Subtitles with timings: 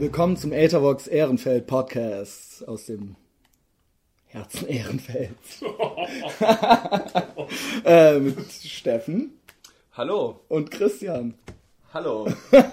[0.00, 3.16] Willkommen zum Ethervox Ehrenfeld Podcast aus dem
[4.28, 5.36] Herzen Ehrenfeld.
[7.84, 9.34] äh, mit Steffen
[9.92, 10.40] Hallo.
[10.48, 11.34] und Christian.
[11.92, 12.26] Hallo.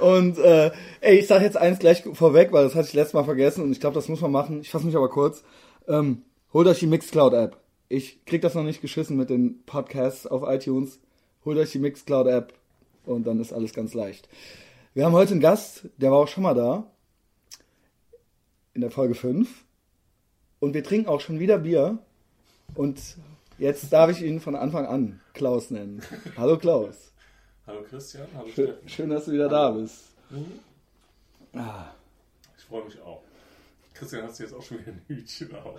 [0.00, 0.72] Und äh,
[1.02, 3.70] ey, ich sag jetzt eins gleich vorweg, weil das hatte ich letztes Mal vergessen und
[3.70, 4.62] ich glaube, das muss man machen.
[4.62, 5.44] Ich fasse mich aber kurz.
[5.86, 6.22] Ähm,
[6.52, 7.58] holt euch die Mixcloud App.
[7.88, 10.98] Ich krieg das noch nicht geschissen mit den Podcasts auf iTunes.
[11.44, 12.54] Holt euch die Mixcloud App
[13.04, 14.28] und dann ist alles ganz leicht.
[14.96, 16.90] Wir haben heute einen Gast, der war auch schon mal da.
[18.72, 19.46] In der Folge 5.
[20.58, 21.98] Und wir trinken auch schon wieder Bier.
[22.74, 22.98] Und
[23.58, 26.00] jetzt darf ich ihn von Anfang an Klaus nennen.
[26.38, 27.12] Hallo Klaus.
[27.66, 28.88] Hallo Christian, hallo Schön, Steffen.
[28.88, 30.04] schön dass du wieder da bist.
[31.52, 31.88] Ah.
[32.56, 33.20] Ich freue mich auch.
[33.92, 35.78] Christian, hast du jetzt auch schon wieder ein Hütchen auf?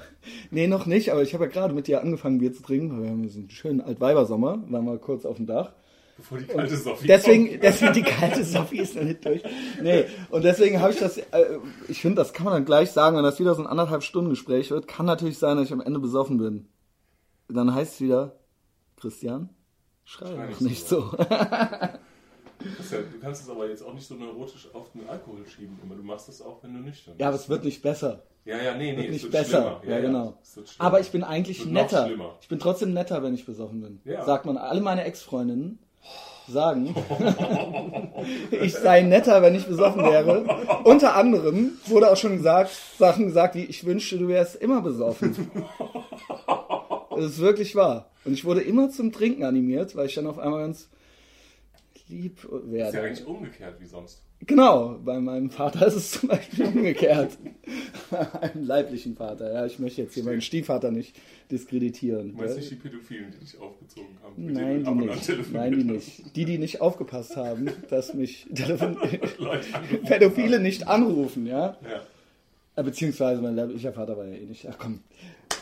[0.52, 3.06] Nee, noch nicht, aber ich habe ja gerade mit dir angefangen, Bier zu trinken, weil
[3.06, 5.74] wir haben so einen schönen Altweibersommer, waren mal kurz auf dem Dach.
[6.18, 7.64] Bevor die kalte Sophie Deswegen, kommt.
[7.64, 9.44] deswegen die kalte Sophie ist noch nicht durch.
[9.82, 11.24] Nee, und deswegen habe ich das, äh,
[11.88, 14.32] ich finde, das kann man dann gleich sagen, wenn das wieder so ein anderthalb Stunden
[14.32, 16.68] Gespräch wird, kann natürlich sein, dass ich am Ende besoffen bin.
[17.50, 18.40] Dann heißt es wieder,
[19.00, 19.50] Christian,
[20.06, 21.02] schrei Schrei doch nicht nicht so.
[21.02, 21.18] so.
[21.18, 25.80] Christian, du kannst es aber jetzt auch nicht so neurotisch auf den Alkohol schieben.
[25.84, 25.96] Immer.
[25.96, 27.22] Du machst das auch, wenn du nüchtern bist.
[27.22, 28.24] ja, aber es wird nicht besser.
[28.46, 29.80] ja, ja, nee, nee, Wird nicht besser.
[29.84, 29.96] schlimmer.
[29.96, 30.38] Ja, genau.
[30.80, 32.10] Aber ich bin eigentlich netter.
[32.42, 34.02] Ich bin trotzdem netter, wenn ich besoffen bin.
[34.06, 34.26] Ja.
[34.26, 34.58] Sagt man.
[34.58, 35.78] Alle meine Ex-Freundinnen
[36.48, 36.96] sagen,
[38.52, 40.44] ich sei netter, wenn ich besoffen wäre.
[40.84, 45.50] Unter anderem wurde auch schon gesagt, Sachen gesagt wie, ich wünschte, du wärst immer besoffen.
[47.10, 48.10] Das ist wirklich wahr.
[48.26, 50.88] Und ich wurde immer zum Trinken animiert, weil ich dann auf einmal ganz
[52.08, 53.02] lieb Das ist ja werde.
[53.02, 54.22] eigentlich umgekehrt wie sonst.
[54.46, 57.38] Genau, bei meinem Vater ist es zum Beispiel umgekehrt.
[58.12, 59.52] Bei meinem leiblichen Vater.
[59.52, 61.14] Ja, ich möchte jetzt hier meinen Stiefvater nicht
[61.52, 62.32] diskreditieren.
[62.32, 62.60] Du meinst Ja.
[62.62, 64.34] nicht die Pädophilen, die dich aufgezogen haben?
[64.54, 65.26] Nein, die nicht.
[65.26, 66.36] telefoniert Nein, die nicht.
[66.36, 68.48] Die, die nicht aufgepasst haben, dass mich
[70.06, 70.64] Pädophile haben.
[70.64, 71.76] nicht anrufen, ja.
[71.84, 72.02] Ja.
[72.76, 74.68] Äh, Beziehungsweise mein leiblicher Vater war ja eh nicht.
[74.70, 75.02] Ach komm,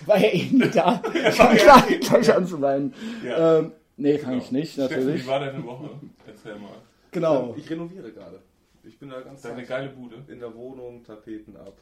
[0.06, 1.02] war ja eh nicht da.
[1.14, 2.94] Ich fange ja gleich, gleich an zu weinen.
[3.26, 3.60] Ja.
[3.60, 4.60] Ähm, nee, fange ich Genau.
[4.60, 5.24] nicht, Steffen, natürlich.
[5.24, 5.90] wie war deine Woche?
[6.28, 6.70] Erzähl mal.
[7.12, 7.56] Genau.
[7.58, 8.40] Ich renoviere gerade.
[8.88, 10.24] Ich bin da ganz Deine geile Bude.
[10.28, 11.78] in der Wohnung, Tapeten ab.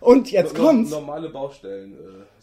[0.00, 0.90] Und jetzt No- kommt's.
[0.90, 1.94] Normale Baustellen.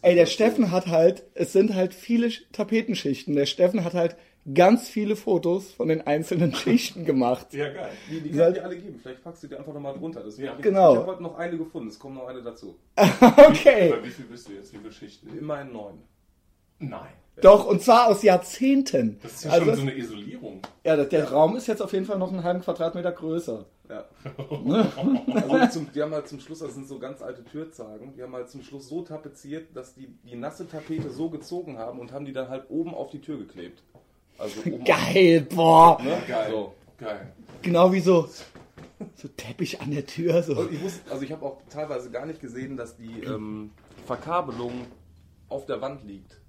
[0.01, 0.25] Äh, Ey, der.
[0.25, 3.35] Steffen hat halt, es sind halt viele Sch- Tapetenschichten.
[3.35, 4.15] Der Steffen hat halt
[4.53, 7.53] ganz viele Fotos von den einzelnen Schichten gemacht.
[7.53, 7.91] Ja, geil.
[8.09, 8.99] Die, die Soll- kann ich dir alle geben.
[9.01, 10.23] Vielleicht packst du die einfach nochmal drunter.
[10.25, 10.55] Deswegen Ja.
[10.55, 10.93] ich, Genau.
[10.93, 11.89] Ich habe heute noch eine gefunden.
[11.89, 12.75] Es kommt noch eine dazu.
[12.97, 13.89] Okay.
[13.91, 15.27] Bei wie viel bist du jetzt, liebe Geschichte?
[15.29, 15.99] Immerhin neun.
[16.79, 17.13] Nein.
[17.41, 19.19] Doch, und zwar aus Jahrzehnten.
[19.23, 20.61] Das ist ja Also, schon so eine Isolierung.
[20.83, 23.65] ja, der- der Raum ist jetzt auf jeden Fall noch einen halben Quadratmeter größer.
[23.89, 24.05] Ja.
[25.49, 28.33] also zum, die haben halt zum Schluss, das sind so ganz alte Türzagen, die haben
[28.33, 32.25] halt zum Schluss so tapeziert, dass die die nasse Tapete so gezogen haben und haben
[32.25, 33.83] die dann halt oben auf die Tür geklebt.
[34.37, 36.01] Also oben Geil, boah.
[36.01, 36.17] Ne?
[36.27, 36.47] Geil.
[36.51, 36.73] So.
[36.97, 37.33] Geil.
[37.61, 38.27] Genau wie so,
[39.15, 40.41] so Teppich an der Tür.
[40.43, 40.55] So.
[40.57, 40.79] Und ich
[41.09, 43.71] also ich habe auch teilweise gar nicht gesehen, dass die ähm,
[44.05, 44.85] Verkabelung
[45.49, 46.39] auf der Wand liegt,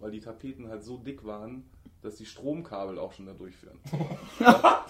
[0.00, 1.64] weil die Tapeten halt so dick waren,
[2.02, 3.78] dass die Stromkabel auch schon da durchführen.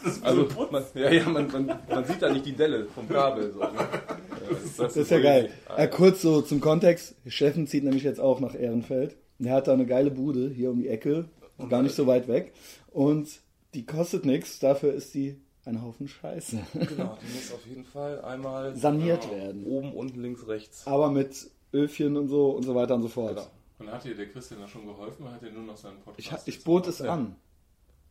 [0.03, 2.87] Das ist Also so man, ja, ja, man, man, man sieht da nicht die Delle
[2.87, 3.53] vom Kabel.
[3.53, 3.67] So, ne?
[3.75, 3.87] ja,
[4.51, 5.51] das, Das ist ja geil.
[5.77, 7.17] Ja, kurz so zum Kontext.
[7.27, 9.17] Steffen zieht nämlich jetzt auch nach Ehrenfeld.
[9.39, 11.29] Der hat da eine geile Bude hier um die Ecke,
[11.69, 12.53] gar nicht so weit weg.
[12.91, 13.29] Und
[13.75, 16.59] die kostet nichts, dafür ist die ein Haufen Scheiße.
[16.73, 19.35] Genau, die muss auf jeden Fall einmal Saniert Genau.
[19.37, 19.65] werden.
[19.67, 20.87] oben, unten, links, rechts.
[20.87, 23.37] Aber mit Öfchen und so und so weiter und so fort.
[23.37, 23.47] Genau.
[23.81, 26.19] Und hat dir der Christian da schon geholfen oder hat er nur noch seinen Podcast?
[26.19, 27.35] Ich, ha- ich bot es an.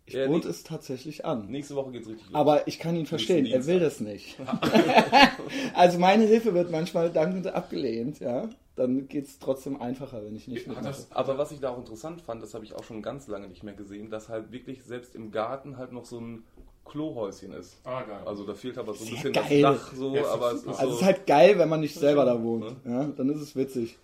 [0.06, 1.47] Ich Ja, bot es tatsächlich an.
[1.47, 2.35] Nächste Woche geht's richtig los.
[2.35, 4.38] Aber ich kann ihn verstehen, er will das nicht.
[5.75, 8.50] also meine Hilfe wird manchmal dankend abgelehnt, ja.
[8.75, 10.85] Dann geht es trotzdem einfacher, wenn ich nicht mitmache.
[10.88, 13.47] das, Aber was ich da auch interessant fand, das habe ich auch schon ganz lange
[13.50, 16.44] nicht mehr gesehen, dass halt wirklich selbst im Garten halt noch so ein
[16.86, 17.78] Klohäuschen ist.
[17.84, 18.22] ah, geil.
[18.25, 19.62] Also da fehlt aber so ein Sehr bisschen geil.
[19.62, 21.81] das Dach so, Ja, aber es ist Also so es ist halt geil, wenn man
[21.81, 22.84] nicht selber da wohnt.
[22.86, 22.91] Ne?
[22.91, 23.97] Ja, dann ist es witzig.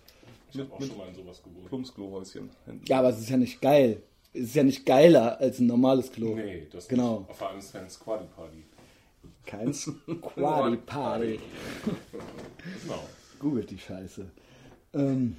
[0.56, 1.66] Ich habe auch mit- schon mal in sowas gewohnt.
[1.66, 2.50] Plumpsklohäuschen.
[2.86, 4.02] Ja, aber es ist ja nicht geil.
[4.32, 6.34] Es ist ja nicht geiler als ein normales Klo.
[6.34, 7.20] Nee, das Genau.
[7.20, 7.36] nicht.
[7.38, 8.64] Vor allem ist es ein Squatty Party.
[9.46, 11.38] Kein Squatty Party.
[12.82, 13.00] Genau.
[13.38, 14.26] Googelt die Scheiße.
[14.94, 15.36] Ähm,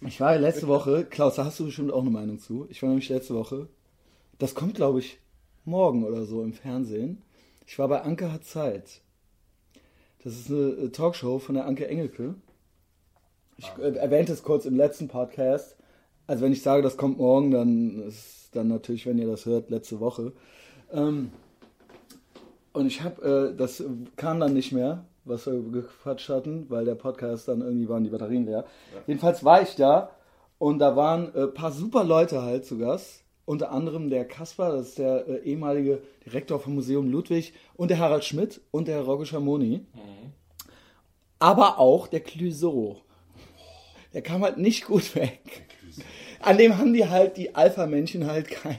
[0.00, 2.66] ich war ja letzte Woche, Klaus, da hast du bestimmt auch eine Meinung zu.
[2.70, 3.68] Ich war nämlich letzte Woche,
[4.38, 5.18] das kommt glaube ich
[5.64, 7.22] morgen oder so im Fernsehen.
[7.66, 9.00] Ich war bei Anke hat Zeit.
[10.22, 12.34] Das ist eine äh, Talkshow von der Anke Engelke.
[13.56, 15.76] Ich äh, erwähnte es kurz im letzten Podcast.
[16.26, 19.70] Also wenn ich sage, das kommt morgen, dann ist dann natürlich, wenn ihr das hört,
[19.70, 20.32] letzte Woche.
[20.92, 21.30] Ähm,
[22.72, 23.84] und ich habe, äh, das
[24.16, 28.10] kam dann nicht mehr, was wir gequatscht hatten, weil der Podcast dann irgendwie waren die
[28.10, 28.64] Batterien leer.
[29.06, 30.10] Jedenfalls war ich da
[30.58, 33.22] und da waren ein äh, paar super Leute halt zu Gast.
[33.44, 37.98] unter anderem der Kaspar, das ist der äh, ehemalige Direktor vom Museum Ludwig, und der
[37.98, 39.84] Harald Schmidt und der Rogge Schamoni.
[41.38, 43.02] Aber auch der Clouseau.
[44.14, 45.40] Der kam halt nicht gut weg.
[46.40, 48.78] An dem haben die halt, die Alpha-Männchen halt kein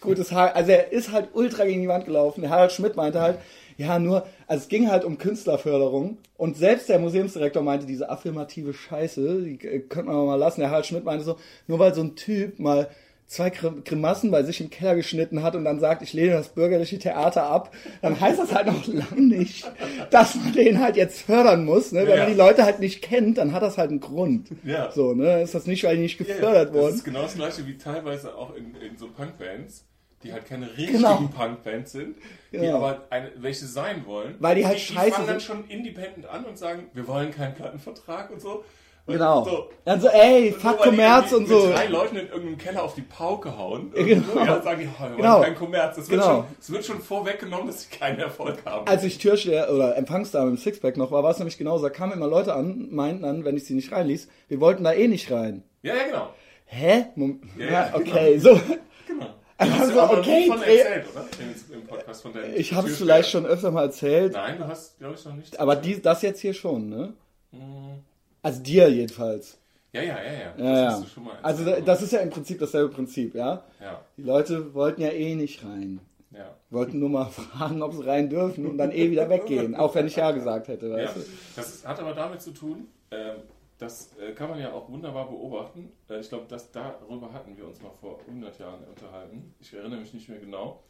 [0.00, 0.54] gutes Haar.
[0.54, 2.42] Also er ist halt ultra gegen die Wand gelaufen.
[2.42, 3.38] Der Harald Schmidt meinte halt,
[3.76, 6.18] ja, nur, also es ging halt um Künstlerförderung.
[6.36, 10.60] Und selbst der Museumsdirektor meinte, diese affirmative Scheiße, die äh, könnte man mal lassen.
[10.60, 12.88] Der Harald Schmidt meinte so, nur weil so ein Typ mal
[13.26, 16.48] zwei Grim- Grimassen bei sich im Keller geschnitten hat und dann sagt, ich lehne das
[16.50, 17.72] bürgerliche Theater ab,
[18.02, 19.64] dann heißt das halt noch lange nicht,
[20.10, 21.90] dass man den halt jetzt fördern muss.
[21.92, 22.00] Ne?
[22.06, 22.16] Wenn Ja.
[22.24, 24.48] man die Leute halt nicht kennt, dann hat das halt einen Grund.
[24.62, 24.90] Ja.
[24.92, 25.42] So, ne?
[25.42, 27.76] Ist das nicht, weil die nicht Ja, ja, gefördert Das ist genau das gleiche wie
[27.78, 29.84] teilweise auch in, in so Punkbands,
[30.22, 31.16] die halt keine richtigen Genau.
[31.34, 32.16] Punkbands sind,
[32.52, 32.76] die Genau.
[32.76, 34.36] aber eine, welche sein wollen.
[34.38, 35.46] Weil die halt die, scheiße Die fangen dann sind.
[35.46, 38.64] schon independent an und sagen, wir wollen keinen Plattenvertrag und so.
[39.06, 39.44] Genau.
[39.44, 41.70] So, Dann so, ey, fuck Kommerz und so.
[41.70, 43.92] Drei Leuten in irgendeinem Keller auf die Pauke hauen.
[43.94, 44.28] Ja, genau.
[44.28, 45.40] irgendwo, Ja, sagen die, oh, wir Genau.
[45.42, 45.98] keinen Kommerz.
[45.98, 46.34] Es wird, Genau.
[46.36, 48.88] schon, es wird schon vorweggenommen, dass sie keinen Erfolg haben.
[48.88, 51.84] Als ich Türsteher oder Empfangsdame im Sixpack noch war, war es nämlich genauso.
[51.84, 54.92] Da kamen immer Leute an, meinten dann, wenn ich sie nicht reinließ, wir wollten da
[54.94, 55.64] eh nicht rein.
[55.82, 56.28] ja, ja, genau.
[56.66, 57.04] Hä?
[57.14, 58.58] Mom Ja, ja, ja, okay, so.
[59.06, 59.26] genau.
[59.58, 61.24] Also, Hast du aber okay, von erzählt, oder?
[61.70, 64.66] Im, Im Podcast von deinem Ich habe es vielleicht schon öfter mal erzählt, Nein, du
[64.66, 65.60] hast, glaube ich, noch nicht.
[65.60, 67.12] aber die, das jetzt hier schon, ne?
[67.52, 68.02] Mhm.
[68.44, 69.58] Also dir jedenfalls.
[69.92, 70.54] Ja, ja, ja, ja.
[70.58, 71.04] Ja, ja.
[71.22, 73.64] mal Also das ist ja im Prinzip dasselbe Prinzip, ja?
[73.80, 76.00] Ja, Die Leute wollten ja eh nicht rein.
[76.30, 76.54] ja.
[76.68, 79.74] Wollten nur mal fragen, ob sie rein dürfen und dann eh wieder weggehen.
[79.74, 80.96] Auch wenn ich ja gesagt hätte, ja.
[80.96, 81.20] weißt du?
[81.56, 83.36] Das hat aber damit zu tun, ähm,
[83.78, 85.90] das äh, kann man ja auch wunderbar beobachten.
[86.10, 89.54] Äh, ich glaube, dass darüber hatten wir uns mal vor 100 Jahren unterhalten.
[89.60, 90.82] Ich erinnere mich nicht mehr genau.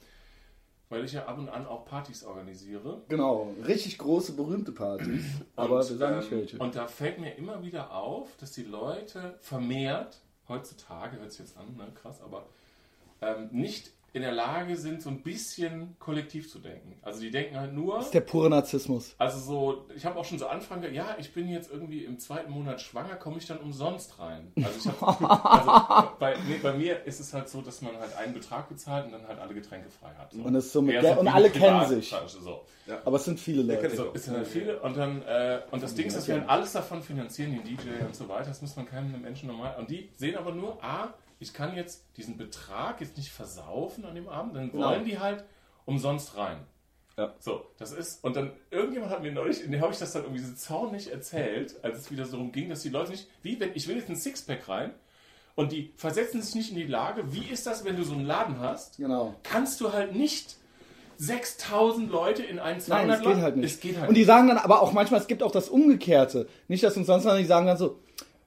[0.91, 3.03] Weil ich ja ab und an auch Partys organisiere.
[3.09, 5.25] Genau, richtig große, berühmte Partys.
[5.57, 6.59] Aber Und, wir sagen nicht ähm, welche.
[6.59, 11.57] Und da fällt mir immer wieder auf, dass die Leute vermehrt, heutzutage hört sich jetzt
[11.57, 12.47] an, ne, krass, aber
[13.23, 16.97] ähm, nicht in der Lage sind, so ein bisschen kollektiv zu denken.
[17.03, 19.17] Also die denken halt nur, Das ist der pure Narzissmus.
[19.19, 22.21] also so, ich habe auch schon so Anfragen, gehabt, ja, ich bin jetzt irgendwie im
[22.21, 24.53] zweiten Monat schwanger, komme ich dann umsonst rein?
[24.57, 28.17] Also, ich hab, also bei, nee, bei mir ist es halt so, dass man halt
[28.17, 30.33] einen Betrag bezahlt und dann halt alle Getränke frei hat.
[30.33, 30.43] So.
[30.43, 32.15] Und so mit Geld- und alle kennen sich.
[32.29, 32.65] So.
[33.05, 33.97] Aber es sind viele Leute.
[33.97, 36.49] So, es sind halt viele und dann äh, und das Ding ist, dass wir halt
[36.49, 38.47] alles davon finanzieren, den DJ und so weiter.
[38.49, 39.75] Das muss man keinem Menschen normal.
[39.79, 41.15] Und die sehen aber nur, ah,
[41.45, 44.89] ich kann jetzt diesen Betrag jetzt nicht versaufen an dem Abend, dann Genau.
[44.89, 45.45] wollen die halt
[45.85, 46.57] umsonst rein.
[47.19, 47.35] Ja.
[47.39, 50.43] So, das ist, und dann irgendjemand hat mir neulich, dem habe ich das dann irgendwie
[50.43, 53.71] so zornig erzählt, als es wieder so darum ging, dass die Leute nicht, wie wenn,
[53.75, 54.93] ich will jetzt ein Sixpack rein
[55.55, 58.25] und die versetzen sich nicht in die Lage, wie ist das, wenn du so einen
[58.25, 58.97] Laden hast?
[58.97, 59.35] Genau.
[59.45, 60.57] Kannst du halt nicht
[61.19, 63.75] 6000 Leute in einen 200 Nein, es geht halt nicht.
[63.75, 66.49] Es geht halt und die sagen dann aber auch manchmal, es gibt auch das Umgekehrte.
[66.69, 68.01] Nicht, dass uns sonst, sondern die sagen dann so,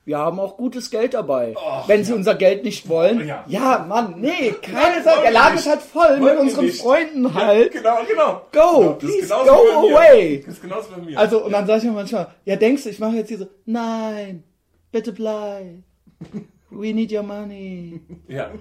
[0.07, 1.53] wir haben auch gutes Geld dabei.
[1.85, 3.27] Wenn sie unser Geld nicht wollen.
[3.27, 3.43] Ja.
[3.45, 5.21] Ja, Mann, nee, keine Sorge.
[5.23, 6.81] Der Laden ist halt voll mit unseren nicht.
[6.81, 7.73] Freunden halt.
[7.73, 8.41] Genau, genau.
[8.53, 9.97] Go, Genau, please go wie bei mir.
[9.97, 10.43] away.
[10.45, 11.19] Das ist genauso bei mir.
[11.19, 13.47] Also, und dann sage ich mir manchmal, ja, denkst du, ich mache jetzt hier so,
[13.65, 14.43] nein,
[14.93, 15.65] bitte bleib.
[16.69, 18.01] We need your money.
[18.27, 18.51] ja.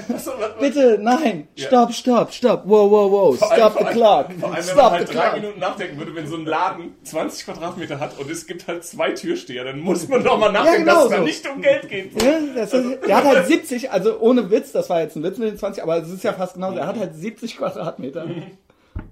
[0.60, 1.66] Bitte, nein, Ja.
[1.66, 4.90] stop, stop, stop, wow, wow, wow, Vor stop the clock, Vor allem, wenn man stop
[4.92, 5.34] halt the drei clock.
[5.42, 9.10] Minuten nachdenken würde, wenn so ein Laden 20 Quadratmeter hat und es gibt halt zwei
[9.12, 12.22] Türsteher, dann muss man doch mal nachdenken, genau dass es da nicht um Geld geht.
[12.22, 15.36] Ja, das ist, der hat halt 70, also ohne Witz, das war jetzt ein Witz
[15.36, 18.26] mit den 20, aber es ist ja fast genauso, er hat halt 70 Quadratmeter.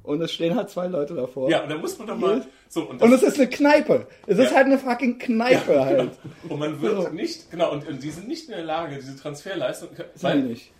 [0.02, 1.50] Und es stehen halt zwei Leute davor.
[1.50, 2.44] Ja, und dann muss man doch mal.
[2.68, 4.06] So, und, Und es ist eine Kneipe.
[4.26, 4.56] Es ist Ja.
[4.56, 6.12] halt eine fucking Kneipe halt.
[6.48, 7.08] und man wird So.
[7.10, 9.90] nicht, genau, und, und die sind nicht in der Lage, diese Transferleistung.
[10.22, 10.72] Die nicht.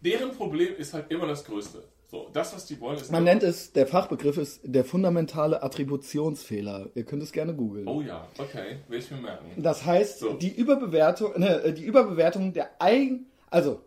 [0.00, 1.82] Deren Problem ist halt immer das Größte.
[2.08, 3.10] So, das, was die wollen, ist.
[3.10, 6.90] Man nennt es, der Fachbegriff ist der fundamentale Attributionsfehler.
[6.94, 7.88] Ihr könnt es gerne googeln.
[7.88, 9.46] Oh ja, okay, will ich mir merken.
[9.60, 10.34] Das heißt, So.
[10.34, 13.80] die Überbewertung, ne, die Überbewertung der eigen, also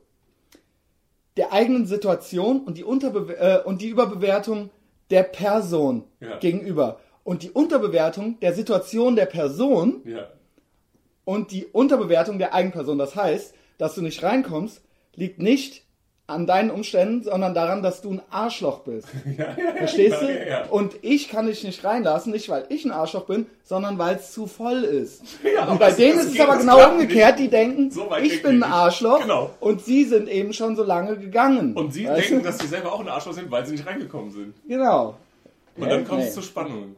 [1.40, 4.70] der eigenen Situation und die Unterbe äh, und die Überbewertung
[5.10, 6.38] der Person Ja.
[6.38, 10.28] gegenüber und die Unterbewertung der Situation der Person Ja.
[11.24, 12.98] und die Unterbewertung der Eigenperson.
[12.98, 14.82] Das heißt, dass du nicht reinkommst,
[15.16, 15.86] liegt nicht
[16.30, 19.08] an deinen Umständen, sondern daran, dass du ein Arschloch bist.
[19.78, 20.26] Verstehst du?
[20.26, 20.66] Ja, ja, ja.
[20.70, 24.32] Und ich kann dich nicht reinlassen, nicht weil ich ein Arschloch bin, sondern weil es
[24.32, 25.22] zu voll ist.
[25.70, 28.70] Und bei denen ist es aber genau umgekehrt, die denken, So ich bin ein nicht.
[28.70, 29.50] Arschloch Genau.
[29.60, 31.74] und sie sind eben schon so lange gegangen.
[31.76, 32.50] Und sie Weißt denken, du?
[32.50, 34.54] dass sie selber auch ein Arschloch sind, weil sie nicht reingekommen sind.
[34.68, 35.16] Genau.
[35.78, 36.28] Und dann kommt Nee.
[36.28, 36.96] es zu Spannungen.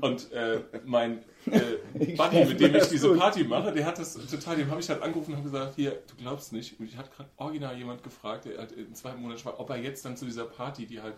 [0.00, 1.60] Und äh, mein äh,
[1.98, 3.18] Ich Buddy, mit dem ich diese gut.
[3.18, 5.92] Party mache, der hat das total, dem habe ich halt angerufen und habe gesagt, hier,
[5.92, 9.58] du glaubst nicht, mich hat gerade original jemand gefragt, der halt in zwei Monaten war,
[9.60, 11.14] ob er jetzt dann zu dieser Party, die halt,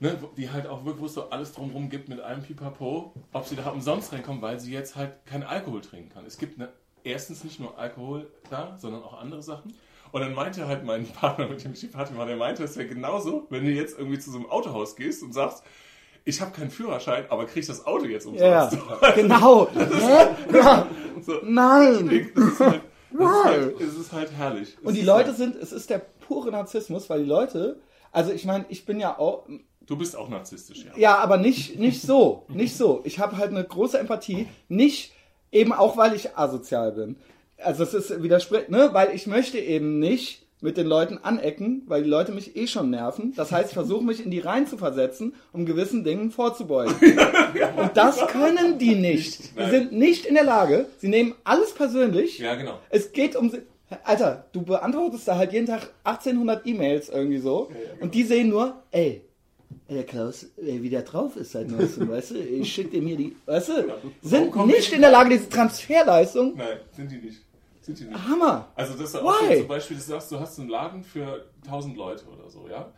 [0.00, 3.46] ne, die halt auch wirklich, wo es so alles drumherum gibt mit allem Pipapo, ob
[3.46, 6.26] sie da umsonst reinkommen, weil sie jetzt halt keinen Alkohol trinken kann.
[6.26, 6.72] Es gibt ne,
[7.04, 9.74] erstens nicht nur Alkohol da, sondern auch andere Sachen.
[10.12, 12.76] Und dann meinte halt mein Partner, mit dem ich die Party mache, der meinte, es
[12.76, 15.64] wäre genauso, wenn du jetzt irgendwie zu so einem Autohaus gehst und sagst,
[16.26, 18.86] ich habe keinen Führerschein, aber krieg das Auto jetzt Ja, umsonst.
[19.14, 19.68] genau.
[19.72, 20.26] Hä?
[20.52, 20.86] Ja.
[21.24, 22.30] So, Nein.
[22.34, 24.76] das ist halt, das ist halt, es ist halt herrlich.
[24.82, 27.80] Und Es die ist Leute halt, sind, es ist der pure Narzissmus, weil die Leute,
[28.10, 29.46] also ich meine, ich bin ja auch,
[29.86, 30.90] Du bist auch narzisstisch, ja.
[30.96, 33.02] ja, aber nicht, nicht so, nicht so.
[33.04, 35.12] Ich habe halt eine große Empathie, nicht
[35.52, 37.16] eben auch, weil ich asozial bin.
[37.58, 42.02] Also es ist widerspricht, ne, weil ich möchte eben nicht mit den Leuten anecken, weil
[42.02, 43.34] die Leute mich eh schon nerven.
[43.36, 46.94] Das heißt, ich versuche mich in die Reihen zu versetzen, um gewissen Dingen vorzubeugen.
[47.76, 49.58] Und das können die nicht.
[49.58, 50.86] Die sind nicht in der Lage.
[50.98, 52.38] Sie nehmen alles persönlich.
[52.38, 52.78] Ja, genau.
[52.90, 53.52] Es geht um.
[54.02, 57.70] Alter, du beantwortest da halt jeden Tag 1800 E-Mails irgendwie so.
[58.00, 59.22] Und die sehen nur, ey,
[59.88, 62.38] der Klaus, ey, wie der drauf ist seit neuestem, weißt du?
[62.38, 63.36] Ich schick dem hier die.
[63.46, 63.84] Weißt du?
[64.22, 66.56] Sind nicht in der Lage, diese Transferleistung.
[66.56, 67.42] Nein, sind die nicht.
[67.86, 68.28] Sind die nicht.
[68.28, 68.68] Hammer.
[68.74, 71.96] Also das ist auch so zum Beispiel, du sagst, du hast einen Laden für 1000
[71.96, 72.92] Leute oder so, ja?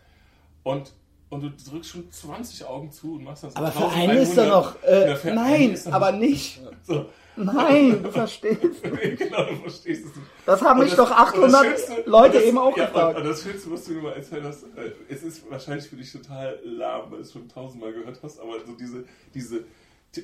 [0.62, 0.92] Und,
[1.28, 4.36] und du drückst schon 20 Augen zu und machst dann so Aber für einen ist
[4.38, 4.48] er 1100.
[4.48, 4.82] noch.
[4.82, 6.60] Äh, Ja, nein, er aber noch- nicht.
[6.86, 7.06] So.
[7.36, 8.60] Nein, du verstehst.
[8.82, 10.26] genau, du verstehst es nicht.
[10.46, 12.86] Das haben Und mich das- doch und das 800 Schönste- Leute das, eben auch ja,
[12.86, 13.16] gefragt.
[13.16, 15.96] Und, und das Schönste, was du mir mal erzählt hast, äh, es ist wahrscheinlich für
[15.96, 19.04] dich total lahm, weil du es schon tausendmal gehört hast, aber so diese,
[19.34, 19.64] diese,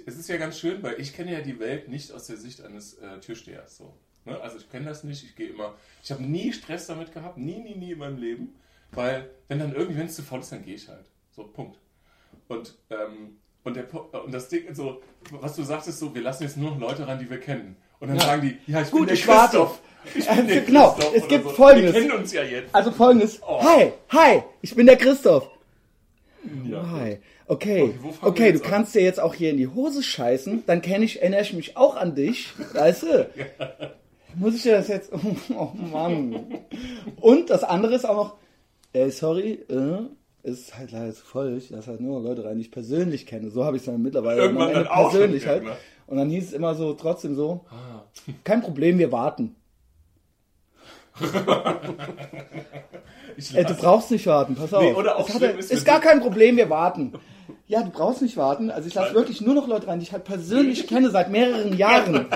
[0.06, 2.64] es ist ja ganz schön, weil ich kenne ja die Welt nicht aus der Sicht
[2.64, 3.76] eines äh, Türstehers.
[3.76, 3.92] So.
[4.24, 4.40] Ne?
[4.40, 7.58] Also ich kenne das nicht, ich gehe immer, ich habe nie Stress damit gehabt, nie,
[7.58, 8.54] nie, nie in meinem Leben,
[8.92, 11.04] weil wenn dann irgendwie, wenn es zu voll ist, dann gehe ich halt.
[11.36, 11.78] So, Punkt.
[12.48, 13.84] Und, ähm, und, der,
[14.24, 17.18] und das Ding, so, was du sagtest, so, wir lassen jetzt nur noch Leute ran,
[17.18, 17.76] die wir kennen.
[18.00, 18.24] Und dann Ja.
[18.24, 19.56] sagen die, ja, ich Gut, bin der ich warte.
[19.58, 19.80] Christoph.
[20.14, 21.50] Ich bin der Genau, Christoph es gibt so.
[21.50, 21.94] Folgendes.
[21.94, 22.74] Wir kennen uns ja jetzt.
[22.74, 23.40] Also folgendes.
[23.42, 23.62] Oh.
[23.62, 25.48] Hi, hi, ich bin der Christoph.
[26.64, 26.86] Ja.
[26.90, 27.18] Hi.
[27.46, 28.70] Okay, Okay, okay, du an?
[28.70, 31.76] kannst dir jetzt auch hier in die Hose scheißen, dann kenne ich, erinnere ich mich
[31.76, 33.30] auch an dich, weißt du?
[34.36, 35.10] Muss ich dir das jetzt,
[35.56, 36.44] oh Mann.
[37.20, 38.34] Und das andere ist auch noch,
[38.92, 39.98] ey, sorry, äh,
[40.42, 43.50] ist halt leider zu voll, ich lasse halt nur Leute rein, die ich persönlich kenne.
[43.50, 45.62] So habe ich es dann mittlerweile Irgendwann dann auch persönlich halt.
[45.62, 45.78] kennen, ne?
[46.06, 48.02] Und dann hieß es immer so, trotzdem so, Ah.
[48.44, 49.54] kein Problem, wir warten.
[53.54, 54.82] Ey, du brauchst nicht warten, pass auf.
[54.82, 57.12] Nee, oder auch Es hat schlimm er- ist, ist, gar kein Problem, wir warten.
[57.66, 58.70] Ja, du brauchst nicht warten.
[58.70, 61.76] Also ich lasse wirklich nur noch Leute rein, die ich halt persönlich kenne seit mehreren
[61.76, 62.26] Jahren.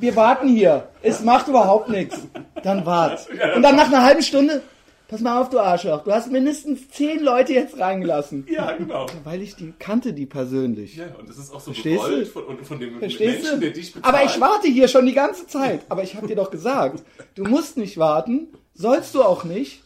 [0.00, 0.88] Wir warten hier.
[1.02, 2.26] Es macht überhaupt nichts.
[2.62, 3.28] Dann wart.
[3.56, 4.62] Und dann nach einer halben Stunde,
[5.06, 6.02] pass mal auf, du Arschloch.
[6.04, 8.46] Du hast mindestens zehn Leute jetzt reingelassen.
[8.50, 9.06] Ja, genau.
[9.22, 10.96] Weil ich die kannte, die persönlich.
[10.96, 12.08] Ja, und das ist auch so Verstehst du?
[12.08, 13.66] gewollt von, von dem Verstehst Menschen, du?
[13.66, 14.14] der dich bezahlt.
[14.14, 15.82] Aber ich warte hier schon die ganze Zeit.
[15.90, 17.02] Aber ich habe dir doch gesagt,
[17.34, 18.48] du musst nicht warten.
[18.72, 19.83] Sollst du auch nicht.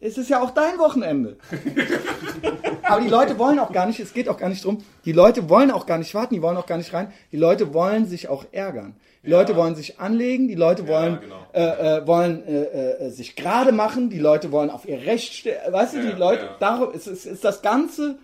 [0.00, 1.36] Es ist ja auch dein Wochenende.
[2.82, 5.48] Aber die Leute wollen auch gar nicht, es geht auch gar nicht drum, die Leute
[5.48, 7.12] wollen auch gar nicht warten, die wollen auch gar nicht rein.
[7.32, 8.96] Die Leute wollen sich auch ärgern.
[9.22, 9.38] Die Ja.
[9.38, 11.46] Leute wollen sich anlegen, die Leute wollen, genau.
[11.52, 15.56] äh, äh, wollen äh, äh, sich gerade machen, die Leute wollen auf ihr Recht stehen.
[15.70, 16.56] Weißt du, Ja, die Leute, ja.
[16.58, 18.18] darum ist, ist, ist das ganze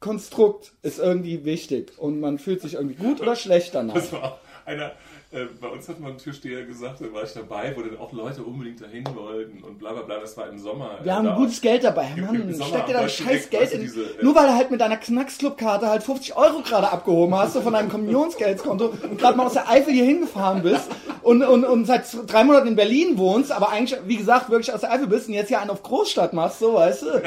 [0.00, 3.94] Konstrukt ist irgendwie wichtig und man fühlt sich irgendwie gut oder schlecht danach.
[3.94, 4.92] Das war einer,
[5.32, 8.12] äh, bei uns hat man ein Türsteher gesagt, da war ich dabei, wo dann auch
[8.12, 10.98] Leute unbedingt dahin wollten und bla bla bla, das war im Sommer.
[11.04, 12.08] Wir äh, haben da gutes Geld dabei.
[12.16, 13.82] Mann, steck dir Deutschen scheiß Geld in.
[13.82, 17.52] diese, äh, nur weil du halt mit deiner Knacksclub-Karte halt 50 Euro gerade abgehoben hast,
[17.52, 20.90] so von deinem Kommunionsgeldskonto und gerade mal aus der Eifel hier hingefahren bist
[21.22, 24.80] und, und, und seit drei Monaten in Berlin wohnst, aber eigentlich, wie gesagt, wirklich aus
[24.80, 27.22] der Eifel bist und jetzt hier einen auf Großstadt machst, so, weißt du?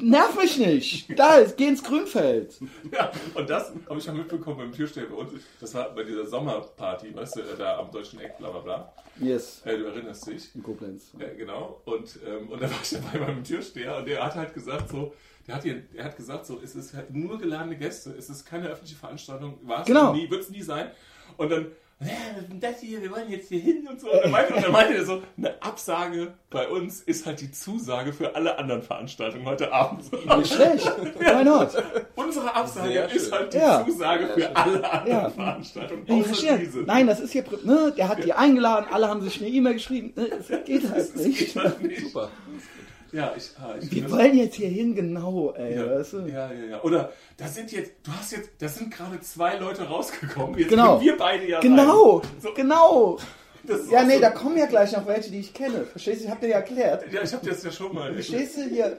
[0.00, 1.18] Nerv mich nicht.
[1.18, 2.54] Da ist, geh ins Grünfeld.
[2.92, 5.32] Ja, und das habe ich schon mitbekommen beim Türsteher bei uns.
[5.60, 8.92] Das war bei dieser Sommerparty, weißt du, da am Deutschen Eck, bla bla bla.
[9.20, 9.62] Yes.
[9.64, 10.54] Äh, du erinnerst dich.
[10.54, 11.12] In Koblenz.
[11.18, 11.80] Ja, genau.
[11.84, 15.12] Und, ähm, und da war ich dabei beim Türsteher und der hat halt gesagt so,
[15.46, 18.44] der hat, hier, der hat gesagt so, es ist halt nur geladene Gäste, es ist
[18.44, 20.12] keine öffentliche Veranstaltung, war es Genau.
[20.14, 20.90] nie, wird es nie sein.
[21.36, 21.66] Und dann,
[22.00, 24.10] ja, was ist denn das hier, wir wollen jetzt hier hin und so.
[24.10, 27.50] Und dann meinte, und dann meinte er so, eine Absage bei uns ist halt die
[27.50, 30.10] Zusage für alle anderen Veranstaltungen heute Abend.
[30.12, 30.86] Nicht schlecht.
[31.18, 31.70] Why not?
[32.16, 33.32] Unsere Absage Sehr ist schön.
[33.32, 33.84] halt die Ja.
[33.86, 34.56] Zusage Ja, für schön.
[34.56, 35.30] alle anderen Ja.
[35.30, 36.04] Veranstaltungen.
[36.10, 36.58] Außer verstehe.
[36.58, 36.78] diese.
[36.80, 40.12] Nein, das ist hier, ne, der hat die eingeladen, alle haben sich eine E-Mail geschrieben.
[40.16, 41.38] Ne, Es geht halt Das nicht.
[41.38, 42.00] geht halt nicht.
[42.06, 42.30] Super.
[43.12, 46.18] Ja, ich, ah, ich Wir wollen jetzt hier hin, genau, ey, Ja, weißt du?
[46.26, 46.82] ja, ja, ja.
[46.82, 50.58] Oder da sind jetzt, du hast jetzt, da sind gerade zwei Leute rausgekommen.
[50.58, 51.00] Jetzt Genau.
[51.00, 52.22] wir beide ja Genau.
[52.40, 53.18] So, genau.
[53.90, 55.84] Ja, nee, so, da kommen ja gleich noch welche, die ich kenne.
[55.84, 56.24] Verstehst du?
[56.26, 57.04] Ich hab dir ja erklärt.
[57.12, 58.12] Ja, ich habe das ja schon mal.
[58.14, 58.96] Verstehst du hier?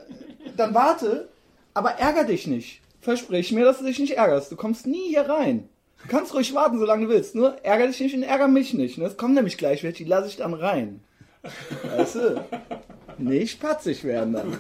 [0.56, 1.30] Dann warte,
[1.74, 2.82] aber ärger dich nicht.
[3.00, 4.52] Versprich mir, dass du dich nicht ärgerst.
[4.52, 5.68] Du kommst nie hier rein.
[6.04, 7.34] Du kannst ruhig warten, solange du willst.
[7.36, 8.98] Nur ärger dich nicht und ärger mich nicht.
[9.00, 11.02] Es kommen nämlich gleich welche, die lasse ich dann rein.
[11.98, 12.46] Weißt du?
[13.18, 14.58] Nicht patzig werden dann.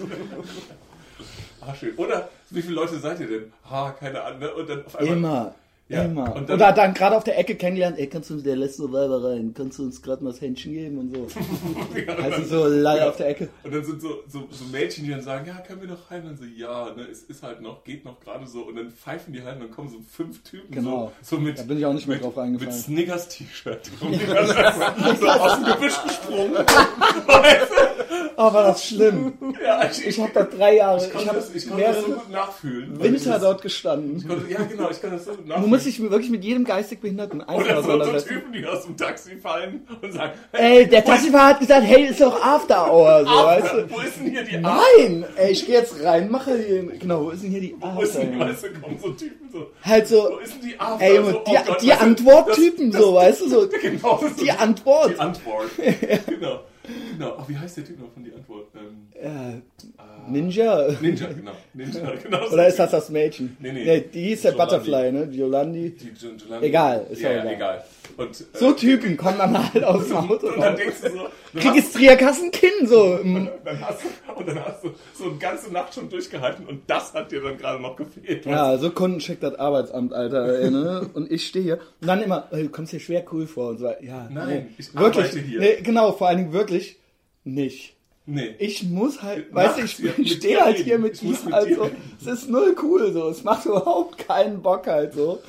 [1.61, 1.95] Ah, schön.
[1.97, 3.53] Oder wie viele Leute seid ihr denn?
[3.69, 4.39] Ha, keine Ahnung.
[4.39, 4.53] ne?
[4.53, 5.17] Und dann auf einmal.
[5.17, 5.55] Immer.
[5.91, 6.35] Ja, Immer.
[6.35, 9.23] und dann- dann, dann gerade auf der Ecke kennengelernt, ey, kannst du der letzte Weiber
[9.23, 11.27] rein, kannst du uns gerade mal das Händchen geben und so.
[12.07, 13.09] Ja, und Also dann- so lall ja.
[13.09, 13.49] auf der Ecke.
[13.63, 16.21] Und dann sind so, so, so Mädchen, die dann sagen, ja, können wir doch rein?
[16.21, 18.61] Und dann so, ja, ne, es ist halt noch, geht noch gerade so.
[18.61, 21.11] Und dann pfeifen die halt und dann kommen so fünf Typen Genau.
[21.21, 22.73] so, so mit, Da bin ich auch nicht mehr mit, drauf reingefallen.
[22.73, 23.91] mit Snickers-T-Shirt.
[24.01, 26.55] Und die Zeit so aus dem Gebüsch gesprungen.
[28.37, 29.33] Oh, war das schlimm.
[29.63, 32.01] Ja, ich, Ich habe da drei Jahre, ich ich, konnte habe das, ich konnte das
[32.01, 33.01] so gut nachfühlen.
[33.01, 34.27] Winter dort gestanden.
[34.27, 35.69] Konnte, ja, genau, ich kann das so gut Du nachfühlen.
[35.69, 38.19] musst dich wirklich mit jedem geistig Behinderten Oder so, so.
[38.19, 42.21] Typen, die aus dem Taxi fallen und sagen, Ey, der Taxifahrer hat gesagt, hey, ist
[42.21, 43.91] doch After Hour, so, weißt After, du?
[43.91, 44.81] wo ist denn hier die After?
[44.99, 45.25] Nein!
[45.37, 48.15] Ey, ich gehe jetzt rein, mache hier, genau, wo ist denn hier die Wo ist
[48.15, 48.25] After?
[48.27, 51.05] denn, weißt du, kommen so Typen so, Halt wo so, ist denn die After?
[51.05, 54.21] ey, Junge, so, oh die, Gott, die weißt du, Antworttypen, so, weißt du, so, Genau,
[54.41, 55.09] die Antwort.
[55.11, 55.69] Die Antwort.
[56.27, 56.59] genau.
[57.17, 57.35] Genau.
[57.39, 58.67] Ach, wie heißt der Typ noch von die Antwort?
[58.75, 60.87] Ähm, Äh, Ninja?
[61.01, 61.51] Ninja, genau.
[61.73, 62.47] Ninja, genau.
[62.51, 63.55] Oder ist das das Mädchen?
[63.59, 64.01] Nee, nee.
[64.13, 64.51] die hieß der.
[64.53, 65.23] Butterfly, ne?
[65.31, 65.91] Jolandi.
[65.91, 67.53] Die Jo- Jolandi- Egal, ist ja, ja, egal.
[67.55, 67.83] egal.
[68.21, 70.77] Und, äh, So Typen kommen dann halt aus dem Auto und dann raus.
[70.77, 73.19] denkst du so, Registrierkassenkind, so.
[73.23, 73.49] mm.
[73.63, 77.13] dann hast du, und dann hast du so eine ganze Nacht schon durchgehalten und das
[77.13, 78.45] hat dir dann gerade noch gefehlt.
[78.45, 81.09] Ja, so Kundencheck das Arbeitsamt, Alter, ey, ne?
[81.13, 83.87] Und ich stehe hier und dann immer, du kommst dir schwer cool vor und so,
[84.01, 84.27] ja.
[84.29, 85.59] Nein, nee, ich wirklich, arbeite hier.
[85.59, 86.99] Nee, genau, vor allen Dingen wirklich
[87.43, 87.95] nicht.
[88.25, 88.55] Nee.
[88.59, 91.35] Ich muss halt, weißt du, hier ich, mit stehe halt hier mit mit dir
[91.75, 91.97] so, reden.
[92.19, 95.39] es ist null cool, so, es macht überhaupt keinen Bock halt so.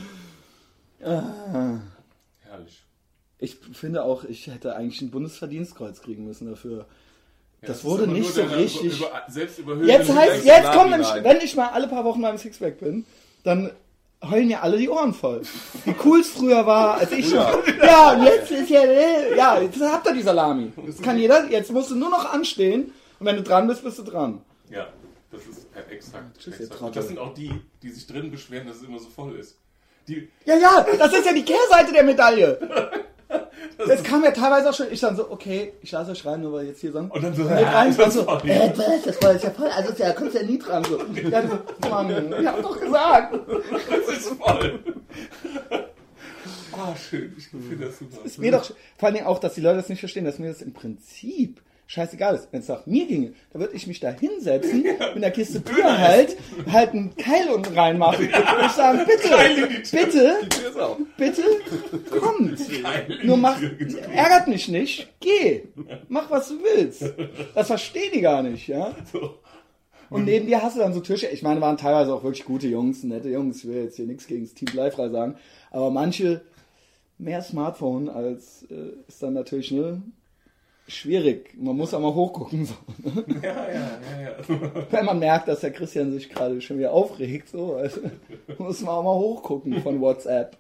[1.01, 1.83] Herrlich.
[3.43, 6.87] Ich finde auch, ich hätte eigentlich ein Bundesverdienstkreuz kriegen müssen dafür.
[7.61, 8.99] Ja, Das ist wurde nicht so richtig.
[8.99, 9.89] Über, über, selbstüberhöhung.
[9.89, 13.05] Jetzt heißt, jetzt kommt wenn ich mal alle paar Wochen mal im Sixpack bin,
[13.43, 13.73] dann
[14.23, 15.43] heulen ja alle die Ohren voll.
[15.85, 17.41] Wie cool es früher war, als ich schon.
[17.83, 18.85] Ja, und jetzt ist ja,
[19.37, 20.73] ja, jetzt habt ihr die Salami.
[20.87, 23.99] Das kann jeder, jetzt musst du nur noch anstehen und wenn du dran bist, bist
[23.99, 24.41] du dran.
[24.71, 24.87] Ja,
[25.33, 26.39] das ist äh, exakt.
[26.39, 26.81] Tschüss, exakt.
[26.81, 27.51] Und das sind auch die,
[27.83, 29.59] die sich drin beschweren, dass es immer so voll ist.
[30.07, 33.03] Die, Ja, ja, das ist ja die Kehrseite der Medaille.
[33.79, 36.53] Das kam ja teilweise auch schon, ich dann so, okay, ich lasse euch rein, nur
[36.53, 36.99] weil jetzt hier so.
[36.99, 39.69] und dann so, Geht rein, dann das so, äh, was, das war jetzt ja voll,
[39.69, 40.85] also da kommst du ja nie dran.
[40.85, 40.99] So.
[41.29, 43.35] Ja, so, Mann, ich hab doch gesagt.
[43.49, 44.81] Das ist voll.
[46.73, 47.35] Ah, schön.
[47.37, 48.25] Ich finde das super.
[48.25, 50.49] ist mir doch, vor allen Dingen auch, dass die Leute das nicht verstehen, dass mir
[50.49, 51.61] das im Prinzip
[51.93, 52.49] scheißegal ist.
[52.51, 55.99] Wenn es nach mir ginge, da würde ich mich da hinsetzen, mit einer Kiste Bier
[55.99, 56.37] halt,
[56.71, 60.37] halt einen Keil unten reinmachen und ich sagen, bitte, bitte,
[61.19, 61.43] bitte,
[62.19, 62.61] kommt.
[63.25, 63.61] Nur mach,
[64.15, 65.65] ärgert mich nicht, geh,
[66.09, 67.05] mach was du willst.
[67.55, 68.95] Das verstehen die gar nicht, ja.
[70.09, 71.27] Und neben dir hast du dann so Tische.
[71.29, 73.59] Ich meine, waren teilweise auch wirklich gute Jungs, nette Jungs.
[73.59, 75.37] Ich will jetzt hier nichts gegen das Team Bleifrei sagen.
[75.71, 76.43] Aber manche
[77.17, 80.03] mehr Smartphone als äh, ist dann natürlich ne,
[80.89, 81.55] schwierig.
[81.57, 82.67] Man muss auch mal hochgucken.
[82.67, 82.75] So.
[83.43, 84.37] Ja, ja, ja, ja.
[84.91, 88.01] Wenn man merkt, dass der Christian sich gerade schon wieder aufregt, so, also,
[88.59, 90.57] muss man auch mal hochgucken von WhatsApp.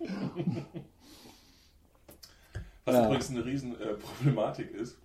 [2.84, 3.06] Was Ja.
[3.06, 4.98] übrigens eine riesen äh, ist.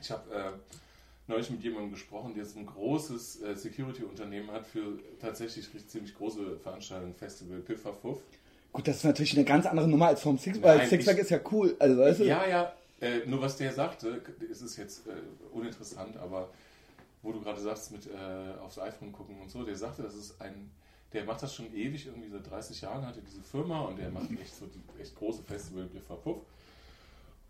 [0.00, 0.50] Ich habe äh,
[1.28, 6.14] neulich mit jemandem gesprochen, der so ein großes äh, Security-Unternehmen hat für tatsächlich richtig, ziemlich
[6.14, 8.18] große Veranstaltungen, Festival, Pifferfuff.
[8.72, 10.86] Gut, das ist natürlich eine ganz andere Nummer als vom Sixpack.
[10.86, 11.76] Sixpack ist ja cool.
[11.78, 12.24] Also, weißt du?
[12.24, 12.72] Ja, ja,
[13.02, 15.10] äh, nur was der sagte, es ist jetzt äh,
[15.52, 16.48] uninteressant, aber
[17.22, 20.40] wo du gerade sagst, mit äh, aufs iPhone gucken und so, der sagte, das ist
[20.40, 20.70] ein,
[21.12, 24.10] der macht das schon ewig, irgendwie seit 30 Jahren hat er diese Firma und der
[24.10, 25.88] macht echt so die echt große Festival,
[26.22, 26.38] Puff.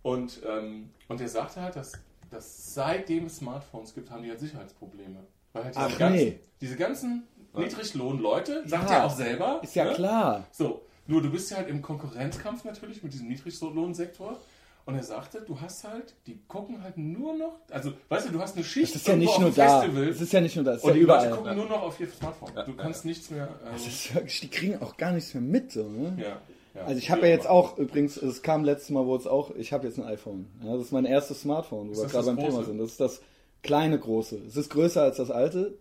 [0.02, 1.92] Und, ähm, und der sagte halt, dass,
[2.30, 5.20] dass seitdem es Smartphones gibt, haben die halt Sicherheitsprobleme.
[5.52, 6.40] Weil halt diese, Ach, ganzen, nee.
[6.60, 7.22] diese ganzen
[7.54, 8.96] Niedriglohnleute, sagt Ja.
[8.96, 9.60] er auch selber.
[9.62, 9.92] Ist ja ne?
[9.92, 10.46] klar.
[10.50, 14.40] So, nur du bist ja halt im Konkurrenzkampf natürlich mit diesem Niedriglohnsektor.
[14.84, 18.40] Und er sagte, du hast halt, die gucken halt nur noch, also weißt du, du
[18.40, 19.80] hast eine Schicht Das ist ja nicht auf nur dem da.
[19.80, 20.72] Festival Das ist ja nicht nur da.
[20.72, 21.36] Das ist und ja die Leute überall.
[21.38, 22.50] gucken nur noch auf ihr Smartphone.
[22.66, 23.48] Du kannst nichts mehr.
[23.64, 25.70] Das Ähm, ist wirklich, die kriegen auch gar nichts mehr mit.
[25.70, 26.16] So, ne?
[26.18, 26.40] ja,
[26.74, 26.84] ja.
[26.84, 29.72] Also ich habe ja jetzt auch, übrigens, es kam letztes Mal, wo es auch, ich
[29.72, 30.46] habe jetzt ein iPhone.
[30.64, 32.78] Ja, das ist mein erstes Smartphone, wo Ist wir das gerade das beim Thema sind.
[32.78, 33.22] Das ist das
[33.62, 34.38] kleine große.
[34.48, 35.74] Es ist größer als das alte.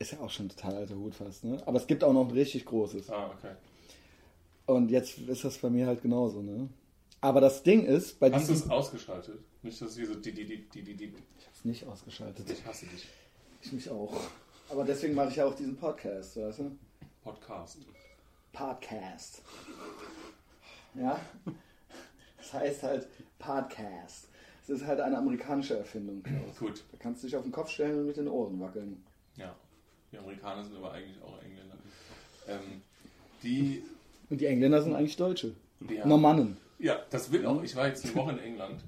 [0.00, 1.62] Ist ja auch schon total alter Hut fast, ne?
[1.64, 3.08] Aber es gibt auch noch ein richtig großes.
[3.10, 3.52] Ah, okay.
[4.66, 6.68] Und jetzt ist das bei mir halt genauso, ne?
[7.24, 9.38] Aber das Ding ist, bei Hast du es ausgeschaltet?
[9.62, 11.14] Nicht, dass hier so die, die, die, die, die, die.
[11.38, 12.50] Ich hab's nicht ausgeschaltet.
[12.50, 13.06] Ich hasse dich.
[13.62, 14.14] Ich mich auch.
[14.68, 16.76] Aber deswegen mache ich ja auch diesen Podcast, weißt du?
[17.22, 17.78] Podcast.
[18.52, 19.40] Podcast.
[20.94, 21.18] Ja?
[22.36, 23.08] Das heißt halt
[23.38, 24.28] Podcast.
[24.64, 26.58] Es ist halt eine amerikanische Erfindung, Klaus.
[26.58, 26.84] Gut.
[26.92, 29.02] Da kannst du dich auf den Kopf stellen und mit den Ohren wackeln.
[29.36, 29.56] Ja.
[30.12, 31.78] Die Amerikaner sind aber eigentlich auch Engländer.
[32.48, 32.82] Ähm,
[33.42, 33.82] die.
[34.28, 35.54] Und die Engländer sind eigentlich Deutsche.
[35.88, 36.04] Ja.
[36.04, 36.58] Normannen.
[36.78, 37.62] Ja, das will auch.
[37.62, 38.84] Ich war jetzt eine Woche in England.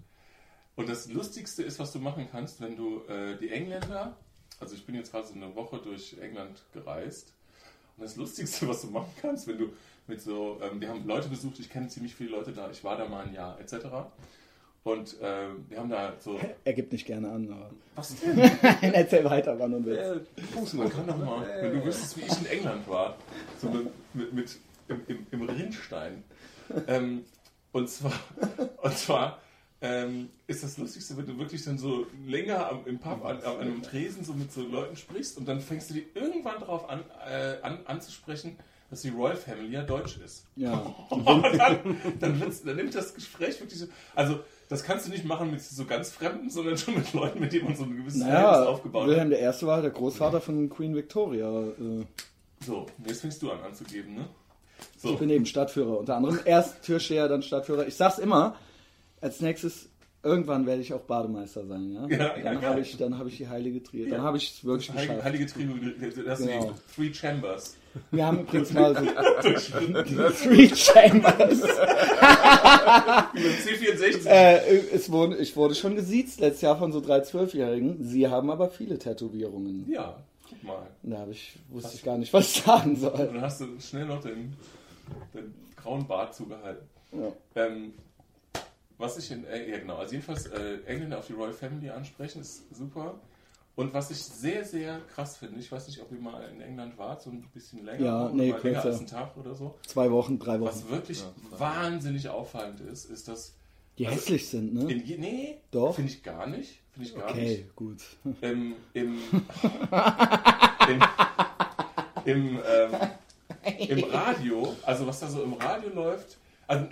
[0.75, 4.17] Und das Lustigste ist, was du machen kannst, wenn du äh, die Engländer,
[4.61, 7.33] also ich bin jetzt quasi eine Woche durch England gereist
[7.97, 9.73] Und das Lustigste, was du machen kannst, wenn du
[10.07, 12.97] mit so, ähm, wir haben Leute besucht, ich kenne ziemlich viele Leute da, ich war
[12.97, 13.87] da mal ein Jahr, etc.
[14.85, 16.39] Und ähm, wir haben da so.
[16.65, 17.71] Er gibt nicht gerne an, aber.
[17.97, 18.37] Was denn?
[18.37, 20.01] Nein, erzähl weiter, wann und willst.
[20.03, 20.91] Äh, Man Fußnote.
[20.91, 23.17] kann doch mal, wenn du wüsstest, wie ich in England war,
[23.61, 26.23] so mit, mit, mit im, im, im Rinnstein.
[26.87, 27.25] Ähm,
[27.77, 28.13] und zwar,
[28.83, 29.39] und zwar
[29.81, 33.59] ähm, ist das Lustigste, wenn du wirklich dann so länger am, im Pub an, an
[33.59, 37.05] einem Tresen so mit so Leuten sprichst und dann fängst du die irgendwann darauf an,
[37.31, 38.57] äh, an, anzusprechen,
[38.89, 40.47] dass die Royal Family ja deutsch ist.
[40.55, 40.75] Ja.
[41.11, 43.87] Und dann, dann, dann nimmt das Gespräch wirklich so.
[44.15, 47.53] Also, das kannst du nicht machen mit so ganz Fremden, sondern schon mit Leuten, mit
[47.53, 49.33] denen man so ein gewisses Verhältnis Naja, aufgebaut Wilhelm hat.
[49.33, 51.49] der Erste war der Großvater von Queen Victoria.
[51.65, 52.05] Äh,
[52.65, 54.29] So, jetzt fängst du an anzugeben, ne?
[54.97, 55.99] Ich So, bin eben Stadtführer.
[55.99, 57.87] Unter anderem erst Türsteher, dann Stadtführer.
[57.87, 58.57] Ich sag's immer,
[59.21, 59.89] als nächstes,
[60.23, 61.93] irgendwann werde ich auch Bademeister sein.
[61.93, 62.07] Ja?
[62.09, 62.71] Ja, ja, dann geil.
[62.71, 64.09] habe ich, dann hab ich die heilige Trier.
[64.09, 64.25] Dann Ja.
[64.25, 65.25] habe ich es wirklich Heilige, geschafft.
[65.25, 65.69] Heilige Trio,
[66.25, 66.73] das sind Genau.
[66.73, 67.77] die Three Chambers.
[68.11, 69.05] Wir haben übrigens mal so
[70.45, 71.63] Three Chambers.
[73.35, 74.27] C64.
[74.27, 77.97] Äh, es wurde, ich wurde schon gesiezt letztes Jahr von so drei Zwölfjährigen.
[78.05, 79.87] Sie haben aber viele Tätowierungen.
[79.91, 80.17] Ja,
[80.61, 80.87] guck mal.
[81.03, 83.17] Da hab ich, wusste ich gar nicht, was ich sagen soll.
[83.17, 84.55] Dann hast du schnell noch den,
[85.35, 86.87] den grauen Bart zugehalten.
[87.13, 87.33] Ja.
[87.55, 87.95] Ähm,
[88.99, 92.41] was ich in, äh, ja genau, also jedenfalls äh, Engländer auf die Royal Family ansprechen,
[92.41, 93.15] ist super.
[93.75, 96.97] Und was ich sehr, sehr krass finde, ich weiß nicht, ob ihr mal in England
[96.97, 99.75] wart, so ein bisschen länger, Ja, oder nee, mal länger als einen Tag oder so.
[99.87, 100.69] Zwei Wochen, drei Wochen.
[100.71, 103.55] Was wirklich wahnsinnig auffallend ist, ist, dass
[103.99, 104.91] Die also- hässlich sind, ne?
[104.91, 105.95] in nee, Doch.
[105.95, 107.51] finde ich gar nicht, finde ich gar nicht.
[107.51, 108.03] Okay, gut.
[108.41, 109.19] Im, im,
[110.89, 111.03] im,
[112.25, 116.87] im, ähm, im Radio, also was da so im Radio läuft, also,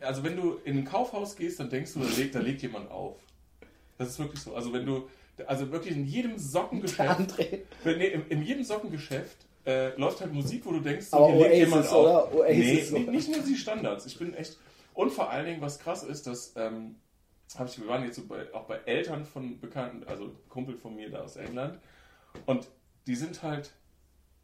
[0.00, 2.90] also wenn du in ein Kaufhaus gehst, dann denkst du, da legt, da legt jemand
[2.90, 3.16] auf.
[3.98, 4.54] Das ist wirklich so.
[4.54, 5.08] Also wenn du,
[5.46, 7.34] also wirklich in jedem Sockengeschäft,
[7.84, 11.48] wenn, nee, in, in jedem Sockengeschäft äh, läuft halt Musik, wo du denkst, so, hier
[11.48, 12.32] legt jemand auf.
[12.32, 12.40] oder?
[12.40, 13.12] Oasis, nee, oder?
[13.12, 14.06] nicht, nicht nur die Standards.
[14.06, 14.58] Ich bin echt.
[14.94, 16.96] Und vor allen Dingen, was krass ist, dass ähm,
[17.58, 20.94] hab ich, wir waren jetzt so bei, auch bei Eltern von Bekannten, also Kumpel von
[20.94, 21.78] mir da aus England,
[22.46, 22.68] und
[23.06, 23.72] die sind halt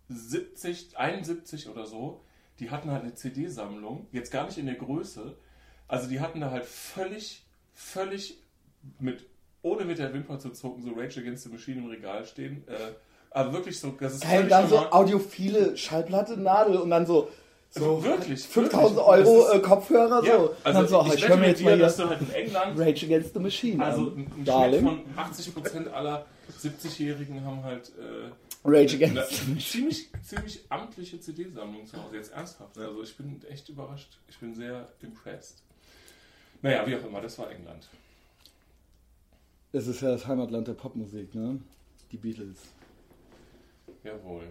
[0.09, 2.23] 70, 71 oder so,
[2.59, 5.37] die hatten halt eine CD-Sammlung, jetzt gar nicht in der Größe,
[5.89, 8.43] also die hatten da halt völlig, völlig
[8.99, 9.27] mit,
[9.63, 12.93] ohne mit der Wimper zu zucken, so Rage Against the Machine im Regal stehen, äh,
[13.31, 17.31] aber wirklich so, das ist Geil, dann so audiophile Schallplatte, Nadel und dann so,
[17.77, 19.07] so Wirklich, 5000 wirklich.
[19.27, 20.25] Euro Das ist- äh, Kopfhörer.
[20.25, 20.55] Ja, so.
[20.65, 22.31] Also dann so, ich, ich höre mir jetzt mal dir, hier dass du halt in
[22.33, 26.27] England Rage Against the Machine Also ein, ein Schnitt von 80% aller
[26.61, 28.31] 70-Jährigen haben halt äh,
[28.65, 29.61] Rage eine Against the Machine.
[29.61, 32.17] ziemlich, ziemlich amtliche CD-Sammlung zu Hause.
[32.17, 32.77] Jetzt ernsthaft.
[32.79, 34.19] Also ich bin echt überrascht.
[34.29, 35.63] Ich bin sehr impressed.
[36.63, 37.87] Naja, wie auch immer, das war England.
[39.73, 41.59] Das ist ja das Heimatland der Popmusik, ne?
[42.13, 42.57] Die Beatles.
[44.05, 44.45] Jawohl.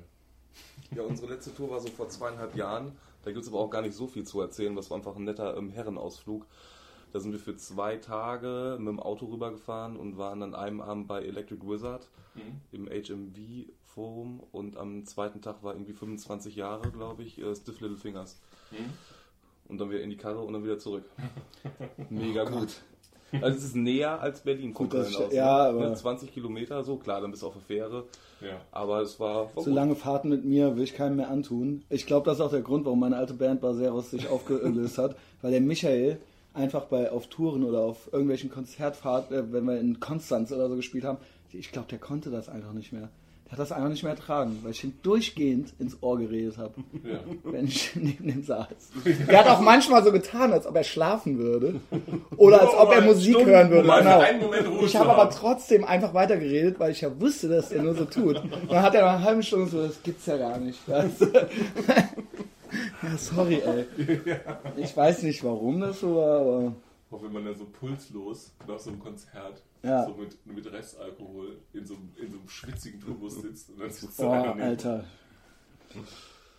[0.95, 2.91] Ja, unsere letzte Tour war so vor zweieinhalb Jahren.
[3.25, 4.75] Da gibt es aber auch gar nicht so viel zu erzählen.
[4.75, 6.45] Das war einfach ein netter ähm, Herrenausflug.
[7.11, 11.07] Da sind wir für zwei Tage mit dem Auto rübergefahren und waren an einem Abend
[11.07, 12.59] bei Electric Wizard Mhm.
[12.73, 17.79] im HMV Forum und am zweiten Tag war irgendwie 25 Jahre, glaube ich, äh, Stiff
[17.79, 18.41] Little Fingers.
[18.71, 18.91] Mhm.
[19.69, 21.05] Und dann wieder in die Karre und dann wieder zurück.
[22.09, 22.81] Mega Oh gut.
[23.41, 25.33] Also es ist näher als Berlin Gut, das aus.
[25.33, 25.85] ja, ne?
[25.85, 28.03] aber- 20 Kilometer, so klar, dann bist du auf der Fähre.
[28.41, 28.61] Ja.
[28.71, 29.73] Aber es war, war So gut.
[29.73, 31.83] lange Fahrten mit mir will ich keinem mehr antun.
[31.89, 35.15] Ich glaube, das ist auch der Grund, warum meine alte Band Baseros sich aufgelöst hat,
[35.41, 36.17] weil der Michael
[36.53, 40.75] einfach bei auf Touren oder auf irgendwelchen Konzertfahrten, äh, wenn wir in Konstanz oder so
[40.75, 41.17] gespielt haben,
[41.51, 43.09] ich glaube, der konnte das einfach nicht mehr.
[43.45, 46.73] Der hat das einfach nicht mehr ertragen, weil ich ihn durchgehend ins Ohr geredet habe,
[47.03, 47.19] Ja.
[47.43, 48.67] wenn ich neben dem saß.
[49.27, 51.79] Er hat auch manchmal so getan, als ob er schlafen würde
[52.37, 53.87] oder als ob er Musik Stunden, hören würde.
[53.87, 54.81] Genau.
[54.83, 58.37] Ich habe aber trotzdem einfach weitergeredet, weil ich ja wusste, dass er nur so tut.
[58.41, 60.79] Und dann hat er nach einer halben Stunde so, das gibt's ja gar nicht.
[60.89, 61.27] Weißt du?
[63.03, 63.85] ja, sorry, ey.
[64.77, 66.73] Ich weiß nicht, warum das so war, aber
[67.11, 70.05] Auch wenn man dann so pulslos nach so einem Konzert Ja.
[70.05, 73.89] so mit, mit Restalkohol in so, einem- in so einem schwitzigen Tourbus sitzt und dann
[73.91, 74.61] sitzt da boah, neben.
[74.61, 75.03] Alter.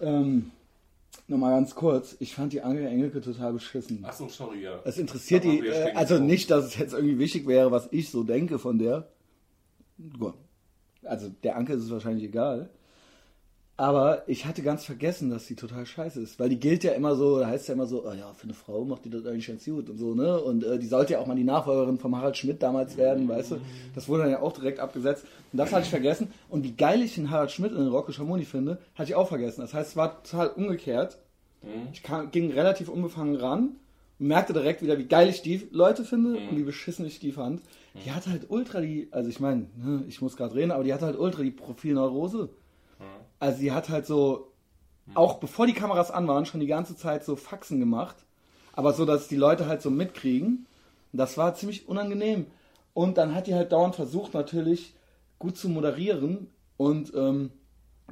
[0.00, 0.50] Ähm,
[1.28, 4.04] Nochmal ganz kurz, ich fand die Angela Engelke total beschissen.
[4.04, 4.80] Achso, sorry, ja.
[4.84, 8.10] Es interessiert Da die, äh, also nicht, dass es jetzt irgendwie wichtig wäre, was ich
[8.10, 9.08] so denke von der.
[10.18, 10.34] Gut.
[11.02, 12.70] Also der Anke ist es wahrscheinlich egal.
[13.78, 16.40] Aber ich hatte ganz vergessen, dass die total scheiße ist.
[16.40, 18.54] Weil die gilt ja immer so, da heißt ja immer so, oh ja, für eine
[18.54, 20.40] Frau macht die das eigentlich ganz gut und so, ne?
[20.40, 23.50] Und äh, die sollte ja auch mal die Nachfolgerin vom Harald Schmidt damals werden, weißt
[23.52, 23.56] du?
[23.94, 25.26] Das wurde dann ja auch direkt abgesetzt.
[25.52, 26.28] Und das hatte ich vergessen.
[26.48, 29.28] Und wie geil ich den Harald Schmidt in den Rocco Schamoni finde, hatte ich auch
[29.28, 29.60] vergessen.
[29.60, 31.18] Das heißt, es war total umgekehrt.
[31.62, 31.88] Mhm.
[31.92, 33.76] Ich kam, ging relativ unbefangen ran
[34.18, 37.32] und merkte direkt wieder, wie geil ich die Leute finde und wie beschissen ich die
[37.32, 37.60] fand.
[38.04, 40.94] Die hatte halt ultra die, also ich meine, ne, ich muss gerade reden, aber die
[40.94, 42.48] hatte halt ultra die Profilneurose.
[43.38, 44.52] Also die hat halt so,
[45.14, 48.16] auch bevor die Kameras an waren, schon die ganze Zeit so Faxen gemacht.
[48.72, 50.66] Aber so, dass die Leute halt so mitkriegen.
[51.12, 52.46] Das war ziemlich unangenehm.
[52.92, 54.94] Und dann hat die halt dauernd versucht, natürlich
[55.38, 56.50] gut zu moderieren.
[56.76, 57.50] Und ähm,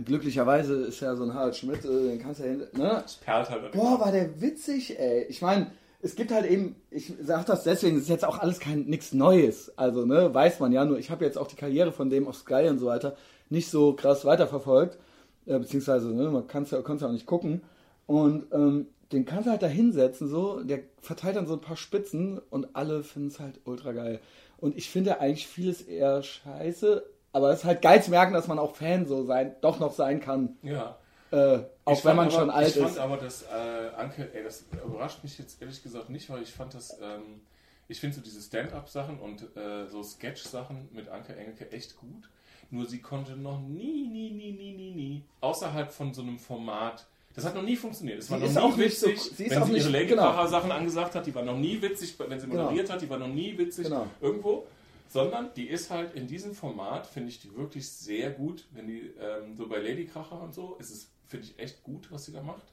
[0.03, 3.01] glücklicherweise ist ja so ein Harald Schmidt, äh, den kannst du ja hin, ne?
[3.03, 3.73] Das perlt halt.
[3.73, 5.25] Boah, war der witzig, ey.
[5.25, 8.59] Ich meine, es gibt halt eben, ich sag das deswegen, es ist jetzt auch alles
[8.59, 9.77] kein nichts Neues.
[9.77, 12.37] Also, ne, weiß man ja, nur ich habe jetzt auch die Karriere von dem auf
[12.37, 13.17] Sky und so weiter
[13.51, 14.99] nicht so krass weiterverfolgt.
[15.47, 17.63] Äh, beziehungsweise, ne, man kann es ja, auch nicht gucken.
[18.07, 21.77] Und ähm, den kannst du halt da hinsetzen, so, der verteilt dann so ein paar
[21.77, 24.21] Spitzen und alle finden es halt ultra geil.
[24.59, 28.49] Und ich finde eigentlich vieles eher scheiße, aber es ist halt geil zu merken, dass
[28.49, 30.57] man auch Fan so sein, doch noch sein kann.
[30.63, 30.97] Ja.
[31.31, 32.99] Äh, auch Ich wenn man aber, schon alt ich fand ist.
[32.99, 36.75] aber, dass äh, Anke, ey, das überrascht mich jetzt ehrlich gesagt nicht, weil ich fand
[36.75, 37.41] das, ähm,
[37.89, 42.29] ich finde so diese Stand-up-Sachen und äh, so Sketch-Sachen mit Anke Engelke echt gut.
[42.75, 47.07] Nur sie konnte noch nie, nie, nie, nie, nie, nie außerhalb von so einem Format.
[47.33, 48.19] Das hat noch nie funktioniert.
[48.19, 50.31] Es war noch nie auch nicht so- witzig, sie wenn sie ihre Lady genau.
[50.31, 51.25] Angesagt hat.
[51.25, 52.65] Die war noch nie witzig, wenn sie Genau.
[52.65, 53.01] moderiert hat.
[53.01, 54.09] Die war noch nie witzig Genau.
[54.21, 54.67] irgendwo.
[55.09, 58.65] Sondern die ist halt in diesem Format, finde ich die wirklich sehr gut.
[58.73, 62.11] Wenn die ähm, so bei Lady Kracher und so, ist es, finde ich, echt gut,
[62.11, 62.65] was sie da macht.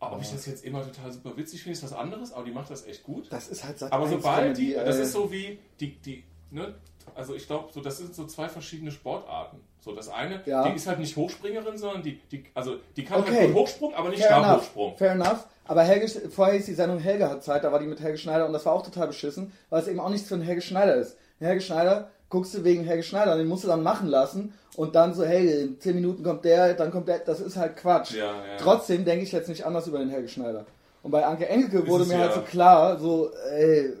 [0.00, 2.52] Aber ob ich das jetzt immer total super witzig finde, ist was anderes, aber die
[2.52, 3.30] macht das echt gut.
[3.30, 3.92] Das ist halt Sat.
[3.92, 6.74] Aber 1 sobald die, das äh, ist so wie die, die, ne,
[7.14, 9.58] also ich glaube, so, das sind so zwei verschiedene Sportarten.
[9.80, 10.68] So, das eine, Ja.
[10.68, 13.36] die ist halt nicht Hochspringerin, sondern die, die also die kann Okay.
[13.36, 14.96] halt gut Hochsprung, aber nicht Fair enough, Stabhochsprung.
[14.96, 15.46] fair enough.
[15.66, 18.46] Aber Helge, vorher hieß die Sendung Helge hat Zeit, da war die mit Helge Schneider
[18.46, 20.94] und das war auch total beschissen, weil es eben auch nichts für einen Helge Schneider
[20.96, 21.16] ist.
[21.40, 25.14] Helge Schneider guckst du wegen Helge Schneider, den musst du dann machen lassen und dann
[25.14, 28.12] so, hey, in 10 Minuten kommt der, dann kommt der, das ist halt Quatsch.
[28.12, 28.56] Ja, ja.
[28.58, 30.66] Trotzdem denke ich jetzt nicht anders über den Helge Schneider.
[31.02, 33.92] Und bei Anke Engelke wurde mir halt so klar, so, ey,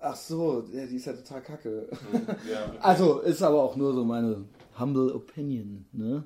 [0.00, 1.88] ach so, ja, die ist ja total kacke.
[2.50, 2.72] Ja.
[2.80, 4.44] Also, ist aber auch nur so meine
[4.78, 6.24] humble opinion, ne?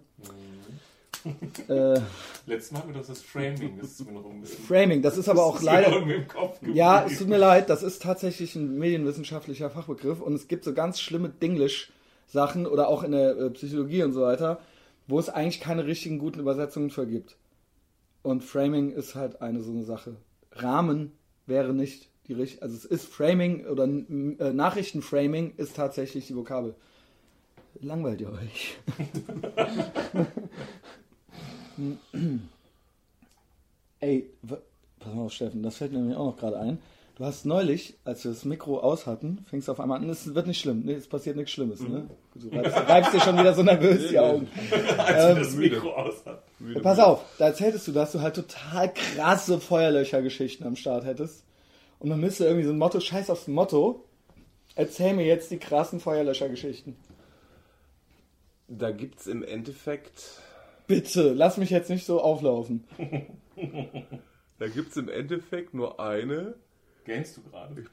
[1.69, 2.01] äh,
[2.47, 4.65] Letztes Mal hatten wir doch das Framing, das ist mir noch ein bisschen.
[4.65, 6.15] Framing, das ist aber auch das ist mir leider.
[6.17, 6.77] im Kopf geblieben.
[6.77, 10.75] Ja, es tut mir leid, das ist tatsächlich ein medienwissenschaftlicher Fachbegriff und es gibt so
[10.75, 14.61] ganz schlimme Dinglish-Sachen oder auch in der äh, Psychologie und so weiter,
[15.07, 17.37] wo es eigentlich keine richtigen guten Übersetzungen für gibt.
[18.23, 20.17] Und Framing ist halt eine so eine Sache.
[20.53, 21.13] Rahmen
[21.47, 26.75] wäre nicht die also es ist Framing oder äh, Nachrichtenframing ist tatsächlich die Vokabel.
[27.81, 28.77] Langweilt ihr euch?
[34.01, 34.31] Ey,
[34.99, 36.79] pass mal auf, Steffen, das fällt mir nämlich auch noch gerade ein.
[37.17, 40.35] Du hast neulich, als wir das Mikro aus hatten, fängst du auf einmal an, es
[40.35, 42.09] wird nicht schlimm, nee, es passiert nichts Schlimmes, ne?
[42.35, 44.49] Du reibst, reibst dir schon wieder so nervös die Augen.
[44.99, 46.43] als sie das Mikro aus hat.
[46.83, 51.45] Pass auf, da erzähltest du, dass du halt total krasse Feuerlöcher-Geschichten am Start hättest.
[51.99, 54.05] Und dann müsste irgendwie so ein Motto, scheiß aufs Motto,
[54.75, 56.97] erzähl mir jetzt die krassen Feuerlöcher-Geschichten.
[58.69, 60.43] Da gibt es im Endeffekt,
[60.87, 62.85] Bitte, lass mich jetzt nicht so auflaufen.
[64.59, 66.55] da gibt's im Endeffekt nur eine.
[67.05, 67.85] Gähnst du gerade?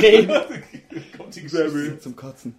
[0.00, 0.30] Reden.
[1.16, 1.98] Kommt die Geschichte.
[1.98, 2.56] Zum Kotzen.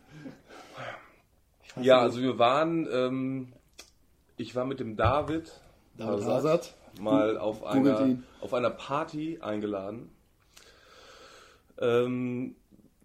[1.82, 3.54] Ja, also wir waren, ähm,
[4.38, 5.52] ich war mit dem David,
[5.98, 8.24] David Hazard mal auf einer, ihn.
[8.42, 10.10] auf einer Party eingeladen.
[11.80, 12.56] Ähm,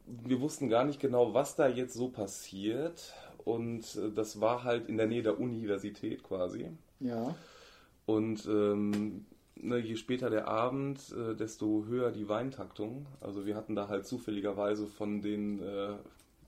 [0.07, 3.13] wir wussten gar nicht genau, was da jetzt so passiert.
[3.45, 6.71] Und äh, das war halt in der Nähe der Universität quasi.
[7.01, 7.35] Ja.
[8.07, 9.27] Und ähm,
[9.57, 13.07] ne, je später der Abend, äh, desto höher die Weintaktung.
[13.21, 15.91] Also wir hatten da halt zufälligerweise von den äh,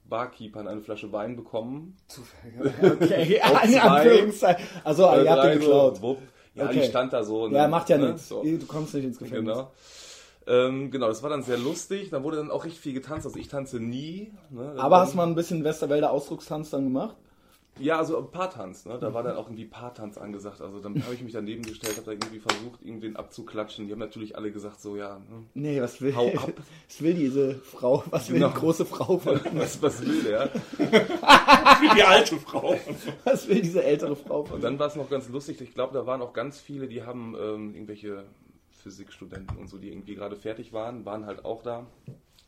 [0.08, 1.96] Barkeepern eine Flasche Wein bekommen.
[2.82, 4.56] Okay, Auf in zwei.
[4.84, 6.00] Also, Äh, ihr habt den so, geklaut.
[6.54, 6.80] Ja, Okay.
[6.80, 7.46] die stand da so.
[7.48, 8.28] Ja, ne, macht ja ne, nichts.
[8.28, 8.42] so.
[8.42, 9.54] Du kommst nicht ins Gefängnis.
[9.54, 9.70] Genau.
[10.46, 12.10] Ähm, genau, das war dann sehr lustig.
[12.10, 13.26] Da wurde dann auch richtig viel getanzt.
[13.26, 14.32] Also ich tanze nie.
[14.50, 14.74] Ne?
[14.78, 17.16] Aber Dann- hast du mal ein bisschen Westerwälder Ausdruckstanz dann gemacht?
[17.78, 18.84] Ja, also ein Paartanz.
[18.84, 18.98] Ne?
[19.00, 20.60] Da war dann auch irgendwie Paartanz angesagt.
[20.60, 23.86] Also dann habe ich mich daneben gestellt, habe da irgendwie versucht, irgendwen abzuklatschen.
[23.86, 25.44] Die haben natürlich alle gesagt, so ja, ne?
[25.54, 26.52] Nee, was will, Hau ab.
[26.88, 28.02] was will diese Frau?
[28.10, 28.48] Was will Genau.
[28.48, 30.50] die große Frau von was, was will der?
[30.78, 32.74] Wie die alte Frau.
[33.24, 35.60] Was will diese ältere Frau von Und dann war es noch ganz lustig.
[35.62, 38.24] Ich glaube, da waren auch ganz viele, die haben ähm, irgendwelche
[38.80, 41.86] Physikstudenten und so, die irgendwie gerade fertig waren, waren halt auch da.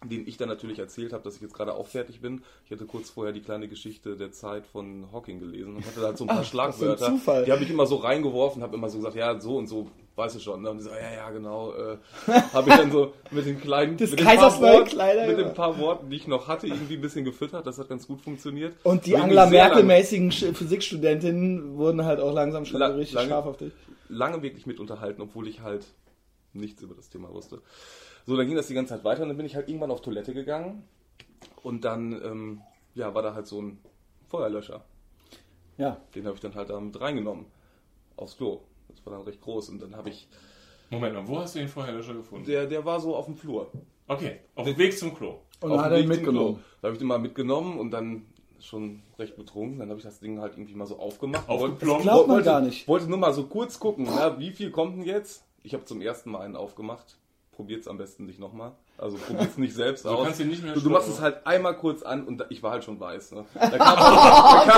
[0.04, 2.42] Denen ich dann natürlich erzählt habe, dass ich jetzt gerade auch fertig bin.
[2.66, 6.06] Ich hatte kurz vorher die kleine Geschichte der Zeit von Hawking gelesen und hatte da
[6.08, 7.06] halt so ein paar Ach, für ein Schlagwörter.
[7.06, 7.44] Zufall.
[7.44, 10.34] Die habe ich immer so reingeworfen, habe immer so gesagt, ja, so und so, weißt
[10.34, 10.60] du schon.
[10.62, 10.70] Ne?
[10.70, 11.72] Und die so, ja, ja, genau.
[11.74, 11.98] Äh,
[12.52, 15.78] habe ich dann so mit den kleinen, Des mit den, paar Worten, mit den paar
[15.78, 17.64] Worten, die ich noch hatte, irgendwie ein bisschen gefüttert.
[17.64, 18.74] Das hat ganz gut funktioniert.
[18.82, 23.46] Und die Angela lang- Merkel-mäßigen Physikstudentinnen wurden halt auch langsam schon La- richtig lange- scharf
[23.46, 23.72] auf dich.
[24.08, 25.86] lange wirklich mit unterhalten, obwohl ich halt
[26.54, 27.62] nichts über das Thema wusste.
[28.26, 30.02] So, dann ging das die ganze Zeit weiter und dann bin ich halt irgendwann auf
[30.02, 30.84] Toilette gegangen
[31.62, 32.60] und dann ähm,
[32.94, 33.78] ja, war da halt so ein
[34.28, 34.84] Feuerlöscher.
[35.78, 36.00] Ja.
[36.14, 37.46] Den habe ich dann halt da mit reingenommen.
[38.16, 38.60] Aufs Klo.
[38.88, 39.70] Das war dann recht groß.
[39.70, 40.28] Und dann habe ich,
[40.90, 42.46] Moment mal, wo hast du den Feuerlöscher gefunden?
[42.46, 43.70] der, der war so auf dem Flur.
[44.06, 45.38] Okay, auf dem Weg zum Klo.
[45.60, 46.54] Und Auf dann hat dem er mitgenommen.
[46.54, 46.64] Klo.
[46.80, 48.26] Da habe ich den mal mitgenommen und dann
[48.60, 49.78] schon recht betrunken.
[49.78, 51.48] Dann habe ich das Ding halt irgendwie mal so aufgemacht.
[51.48, 52.02] Aufgeplombt.
[52.02, 52.86] Glaubt man wollte, gar nicht.
[52.86, 55.44] Wollte nur mal so kurz gucken, na, wie viel kommt denn jetzt?
[55.62, 57.16] Ich habe zum ersten Mal einen aufgemacht.
[57.54, 58.72] Probiert's am besten nicht nochmal.
[58.96, 60.24] Also probier's nicht selbst Du aus.
[60.24, 62.62] kannst ihn nicht mehr du, du machst es halt einmal kurz an und da, ich
[62.62, 63.32] war halt schon weiß.
[63.32, 63.44] Ne?
[63.54, 64.68] Da, kam halt,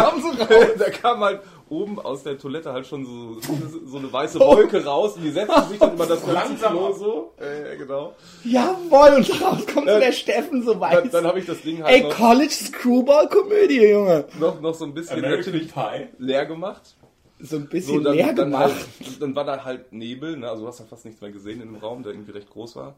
[0.40, 3.38] da, kam, da kam halt oben aus der Toilette halt schon so,
[3.86, 7.32] so eine weiße Wolke raus und die setzte sich dann über das ganze Langsam so.
[7.38, 8.14] Äh, genau.
[8.42, 11.10] Jawohl, und daraus kommt so Äh, der Steffen so Dann, weiß.
[11.12, 14.24] dann habe ich das Ding halt Ey, noch, College Screwball-Komödie, Junge.
[14.40, 16.08] noch, noch so ein bisschen American Pie.
[16.18, 16.96] leer gemacht.
[17.40, 18.72] So ein So, bisschen dann, leer dann, gemacht.
[19.00, 20.48] halt, dann war da halt Nebel, ne?
[20.48, 22.76] also du hast ja fast nichts mehr gesehen in dem Raum, der irgendwie recht groß
[22.76, 22.94] war.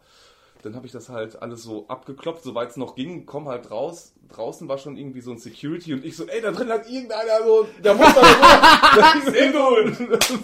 [0.63, 4.13] Dann habe ich das halt alles so abgeklopft, soweit es noch ging, komm halt raus.
[4.35, 7.45] Draußen war schon irgendwie so ein Security und ich so, ey, da drin hat irgendeiner
[7.45, 9.97] so, der muss da so, Sehr gut.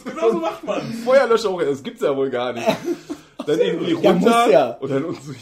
[0.04, 0.82] Genau so macht man.
[1.04, 2.66] Feuerlöscher hoch, das gibt's ja wohl gar nicht.
[3.46, 4.70] Dann irgendwie runter ja.
[4.80, 5.32] und dann unten so,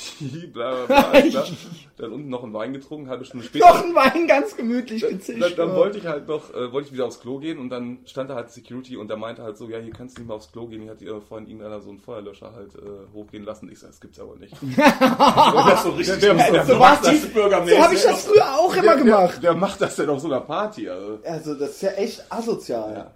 [0.52, 1.44] bla bla bla.
[1.96, 3.66] Dann unten noch einen Wein getrunken, halbe Stunde später.
[3.66, 5.42] Noch ein Wein ganz gemütlich gezischt.
[5.42, 7.98] Dann, dann wollte ich halt noch, äh, wollte ich wieder aufs Klo gehen und dann
[8.06, 10.36] stand da halt Security und der meinte halt so, ja, hier kannst du nicht mehr
[10.36, 12.78] aufs Klo gehen, hier hat ihr vorhin irgendeiner so einen Feuerlöscher halt äh,
[13.14, 13.70] hochgehen lassen.
[13.70, 14.56] Ich sag, das gibt's aber nicht.
[15.70, 16.20] Das so richtig.
[16.20, 17.76] Der- der- der so Tiefbürgermäßig.
[17.78, 19.34] so habe ich das früher auch immer gemacht.
[19.42, 21.18] Der, der macht das denn auf so einer Party, also.
[21.24, 22.92] Also, das ist ja echt asozial.
[22.94, 23.10] Ja.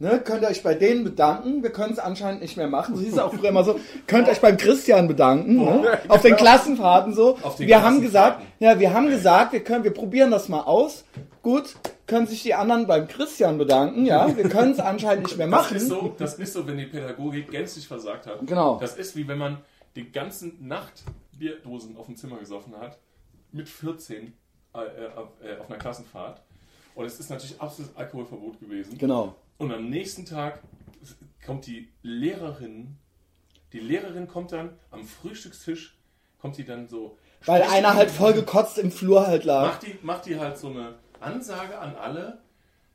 [0.00, 1.62] Ne, könnt ihr euch bei denen bedanken?
[1.64, 2.96] Wir können es anscheinend nicht mehr machen.
[2.96, 3.80] Hieß es auch früher immer so.
[4.06, 5.56] Könnt euch beim Christian bedanken.
[5.56, 5.98] Ne?
[6.06, 7.32] Auf den Klassenfahrten so.
[7.58, 8.02] Den wir haben Klassenfahrten.
[8.02, 11.04] gesagt, ja, wir haben gesagt, wir können, wir probieren das mal aus.
[11.42, 11.74] Gut,
[12.06, 14.06] können sich die anderen beim Christian bedanken.
[14.06, 15.76] Ja, wir können es anscheinend nicht mehr Das machen.
[15.76, 18.46] ist, so, das ist so, wenn die Pädagogik gänzlich versagt hat.
[18.46, 18.78] Genau.
[18.80, 19.58] Das ist wie wenn man
[19.96, 21.02] die ganze Nacht
[21.36, 22.98] Bierdosen auf dem Zimmer gesoffen hat,
[23.50, 24.32] mit 14
[24.74, 26.40] äh, äh, auf einer Klassenfahrt.
[26.94, 28.96] Und es ist natürlich absolutes Alkoholverbot gewesen.
[28.96, 29.34] Genau.
[29.58, 30.62] Und am nächsten Tag
[31.44, 32.96] kommt die Lehrerin,
[33.72, 35.96] die Lehrerin kommt dann am Frühstückstisch,
[36.38, 37.18] kommt die dann so.
[37.44, 39.66] Weil einer halt voll gekotzt im Flur halt lag.
[39.66, 42.38] Macht die, macht die halt so eine Ansage an alle.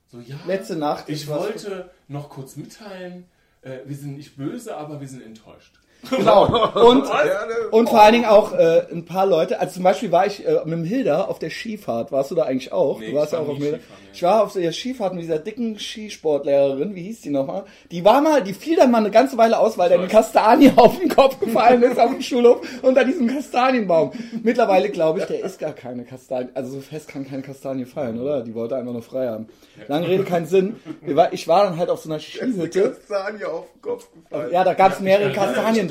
[0.07, 3.25] So, ja, Letzte Nacht Ich wollte noch kurz mitteilen,
[3.61, 5.79] äh, wir sind nicht böse, aber wir sind enttäuscht.
[6.09, 6.45] Genau.
[6.89, 7.69] Und, ne?
[7.71, 9.59] und vor allen Dingen auch äh, ein paar Leute.
[9.59, 12.11] Also zum Beispiel war ich äh, mit dem Hilda auf der Skifahrt.
[12.11, 12.99] Warst du da eigentlich auch?
[12.99, 13.79] Nee, du warst ich ja war auch auf Hilda.
[14.13, 16.93] Ich war auf der Skifahrt mit dieser dicken Skisportlehrerin.
[16.93, 17.63] Wie hieß die nochmal?
[17.89, 20.71] Die war mal, die fiel dann mal eine ganze Weile aus, weil der eine Kastanie
[20.75, 24.11] auf den Kopf gefallen ist auf dem Schulhof unter diesem Kastanienbaum.
[24.43, 26.49] Mittlerweile glaube ich, der ist gar keine Kastanie.
[26.53, 28.41] Also so fest kann keine Kastanie fallen, oder?
[28.43, 29.47] Die wollte einfach nur frei haben.
[29.87, 30.75] Lange Rede, keinen Sinn.
[31.01, 32.91] Wir war, ich war dann halt auf so einer Skihütte.
[32.91, 34.51] Kastanie auf den Kopf gefallen.
[34.51, 35.35] Ja, da gab es mehrere Ich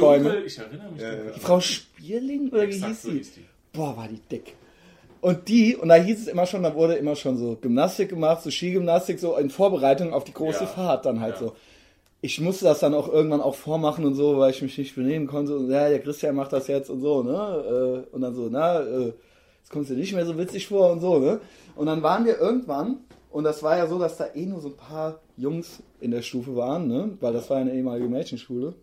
[0.03, 0.25] Kastanienbäume.
[0.35, 1.33] dunkel, Ich erinnere mich dunkel.
[1.37, 3.17] Die Frau Spierling oder wie hieß so sie?
[3.19, 3.45] hieß die.
[3.73, 4.55] Boah, war die dick.
[5.21, 8.43] Und die, und da hieß es immer schon, da wurde immer schon so Gymnastik gemacht,
[8.43, 10.67] so Skigymnastik, so in Vorbereitung auf die große Ja.
[10.67, 11.41] Fahrt dann halt Ja.
[11.47, 11.53] so.
[12.25, 15.27] Ich musste das dann auch irgendwann auch vormachen und so, weil ich mich nicht benehmen
[15.27, 15.57] konnte.
[15.57, 18.05] Und ja, der Christian macht das jetzt und so, ne?
[18.11, 19.13] Äh, Und dann so, na, äh,
[19.61, 21.41] jetzt kommst du nicht mehr so witzig vor und so, ne?
[21.77, 22.99] Und dann waren wir irgendwann,
[23.31, 26.23] und das war ja so, dass da eh nur so ein paar Jungs in der
[26.23, 27.17] Stufe waren, ne?
[27.21, 28.75] Weil das war ja eine ehemalige Mädchenschule.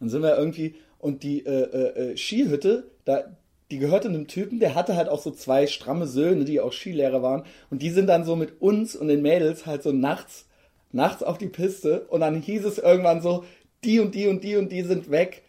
[0.00, 3.24] Dann sind wir irgendwie und die äh, äh, äh, Skihütte, da
[3.70, 7.22] die gehörte einem Typen, der hatte halt auch so zwei stramme Söhne, die auch Skilehrer
[7.22, 10.46] waren und die sind dann so mit uns und den Mädels halt so nachts
[10.92, 13.44] nachts auf die Piste und dann hieß es irgendwann so,
[13.84, 15.42] die und die und die und die sind weg.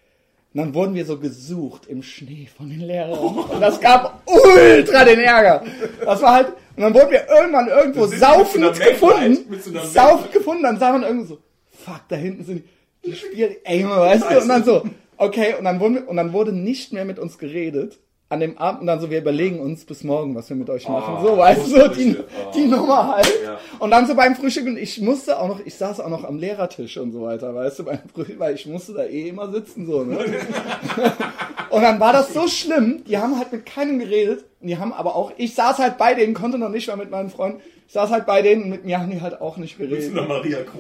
[0.54, 3.20] Und dann wurden wir so gesucht im Schnee von den Lehrern.
[3.54, 5.64] Und das gab ultra den Ärger.
[6.04, 9.46] Das war halt, und dann wurden wir irgendwann irgendwo saufend gefunden.
[9.48, 11.38] Mac Saufend gefunden, dann sah man irgendwie so,
[11.72, 12.70] fuck, da hinten sind die,
[13.06, 14.42] die spielen, ey, Junge, weißt du?
[14.42, 14.84] Und dann so,
[15.18, 18.00] okay, und dann, wurden wir, und dann wurde nicht mehr mit uns geredet.
[18.32, 20.88] An dem Abend und dann so, wir überlegen uns bis morgen, was wir mit euch
[20.88, 21.18] machen.
[21.20, 22.52] Oh, so, weißt du, so die, oh.
[22.54, 23.34] die Nummer halt.
[23.44, 23.58] Ja.
[23.80, 26.38] Und dann so beim Frühstück und ich musste auch noch, ich saß auch noch am
[26.38, 29.88] Lehrertisch und so weiter, weißt du, beim Frühstück, weil ich musste da eh immer sitzen,
[29.88, 30.20] so, ne?
[31.72, 34.94] und dann war das so schlimm, die haben halt mit keinem geredet, und die haben
[34.94, 37.94] aber auch, ich saß halt bei denen, konnte noch nicht mal mit meinen Freunden, ich
[37.94, 40.12] saß halt bei denen und mit mir haben die halt auch nicht geredet.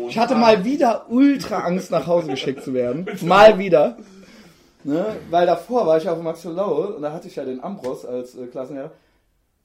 [0.10, 3.08] Ich hatte mal wieder ultra Angst, nach Hause geschickt zu werden.
[3.22, 3.98] Mal wieder.
[4.84, 5.18] Ne?
[5.30, 8.36] Weil davor war ich auf Max Laue und da hatte ich ja den Ambros als
[8.36, 8.91] äh, Klassenlehrer.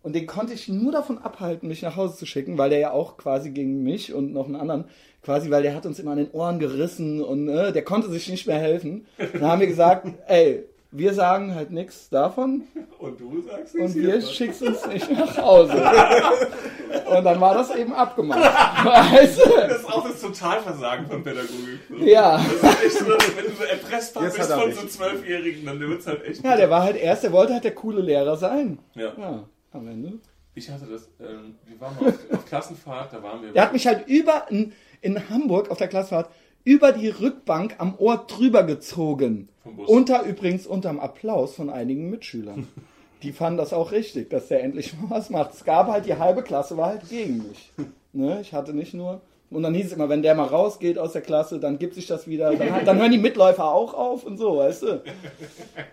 [0.02, 2.90] Und den konnte ich nur davon abhalten, mich nach Hause zu schicken, weil der ja
[2.90, 4.84] auch quasi gegen mich und noch einen anderen,
[5.22, 8.28] quasi, weil der hat uns immer an den Ohren gerissen und äh, der konnte sich
[8.28, 9.06] nicht mehr helfen.
[9.16, 10.64] Dann haben wir gesagt, ey,
[10.96, 12.62] wir sagen halt nichts davon
[12.98, 14.30] Und du sagst und nichts wir hiervon.
[14.32, 15.72] schickst uns nicht nach Hause.
[15.72, 18.38] Und dann war das eben abgemacht.
[18.84, 19.50] Weißt du?
[19.50, 21.80] Das ist auch das Totalversagen von Pädagogik.
[21.90, 21.96] So.
[21.96, 22.38] Ja.
[22.38, 26.00] Das ist echt so, wenn du so erpresst Jetzt bist von so Zwölfjährigen, dann wird
[26.00, 26.44] es halt echt.
[26.44, 28.78] Ja, der war halt erst, der wollte halt der coole Lehrer sein.
[28.94, 29.12] Ja.
[29.18, 30.14] Ja, am Ende.
[30.54, 33.52] Ich hatte das, ähm, wir waren mal auf, auf Klassenfahrt, da waren wir.
[33.52, 36.30] Der hat mich halt über in, in Hamburg auf der Klassenfahrt
[36.64, 39.48] über die Rückbank am Ohr drüber gezogen.
[39.86, 42.68] Unter übrigens unterm Applaus von einigen Mitschülern.
[43.22, 45.54] Die fanden das auch richtig, dass der endlich mal was macht.
[45.54, 47.72] Es gab halt die halbe Klasse war halt gegen mich.
[48.16, 48.38] Ne?
[48.42, 49.22] Ich hatte nicht nur
[49.54, 52.06] und dann hieß es immer, wenn der mal rausgeht aus der Klasse, dann gibt sich
[52.06, 52.54] das wieder.
[52.56, 55.02] Dann, dann hören die Mitläufer auch auf und so, weißt du.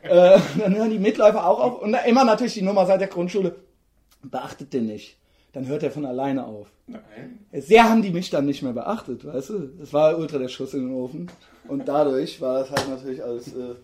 [0.03, 1.81] Äh, dann hören die Mitläufer auch auf.
[1.81, 3.55] Und immer natürlich die Nummer seit der Grundschule.
[4.23, 5.17] Beachtet den nicht.
[5.53, 6.71] Dann hört er von alleine auf.
[6.87, 7.45] Nein.
[7.51, 9.59] Sehr haben die mich dann nicht mehr beachtet, weißt du?
[9.79, 11.29] Das war ultra der Schuss in den Ofen.
[11.67, 13.75] Und dadurch war das halt natürlich alles äh,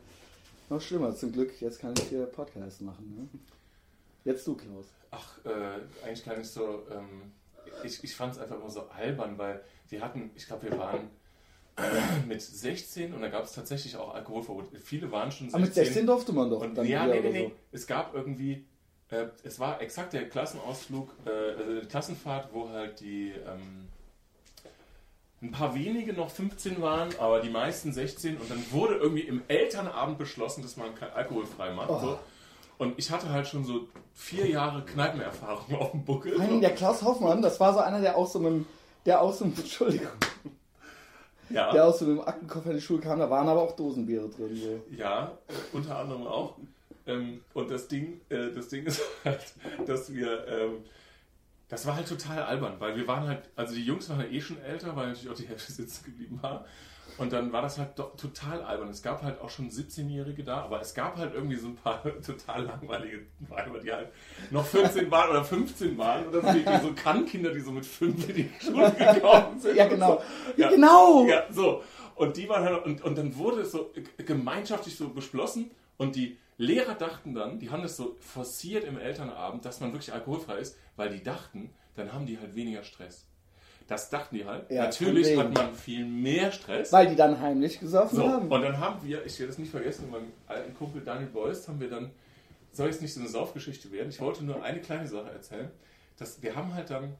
[0.69, 1.13] noch schlimmer.
[1.15, 3.15] Zum Glück, jetzt kann ich hier Podcast machen.
[3.17, 3.39] Ne?
[4.23, 4.87] Jetzt du, Klaus.
[5.11, 6.83] Ach, äh, eigentlich gar nicht so.
[6.91, 7.31] Ähm,
[7.83, 11.09] ich ich fand es einfach immer so albern, weil wir hatten, ich glaube, wir waren
[12.27, 14.69] mit 16 und da gab es tatsächlich auch Alkoholverbot.
[14.83, 15.55] Viele waren schon 16.
[15.55, 17.51] Aber mit 16 durfte man doch Und dann ja, nee, nee, nee.
[17.71, 18.65] Es gab irgendwie,
[19.09, 23.87] äh, es war exakt der Klassenausflug, äh, also die Klassenfahrt, wo halt die ähm,
[25.41, 29.43] ein paar wenige noch 15 waren, aber die meisten 16 und dann wurde irgendwie im
[29.47, 31.89] Elternabend beschlossen, dass man kein alkoholfrei macht.
[31.89, 31.99] Oh.
[31.99, 32.19] So.
[32.79, 36.39] Und ich hatte halt schon so vier Jahre Kneipenerfahrung auf dem Buckel.
[36.39, 38.65] Allem der Klaus Hoffmann, das war so einer, der auch so mit dem,
[39.05, 40.09] der aus so einem, Entschuldigung,
[41.49, 41.71] ja.
[41.71, 44.55] der aus so einem Aktenkoffer in die Schule kam, da waren aber auch Dosenbiere drin.
[44.55, 44.95] So.
[44.95, 46.55] Ja, äh, unter anderem auch.
[47.05, 49.53] Ähm, und das Ding, äh, das Ding ist halt,
[49.85, 50.83] dass wir, ähm,
[51.69, 54.41] das war halt total albern, weil wir waren halt, also die Jungs waren ja eh
[54.41, 56.65] schon älter, weil natürlich auch die Hälfte sitzen geblieben war.
[57.17, 58.89] Und dann war das halt doch total albern.
[58.89, 62.03] Es gab halt auch schon 17-Jährige da, aber es gab halt irgendwie so ein paar
[62.25, 64.09] total langweilige Weiber, die halt
[64.51, 68.35] noch 14 waren oder 15 waren oder so, so Kannkinder, die so mit 5 in
[68.35, 69.75] die Schule gekommen sind.
[69.75, 70.21] Ja, genau.
[70.55, 70.61] So.
[70.61, 71.25] Ja, genau.
[71.25, 71.83] Ja, so.
[72.15, 76.37] Und die waren halt, und, und dann wurde es so gemeinschaftlich so beschlossen und die
[76.57, 80.75] Lehrer dachten dann, die haben das so forciert im Elternabend, dass man wirklich alkoholfrei ist,
[80.95, 83.27] weil die dachten, dann haben die halt weniger Stress.
[83.87, 84.69] Das dachten die halt.
[84.69, 86.91] Ja, Natürlich hat man viel mehr Stress.
[86.91, 88.51] Weil die dann heimlich gesoffen So, haben.
[88.51, 91.67] und dann haben wir, ich werde das nicht vergessen, mit meinem alten Kumpel Daniel Beust
[91.69, 92.11] haben wir dann,
[92.73, 95.71] soll jetzt nicht so eine Saufgeschichte werden, ich wollte nur eine kleine Sache erzählen,
[96.17, 97.13] dass wir haben halt dann,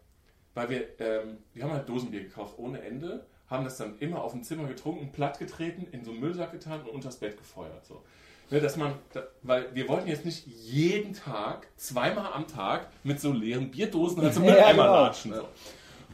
[0.56, 4.34] weil wir, ähm, wir haben halt Dosenbier gekauft ohne Ende, haben das dann immer auf
[4.34, 7.86] dem Zimmer getrunken, platt getreten, in so einen Müllsack getan und unters Bett gefeuert.
[7.86, 8.02] So.
[8.50, 13.22] Ne, dass man, da, weil wir wollten jetzt nicht jeden Tag, zweimal am Tag mit
[13.22, 15.02] so leeren Bierdosen halt zum Ja, Mülleimer genau.
[15.04, 15.34] latschen.
[15.34, 15.48] So.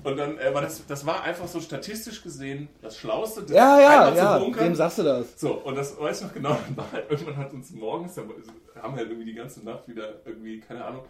[0.03, 3.79] Und dann äh, war das, das war einfach so statistisch gesehen das Schlauste, das ja,
[3.79, 4.37] ja, ja.
[4.37, 4.65] bunkern.
[4.65, 5.39] Wem sagst du das?
[5.39, 8.29] So, und das weiß ich noch genau, dann war halt, irgendwann hat uns morgens, haben
[8.29, 11.05] wir halt irgendwie die ganze Nacht wieder irgendwie, keine Ahnung.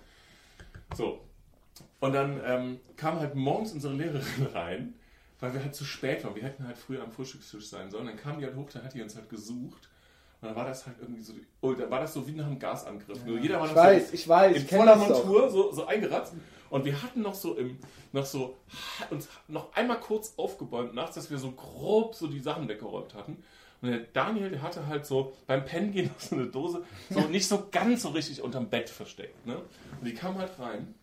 [0.95, 1.21] So.
[1.99, 4.93] Und dann ähm, kam halt morgens unsere Lehrerin rein,
[5.39, 6.35] weil wir halt zu spät waren.
[6.35, 8.05] Wir hätten halt früher am Frühstückstisch sein sollen.
[8.05, 9.89] Dann kam die halt hoch, dann hat die uns halt gesucht.
[10.41, 12.59] Und dann war das halt irgendwie so, oh, da war das so wie nach einem
[12.59, 13.23] Gasangriff.
[13.25, 15.25] Nur jeder war Ich weiß, so ich weiß, ich kenne voller das doch.
[15.25, 16.33] Montur so, so eingeratzt.
[16.73, 17.77] Und wir hatten noch so im,
[18.13, 18.57] noch so,
[19.11, 23.43] uns noch einmal kurz aufgebäumt nachts, dass wir so grob so die Sachen weggeräumt hatten.
[23.83, 27.19] Und der Daniel, der hatte halt so beim Pennen gehen noch so eine Dose, so
[27.29, 29.45] nicht so ganz so richtig unterm Bett versteckt.
[29.45, 29.57] Ne?
[29.57, 30.95] Und die kam halt rein.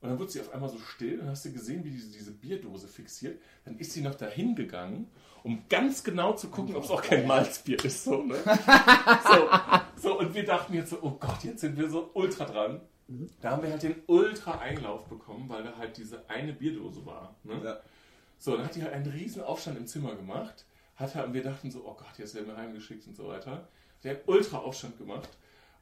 [0.00, 1.18] Und dann wurde sie auf einmal so still.
[1.18, 3.42] Dann hast du gesehen, wie diese, diese Bierdose fixiert.
[3.64, 5.08] Dann ist sie noch dahin gegangen,
[5.42, 8.04] um ganz genau zu gucken, ob es auch kein Malzbier ist.
[8.04, 8.36] So, ne?
[9.24, 9.48] so,
[10.08, 12.80] so, und wir dachten jetzt so, oh Gott, jetzt sind wir so ultra dran.
[13.40, 17.34] Da haben wir halt den Ultra-Einlauf bekommen, weil da halt diese eine Bierdose war.
[17.44, 17.60] Ne?
[17.64, 17.78] Ja.
[18.38, 20.64] So, dann hat die halt einen riesen Aufstand im Zimmer gemacht.
[20.96, 23.68] Hat halt, und wir dachten so, oh Gott, jetzt werden wir heimgeschickt und so weiter.
[24.04, 25.28] Der hat Ultra-Aufstand gemacht.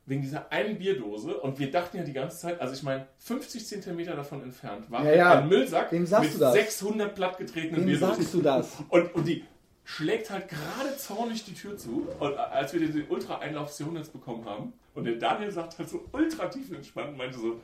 [0.06, 1.36] Wegen dieser einen Bierdose.
[1.38, 5.04] Und wir dachten ja die ganze Zeit, also ich meine, 50 Zentimeter davon entfernt war
[5.04, 5.38] Ja, ja.
[5.40, 6.54] ein Müllsack Wem sagst mit du das?
[6.54, 8.16] 600 plattgetretenen Wem Bierdosen.
[8.16, 8.76] sagst du das?
[8.88, 9.44] Und, und die
[9.84, 12.08] schlägt halt gerade zornig die Tür zu.
[12.20, 16.04] Und als wir den Ultra-Einlauf des Jahrhunderts bekommen haben, und der Daniel sagt halt so
[16.12, 17.60] ultra tief entspannt, meinte so,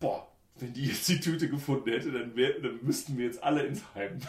[0.00, 0.26] boah,
[0.60, 3.82] wenn die jetzt die Tüte gefunden hätte, dann, wär, dann müssten wir jetzt alle ins
[3.94, 4.18] Heim.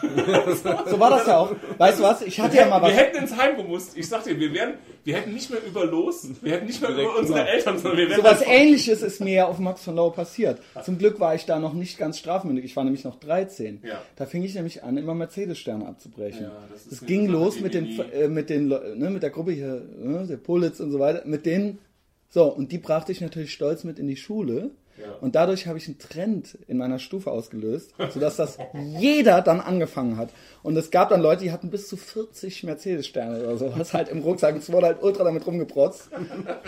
[0.90, 1.54] So war das ja auch.
[1.78, 2.22] Weißt du was?
[2.22, 2.90] Ich hatte wir, ja mal was.
[2.90, 3.96] wir hätten ins Heim gemusst.
[3.96, 6.90] Ich sag dir, wir wären, wir hätten nicht mehr über los, wir hätten nicht mehr
[6.90, 9.96] über unsere Eltern, sondern wir wären So was ähnliches ist mir ja auf Max von
[9.96, 10.60] Lau passiert.
[10.84, 12.64] Zum Glück war ich da noch nicht ganz strafmündig.
[12.64, 13.82] Ich war nämlich noch 13.
[13.82, 14.00] Ja.
[14.16, 16.44] Da fing ich nämlich an, immer Mercedes-Sterne abzubrechen.
[16.44, 19.82] Ja, das eine ging los mit den, äh, mit den, ne, mit der Gruppe hier,
[19.98, 21.78] ne, der Pulitz und so weiter, mit denen,
[22.30, 24.70] so, und die brachte ich natürlich stolz mit in die Schule.
[25.00, 25.14] Ja.
[25.20, 28.58] Und dadurch habe ich einen Trend in meiner Stufe ausgelöst, sodass das
[28.98, 30.28] jeder dann angefangen hat.
[30.62, 34.10] Und es gab dann Leute, die hatten bis zu 40 Mercedes-Sterne oder so, was halt
[34.10, 36.10] im Rucksack, es wurde halt ultra damit rumgeprotzt.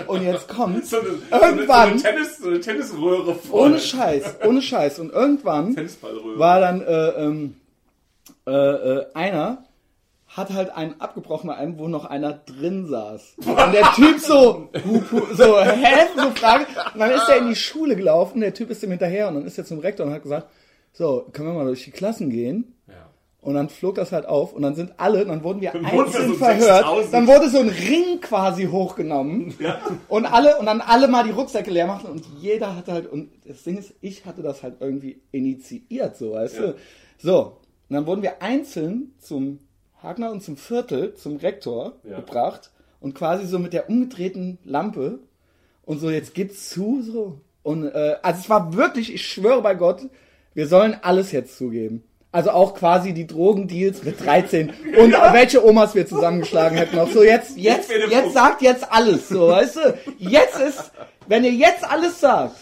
[0.07, 0.91] Und jetzt kommt's.
[0.91, 1.99] so Irgendwann.
[1.99, 3.71] So eine, Tennis, so eine Tennisröhre voll.
[3.71, 4.99] Ohne Scheiß, ohne Scheiß.
[4.99, 5.77] Und irgendwann
[6.37, 7.57] war dann äh, ähm,
[8.47, 9.65] äh, äh, einer,
[10.37, 13.37] hat halt einen abgebrochen bei einem, wo noch einer drin saß.
[13.47, 14.69] Und der Typ so,
[15.35, 16.07] so, hä?
[16.17, 16.67] So Frage.
[16.95, 19.47] Und dann ist er in die Schule gelaufen, der Typ ist ihm hinterher und dann
[19.47, 20.49] ist er zum Rektor und hat gesagt,
[20.93, 22.75] so, können wir mal durch die Klassen gehen?
[22.89, 22.95] ja.
[23.41, 25.97] Und dann flog das halt auf und dann sind alle, dann wurden wir Dann wurden
[26.13, 26.85] wir einzeln so verhört.
[26.87, 27.13] 6000.
[27.13, 29.81] Dann wurde so ein Ring quasi hochgenommen Ja.
[30.07, 33.31] und alle und dann alle mal die Rucksäcke leer machen und jeder hatte halt und
[33.45, 36.63] das Ding ist, ich hatte das halt irgendwie initiiert, so weißt Ja.
[36.69, 36.75] du.
[37.19, 37.57] So
[37.89, 39.59] und dann wurden wir einzeln zum
[40.03, 42.17] Hagner und zum Viertel zum Rektor Ja.
[42.17, 45.19] gebracht und quasi so mit der umgedrehten Lampe
[45.85, 49.75] und so jetzt gibt's zu so und äh, also es war wirklich, ich schwöre bei
[49.75, 50.01] Gott,
[50.55, 52.03] wir sollen alles jetzt zugeben.
[52.33, 57.11] Also auch quasi die Drogendeals mit 13 und welche Omas wir zusammengeschlagen hätten noch.
[57.11, 59.99] So jetzt, jetzt, jetzt sagt jetzt alles, so weißt du.
[60.19, 60.91] Jetzt ist,
[61.29, 62.57] wenn ihr jetzt alles sagt,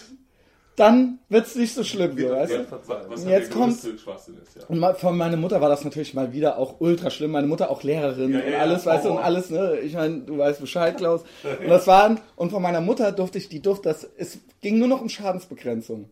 [0.81, 2.67] dann wird's nicht so schlimm, so weißt du.
[2.71, 4.67] Was Und halt jetzt kommt- ja.
[4.69, 7.33] Und von meiner Mutter war das natürlich mal wieder auch ultra schlimm.
[7.33, 8.59] Meine Mutter auch Lehrerin Ja, ja, und ja.
[8.59, 9.79] alles, weißt du, und alles, ne?
[9.81, 11.23] Ich meine, du weißt Bescheid, Klaus.
[11.61, 14.89] Und das waren, und von meiner Mutter durfte ich, die durfte das, es ging nur
[14.89, 16.09] noch um Schadensbegrenzung.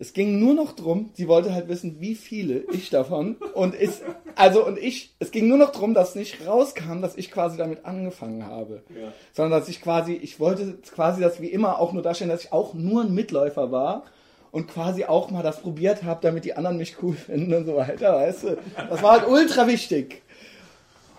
[0.00, 4.02] Es ging nur noch drum, sie wollte halt wissen, wie viele ich davon und ist,
[4.36, 7.84] also und ich, es ging nur noch drum, dass nicht rauskam, dass ich quasi damit
[7.84, 8.84] angefangen habe.
[8.90, 9.12] Ja.
[9.32, 12.52] Sondern dass ich quasi, ich wollte quasi das wie immer auch nur darstellen, dass ich
[12.52, 14.04] auch nur ein Mitläufer war
[14.52, 17.74] und quasi auch mal das probiert habe, damit die anderen mich cool finden und so
[17.74, 18.58] weiter, weißt du.
[18.88, 20.22] Das war halt ultra wichtig.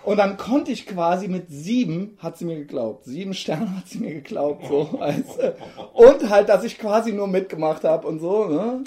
[0.03, 3.99] Und dann konnte ich quasi mit sieben, hat sie mir geglaubt, sieben Sterne hat sie
[3.99, 4.81] mir geglaubt, so.
[5.93, 8.83] Und halt, dass ich quasi nur mitgemacht habe und so, ne.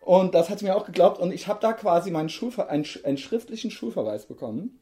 [0.00, 2.84] Und das hat sie mir auch geglaubt und ich habe da quasi meinen Schulver einen,
[3.04, 4.78] einen schriftlichen Schulverweis bekommen.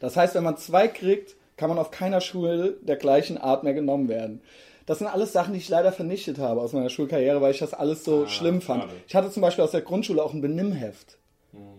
[0.00, 3.74] Das heißt, wenn man zwei kriegt, kann man auf keiner Schule der gleichen Art mehr
[3.74, 4.40] genommen werden.
[4.86, 7.74] Das sind alles Sachen, die ich leider vernichtet habe aus meiner Schulkarriere, weil ich das
[7.74, 8.82] alles so Ah, schlimm fand.
[8.84, 8.94] schade.
[9.08, 11.18] Ich hatte zum Beispiel aus der Grundschule auch ein Benimmheft,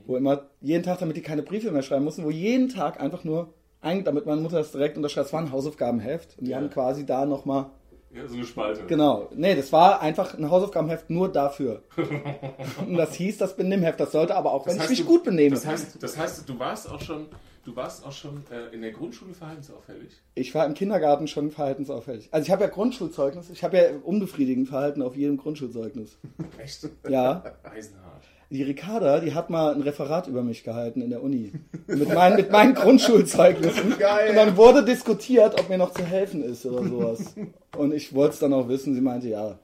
[0.05, 3.23] wo immer jeden Tag, damit die keine Briefe mehr schreiben mussten, wo jeden Tag einfach
[3.23, 6.57] nur, ein, damit meine Mutter das direkt unterschreibt, es war ein Hausaufgabenheft und die Ja.
[6.57, 7.67] haben quasi da nochmal,
[8.11, 8.83] ja, so eine Spalte.
[8.87, 11.83] genau, nee, das war einfach ein Hausaufgabenheft nur dafür.
[12.87, 15.23] und das hieß das Benimmheft, das sollte aber auch, wenn ich heißt, mich du- gut
[15.23, 15.53] benehme.
[15.55, 17.27] Das heißt, das heißt, du warst auch schon,
[17.65, 20.13] du warst auch schon äh, in der Grundschule verhaltensauffällig.
[20.33, 22.29] Ich war im Kindergarten schon verhaltensauffällig.
[22.31, 26.17] Also ich habe ja Grundschulzeugnis, ich habe ja unbefriedigend Verhalten auf jedem Grundschulzeugnis.
[26.57, 26.87] Echt?
[27.09, 28.23] Ja, Eisenhart.
[28.49, 31.51] Die Ricarda, die hat mal ein Referat über mich gehalten in der Uni.
[31.87, 33.95] Mit meinen, mit meinen Grundschulzeugnissen.
[33.99, 34.29] Geil.
[34.29, 37.35] Und dann wurde diskutiert, ob mir noch zu helfen ist oder sowas.
[37.77, 39.57] Und ich wollte es dann auch wissen, sie meinte ja.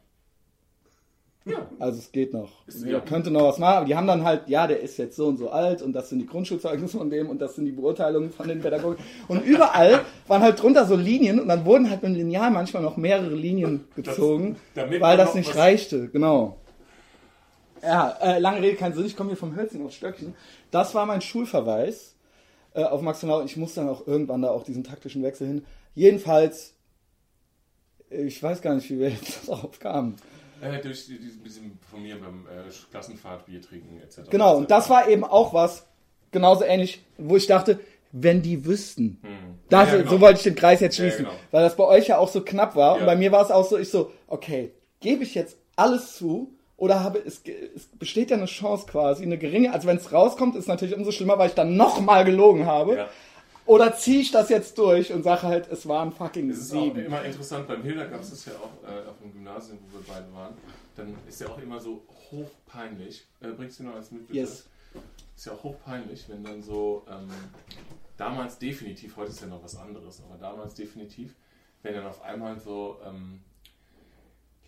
[1.44, 1.66] Ja.
[1.80, 2.50] Also es geht noch.
[2.68, 3.00] Ist- ja.
[3.00, 5.38] könnte noch was machen, aber die haben dann halt, ja, der ist jetzt so und
[5.38, 8.48] so alt und das sind die Grundschulzeugnisse von dem und das sind die Beurteilungen von
[8.48, 8.98] den Pädagogen.
[9.28, 12.84] Und überall waren halt drunter so Linien und dann wurden halt mit dem Lineal manchmal
[12.84, 16.10] noch mehrere Linien gezogen, damit weil das nicht reichte.
[16.10, 16.58] Genau.
[17.84, 20.36] Ja, äh, lange Rede, kein Sinn, ich komme hier vom Hölzchen aufs Stöckchen.
[20.70, 22.16] Das war mein Schulverweis
[22.74, 23.46] äh, auf Max von.
[23.46, 25.66] Ich muss dann auch irgendwann da auch diesen taktischen Wechsel hin.
[25.96, 26.74] Jedenfalls,
[28.10, 30.16] ich weiß gar nicht, wie wir jetzt darauf kamen.
[30.62, 34.30] Äh, durch die- bisschen von mir beim äh, Klassenfahrt, Bier trinken etc.
[34.30, 35.86] Genau, und das war eben auch was,
[36.32, 37.80] genauso ähnlich, wo ich dachte,
[38.12, 39.20] wenn die wüssten.
[39.70, 40.12] Das, Ja, genau.
[40.12, 41.26] So wollte ich den Kreis jetzt Ja, schließen.
[41.26, 41.38] genau.
[41.52, 42.94] Weil das bei euch ja auch so knapp war.
[42.96, 43.06] Und Ja.
[43.06, 46.54] bei mir war es auch so, ich so, okay, gebe ich jetzt alles zu?
[46.82, 47.44] Oder habe es,
[47.76, 51.12] es besteht ja eine Chance quasi, eine geringe, also wenn es rauskommt, ist natürlich umso
[51.12, 52.96] schlimmer, weil ich dann nochmal gelogen habe.
[52.96, 53.10] Ja.
[53.68, 56.82] Oder ziehe ich das jetzt durch und sage halt, es waren fucking Es ist auch
[56.82, 57.06] sieben.
[57.06, 60.06] immer interessant, beim Hilda gab es das ja auch äh, auf dem Gymnasium, wo wir
[60.08, 60.56] beide waren.
[60.96, 62.02] Dann ist ja auch immer so
[62.32, 63.28] hochpeinlich.
[63.42, 64.40] Äh, bringst du noch eins mit, bitte?
[64.40, 64.68] Yes.
[65.38, 67.30] Ist ja auch hochpeinlich, wenn dann so, ähm,
[68.18, 71.36] damals definitiv, heute ist ja noch was anderes, aber damals definitiv,
[71.84, 73.42] wenn dann auf einmal so ähm,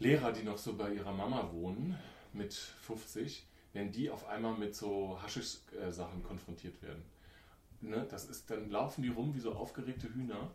[0.03, 1.97] Lehrer, die noch so bei ihrer Mama wohnen,
[2.33, 7.03] mit 50, wenn die auf einmal mit so Haschisch-Sachen konfrontiert werden.
[7.81, 8.05] Ne?
[8.09, 10.51] Das ist, dann laufen die rum wie so aufgeregte Hühner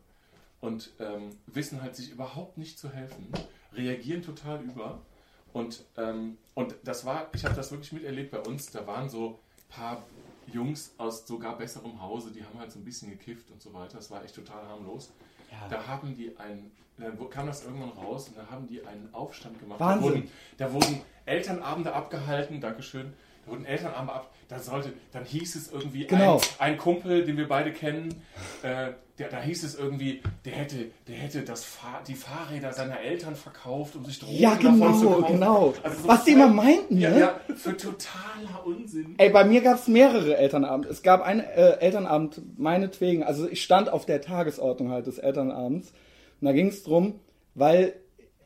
[0.61, 3.33] und ähm, wissen halt sich überhaupt nicht zu helfen,
[3.73, 5.01] reagieren total über.
[5.53, 9.41] Und, ähm, und das war, ich habe das wirklich miterlebt bei uns, da waren so
[9.57, 10.05] ein paar
[10.47, 13.97] Jungs aus sogar besserem Hause, die haben halt so ein bisschen gekifft und so weiter.
[13.97, 15.13] Das war echt total harmlos.
[15.71, 16.37] Da haben die
[16.99, 19.81] einen, dann wo- kam das irgendwann raus und da haben die einen Aufstand gemacht.
[19.81, 20.29] Wahnsinn.
[20.57, 23.13] Da wurden, da wurden Elternabende abgehalten, Dankeschön.
[23.47, 26.37] Da wurden Elternabende ab, da sollte, dann hieß es irgendwie, Genau.
[26.59, 28.23] ein, ein Kumpel, den wir beide kennen,
[28.63, 30.77] äh, der, da hieß es irgendwie, der hätte,
[31.09, 35.01] der hätte das Fahr die Fahrräder seiner Eltern verkauft, um sich Drogen Ja, davon zu
[35.09, 35.33] genau, kaufen.
[35.33, 35.75] genau.
[35.83, 37.21] Also so Was die immer meinten, ja, ne?
[37.21, 39.15] ja, für totaler Unsinn.
[39.19, 40.89] Ey, bei mir gab es mehrere Elternabende.
[40.89, 45.93] Es gab einen äh, Elternabend, meinetwegen, also ich stand auf der Tagesordnung halt des Elternabends.
[46.41, 47.21] Und da ging es drum,
[47.55, 47.95] weil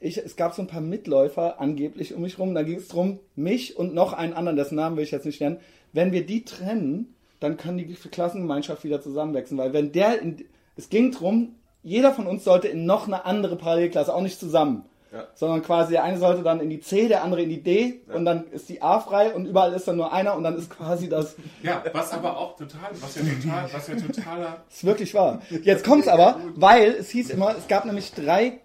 [0.01, 2.55] ich, es gab so ein paar Mitläufer angeblich um mich rum.
[2.55, 5.41] Da ging es drum, mich und noch einen anderen, dessen Namen will ich jetzt nicht
[5.41, 5.61] nennen.
[5.93, 9.59] Wenn wir die trennen, dann kann die Klassengemeinschaft wieder zusammenwachsen.
[9.59, 10.45] Weil wenn der, in,
[10.77, 14.85] es ging drum, jeder von uns sollte in noch eine andere Parallelklasse, auch nicht zusammen.
[15.13, 15.27] Ja.
[15.35, 18.25] sondern quasi der eine sollte dann in die C, der andere in die D und
[18.25, 21.09] dann ist die A frei und überall ist dann nur einer und dann ist quasi
[21.09, 24.65] das, Ja, was aber auch total, was ja total, was ja totaler.
[24.71, 25.43] ist wirklich wahr.
[25.63, 28.61] Jetzt kommt's aber, weil es hieß immer, es gab nämlich drei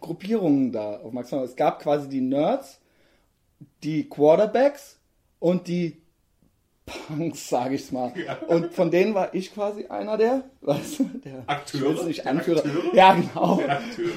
[0.00, 1.50] Gruppierungen da auf Max Morlock.
[1.50, 2.80] Es gab quasi die Nerds,
[3.82, 4.98] die Quarterbacks
[5.38, 6.01] und die
[6.86, 8.12] Punks, sage ich's mal.
[8.16, 8.38] Ja.
[8.48, 11.92] Und von denen war ich quasi einer der, du, der Akteure?
[11.92, 12.64] ich nicht Anführer.
[12.64, 12.94] Akteure?
[12.94, 13.60] Ja, genau.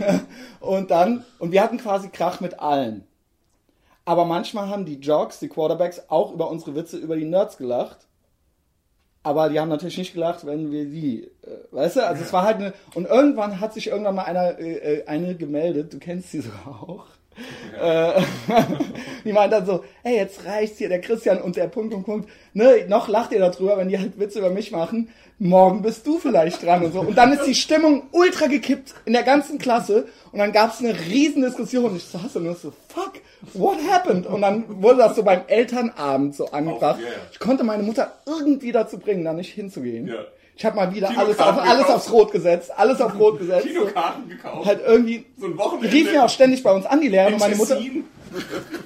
[0.60, 3.06] Und dann, und wir hatten quasi Krach mit allen.
[4.04, 8.08] Aber manchmal haben die Jocks, die Quarterbacks, auch über unsere Witze über die Nerds gelacht.
[9.24, 11.32] Aber die haben natürlich nicht gelacht, wenn wir die, äh,
[11.72, 15.00] weißt du, also es war halt eine, und irgendwann hat sich irgendwann mal einer, äh,
[15.00, 17.08] äh, eine gemeldet, du kennst sie sogar auch.
[17.80, 18.22] Äh,
[19.26, 22.30] die meint dann so, hey, jetzt reicht's hier, der Christian und der Punkt und Punkt.
[22.54, 25.10] Ne, noch lacht ihr darüber, wenn die halt Witze über mich machen.
[25.38, 27.02] Morgen bist du vielleicht dran und so.
[27.02, 30.08] Und dann ist die Stimmung ultra gekippt in der ganzen Klasse.
[30.32, 31.96] Und dann gab's eine riesen Diskussion.
[31.98, 33.14] Ich saß da nur so, fuck,
[33.54, 34.28] what happened?
[34.28, 37.00] Und dann wurde das so beim Elternabend so angebracht.
[37.02, 37.10] Oh, ja.
[37.34, 40.08] Ich konnte meine Mutter irgendwie dazu bringen, da nicht hinzugehen.
[40.08, 40.26] Ja.
[40.58, 41.90] Ich habe mal wieder alles auf, alles gekauft.
[41.90, 42.72] aufs Rot gesetzt.
[42.76, 43.68] Alles auf Rot gesetzt.
[43.68, 44.66] Kinokarten gekauft.
[44.66, 45.92] Halt irgendwie so ein die Wochenende.
[45.92, 47.78] riefen ja auch ständig bei uns an, die Lehrer, und meine Mutter,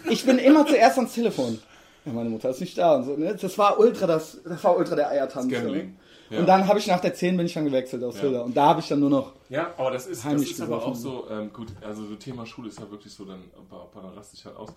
[0.09, 1.59] ich bin immer zuerst ans Telefon.
[2.05, 3.15] Ja, meine Mutter ist nicht da und so.
[3.15, 3.35] Ne?
[3.39, 5.51] Das war ultra das, das war ultra der Eiertanz.
[5.51, 6.39] Ja.
[6.39, 8.21] Und dann habe ich nach der 10 bin ich dann gewechselt aus Ja.
[8.21, 8.45] Hiller.
[8.45, 9.33] Und da habe ich dann nur noch.
[9.49, 12.69] Ja, aber das ist, das ist aber auch so, ähm, gut, also so Thema Schule
[12.69, 14.69] ist ja wirklich so, dann, aber, aber dann raste ich halt aus.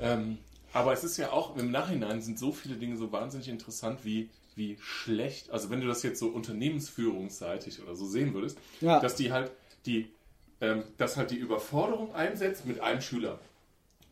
[0.00, 0.38] Ähm,
[0.74, 4.28] aber es ist ja auch, im Nachhinein sind so viele Dinge so wahnsinnig interessant, wie,
[4.56, 9.00] wie schlecht, also wenn du das jetzt so unternehmensführungsseitig oder so sehen würdest, Ja.
[9.00, 9.50] dass die halt
[9.86, 10.10] die,
[10.60, 13.38] ähm, dass halt die Überforderung einsetzt mit einem Schüler.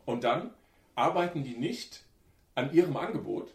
[0.05, 0.51] Und dann
[0.95, 2.03] arbeiten die nicht
[2.55, 3.53] an ihrem Angebot.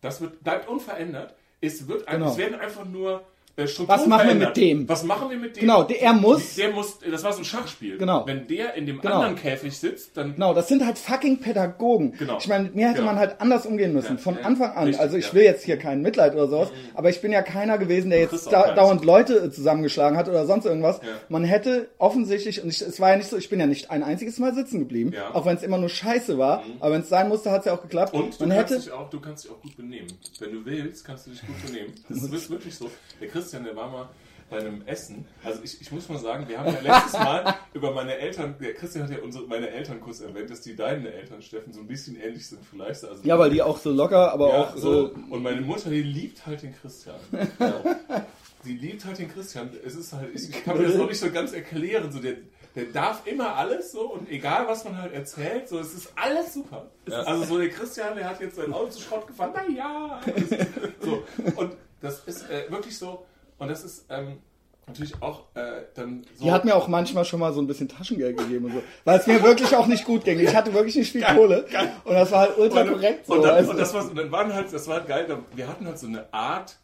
[0.00, 1.34] Das wird, bleibt unverändert.
[1.60, 2.30] Es, wird Genau.
[2.30, 3.24] es werden einfach nur
[3.56, 4.56] äh, Strukturen Was machen wir verändert.
[4.56, 4.88] mit dem?
[4.88, 5.60] Was machen wir mit dem?
[5.60, 6.54] Genau, der, er muss.
[6.54, 7.98] Der muss, das war so ein Schachspiel.
[7.98, 8.26] Genau.
[8.26, 9.16] Wenn der in dem Genau.
[9.16, 12.12] anderen Käfig sitzt, dann Genau, das sind halt fucking Pädagogen.
[12.18, 12.38] Genau.
[12.38, 13.04] Ich meine, mit mir hätte Ja.
[13.06, 14.84] man halt anders umgehen müssen, Ja, von ja, Anfang an.
[14.84, 15.34] richtig, also ich ja.
[15.34, 18.50] will jetzt hier kein Mitleid oder sowas, aber ich bin ja keiner gewesen, der jetzt
[18.50, 21.00] da, dauernd Leute äh, zusammengeschlagen hat oder sonst irgendwas.
[21.28, 24.02] Man hätte offensichtlich, und ich, es war ja nicht so, ich bin ja nicht ein
[24.02, 25.10] einziges Mal sitzen geblieben.
[25.10, 25.34] Mhm.
[25.34, 27.74] auch wenn es immer nur scheiße war, aber wenn es sein musste, hat es ja
[27.74, 28.14] auch geklappt.
[28.14, 30.06] Und du man kannst, hätte, dich auch, du kannst dich auch gut benehmen.
[30.40, 31.92] Wenn du willst, kannst du dich gut benehmen.
[32.08, 32.90] Das ist wirklich so.
[33.20, 34.08] Der Christian, der war mal
[34.52, 35.24] bei einem Essen.
[35.42, 38.74] Also ich, ich muss mal sagen, wir haben ja letztes Mal über meine Eltern, der
[38.74, 41.86] Christian hat ja unsere, meine Eltern kurz erwähnt, dass die deine Eltern, Steffen, so ein
[41.86, 43.02] bisschen ähnlich sind vielleicht.
[43.04, 45.12] Also ja, weil die auch so locker, aber Ja, auch so.
[45.30, 47.16] Und meine Mutter, die liebt halt den Christian.
[48.64, 49.70] Sie liebt halt den Christian.
[49.84, 52.12] Es ist halt, ich, ich kann mir das noch nicht so ganz erklären.
[52.12, 52.36] So, der,
[52.76, 56.54] der darf immer alles so und egal was man halt erzählt, so, es ist alles
[56.54, 56.90] super.
[57.10, 60.20] Also so der Christian, der hat jetzt sein Auto zu Schrott gefahren, na ja.
[61.00, 61.24] So.
[61.56, 63.24] Und das ist äh, wirklich so,
[63.62, 64.38] und das ist ähm,
[64.86, 66.44] natürlich auch äh, dann so.
[66.44, 68.82] Die hat mir auch manchmal schon mal so ein bisschen Taschengeld gegeben und so.
[69.04, 70.40] Weil es mir wirklich auch nicht gut ging.
[70.40, 71.66] Ich hatte wirklich nicht viel Geil, Kohle.
[71.70, 71.92] geil.
[72.04, 73.26] Und das war halt ultra und, korrekt.
[73.26, 73.34] So.
[73.34, 75.86] und, dann, und das war, und dann waren halt, das war halt geil, wir hatten
[75.86, 76.76] halt so eine Art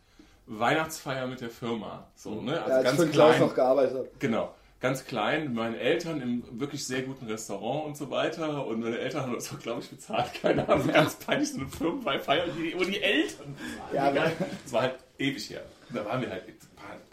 [0.47, 2.07] Weihnachtsfeier mit der Firma.
[2.14, 2.62] So, ne?
[2.62, 3.49] Also ja, als ganz ich für Klaus klein.
[3.49, 4.09] noch gearbeitet habe.
[4.18, 4.55] Genau.
[4.81, 8.64] Ganz klein, meine Eltern im wirklich sehr guten Restaurant und so weiter.
[8.64, 10.33] Und meine Eltern haben das auch, glaube ich, bezahlt.
[10.41, 13.93] Keine Ahnung, ganz peinlich, so eine Firmenfeier, die, wo die Eltern bezahlen.
[13.93, 14.33] Ja, Geil.
[14.62, 15.62] Das war halt ewig her.
[15.91, 16.47] Da waren wir halt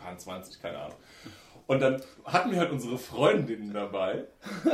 [0.06, 0.98] paar 20, keine Ahnung.
[1.68, 4.26] Und dann hatten wir halt unsere Freundinnen dabei.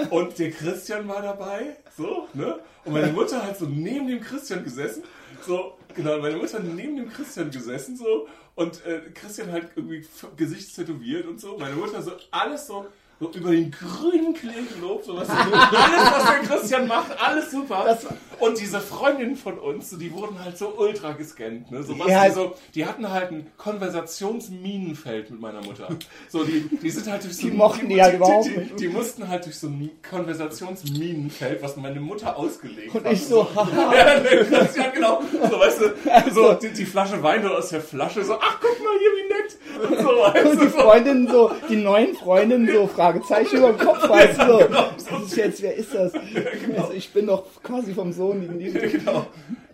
[0.10, 1.78] Und der Christian war dabei.
[1.96, 2.60] So, ne?
[2.84, 5.04] Und meine Mutter hat so neben dem Christian gesessen.
[5.46, 7.96] So, genau, meine Mutter hat neben dem Christian gesessen.
[7.96, 8.28] So.
[8.56, 10.06] Und äh, Christian halt irgendwie
[10.36, 11.58] Gesicht tätowiert und so.
[11.58, 12.88] Meine Mutter so alles so,
[13.22, 15.06] so über den grünen Klee gelobt.
[15.06, 17.84] So, was, alles, was der Christian macht, alles super.
[17.86, 18.06] Das-
[18.40, 21.70] und diese Freundinnen von uns, die wurden halt so ultra gescannt.
[21.72, 21.84] Ne?
[21.84, 22.26] So, was Ja.
[22.28, 25.88] die, so, die hatten halt ein Konversationsminenfeld mit meiner Mutter.
[26.30, 28.72] So, die, die sind halt durch so Die mochten die halt überhaupt die, nicht.
[28.72, 33.14] die, die mussten halt durch so ein Konversationsminenfeld, was meine Mutter ausgelegt Und hat.
[33.14, 33.96] ich so, haha.
[33.96, 35.22] Ja, das, ja, genau.
[35.50, 35.94] So, weißt du,
[36.34, 39.28] so die, die Flasche Wein dort aus der Flasche, so, ach, guck mal hier, wie
[39.34, 39.92] nett.
[39.92, 40.68] Und so, weißt Und die.
[40.70, 44.59] Freundinnen so, die neuen Freundinnen so, Fragezeichen über dem Kopf, weißt du so.
[45.12, 46.14] Das ist jetzt, wer ist das?
[46.14, 48.80] Also ich bin doch quasi vom Sohn, die Liebe.
[48.88, 49.26] Genau.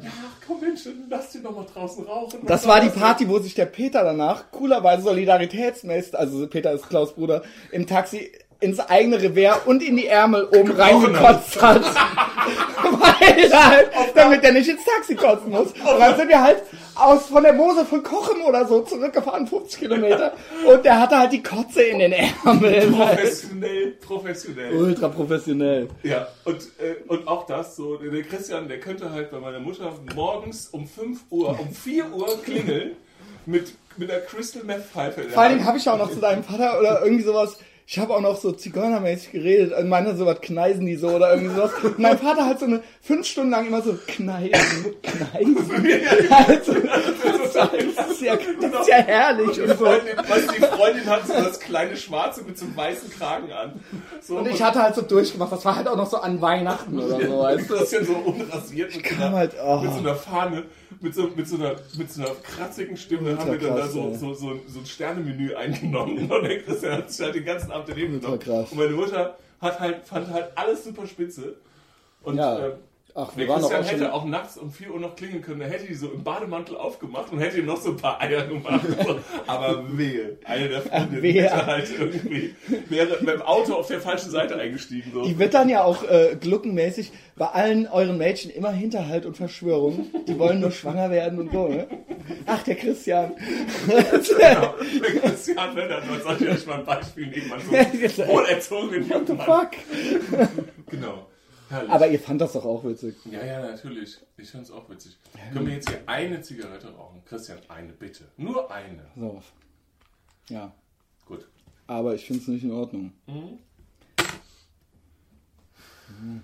[0.01, 0.09] Ja,
[0.45, 2.39] komm Mensch, lass den doch mal draußen rauchen.
[2.45, 7.13] Das war die Party, wo sich der Peter danach coolerweise solidaritätsmäßig, also Peter ist Klaus
[7.13, 11.84] Bruder, im Taxi ins eigene Revers und in die Ärmel oben reingekotzt hat.
[12.84, 15.68] Weil er halt, damit er nicht ins Taxi kotzen muss.
[15.68, 16.64] Und dann sind wir halt
[16.95, 20.34] aus von der Mose von Kochen oder so zurückgefahren, 50 Kilometer.
[20.66, 22.93] Und der hatte halt die Kotze in den Ärmeln.
[22.93, 24.74] Professionell, professionell.
[24.74, 25.89] Ultra professionell.
[26.03, 29.93] Ja, und, äh, und auch das, so, der Christian, der könnte halt bei meiner Mutter
[30.16, 32.95] morgens um 5 Uhr, um 4 Uhr klingeln
[33.45, 35.22] mit, mit einer Crystal Meth Pfeife.
[35.22, 35.70] in der Vor allen Dingen Hand.
[35.70, 37.58] habe ich auch noch zu deinem Vater oder irgendwie sowas.
[37.89, 39.71] Ich habe auch noch so zigeunermäßig geredet.
[39.71, 41.71] Und meine so, was kneisen die so oder irgendwie sowas.
[41.81, 45.57] Und mein Vater hat so eine fünf Stunden lang immer so kneisen, kneisen.
[46.29, 46.73] Also,
[47.58, 49.74] das, ist ja, das ist ja herrlich und so.
[49.76, 53.51] Freundin, weißt du, die Freundin hat so das kleine Schwarze mit so einem weißen Kragen
[53.51, 53.80] an.
[54.22, 55.51] So, Und ich hatte halt so durchgemacht.
[55.51, 57.74] Das war halt auch noch so an Weihnachten oder so, weißt du.
[57.74, 59.80] das ist ja so unrasiert mit, so kam einer, halt, oh.
[59.82, 60.64] mit so einer Fahne,
[61.01, 63.82] mit so, mit so, einer, mit so einer kratzigen Stimme Ultra haben wir dann da
[63.82, 64.16] krass, so, ey.
[64.16, 66.30] so, so, so ein Sternemenü eingenommen.
[66.32, 68.39] Und der Christian hat sich halt den ganzen Abend daneben genommen.
[68.39, 68.72] krass.
[68.72, 71.55] Und meine Mutter hat halt, fand halt alles super spitze.
[72.24, 72.60] Und Ja.
[72.60, 72.74] ähm,
[73.20, 73.99] Ach, der wir waren doch Christian auch schon.
[73.99, 76.78] hätte auch nachts um 4 Uhr noch klingeln können, er hätte die so im Bademantel
[76.78, 78.86] aufgemacht und hätte ihm noch so ein paar Eier gemacht.
[79.47, 81.43] Aber wehe, eine der Freundinnen Wehe.
[81.43, 82.53] hätte halt irgendwie,
[82.89, 85.11] wäre mit dem Auto auf der falschen Seite eingestiegen.
[85.11, 85.24] So.
[85.24, 90.05] Die wird dann ja auch äh, gluckenmäßig bei allen euren Mädchen immer Hinterhalt und Verschwörung.
[90.28, 91.88] Die wollen nur schwanger werden und so, ne?
[92.45, 93.32] Ach, der Christian.
[93.88, 94.76] Genau.
[95.01, 99.28] Der Christian, ne, da sollte ich euch mal ein Beispiel nehmen, an so wohlerzogenen What
[99.28, 100.49] the fuck?
[100.89, 101.26] Genau.
[101.70, 101.91] Herrlich.
[101.91, 103.15] Aber ihr fand das doch auch witzig.
[103.26, 104.18] ja, ja, natürlich.
[104.38, 105.18] Ich finde es auch witzig.
[105.53, 107.22] Können wir jetzt hier eine Zigarette rauchen?
[107.26, 108.26] Christian, eine bitte.
[108.38, 109.05] Nur eine.
[109.15, 109.41] So.
[110.49, 110.72] Ja.
[111.26, 111.47] Gut.
[111.88, 113.11] Aber ich finde es nicht in Ordnung.
[113.26, 113.59] Mhm.
[116.20, 116.43] Mhm.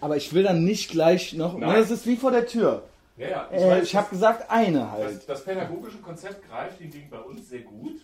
[0.00, 1.56] Aber ich will dann nicht gleich noch.
[1.58, 1.70] Nein.
[1.70, 2.84] Ne, das ist wie vor der Tür.
[3.16, 3.50] Ja, ja.
[3.52, 5.16] Ich, äh, ich habe gesagt, eine halt.
[5.16, 8.00] das, das pädagogische Konzept greift hingegen bei uns sehr gut.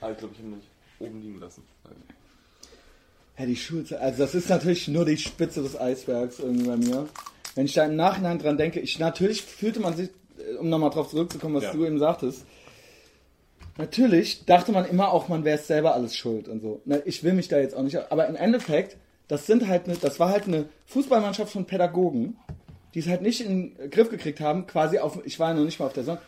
[0.00, 0.68] Ah, ich glaube, ich habe ihn nicht
[0.98, 1.62] oben liegen lassen.
[3.38, 4.00] Ja, die Schulzeit.
[4.00, 7.08] Also, das ist natürlich nur die Spitze des Eisbergs irgendwie bei mir.
[7.54, 10.90] Wenn ich da im Nachhinein dran denke, ich natürlich fühlte man sich, äh, um nochmal
[10.90, 11.72] drauf zurückzukommen, was Ja.
[11.72, 12.44] du eben sagtest.
[13.78, 16.82] Natürlich dachte man immer auch, man wäre es selber alles schuld und so.
[16.84, 17.96] Ne, Ich will mich da jetzt auch nicht.
[18.12, 18.96] Aber im Endeffekt,
[19.28, 22.36] das sind halt eine, das war halt eine Fußballmannschaft von Pädagogen,
[22.94, 25.64] die es halt nicht in den Griff gekriegt haben, quasi auf, ich war ja noch
[25.64, 26.20] nicht mal auf der Sonne,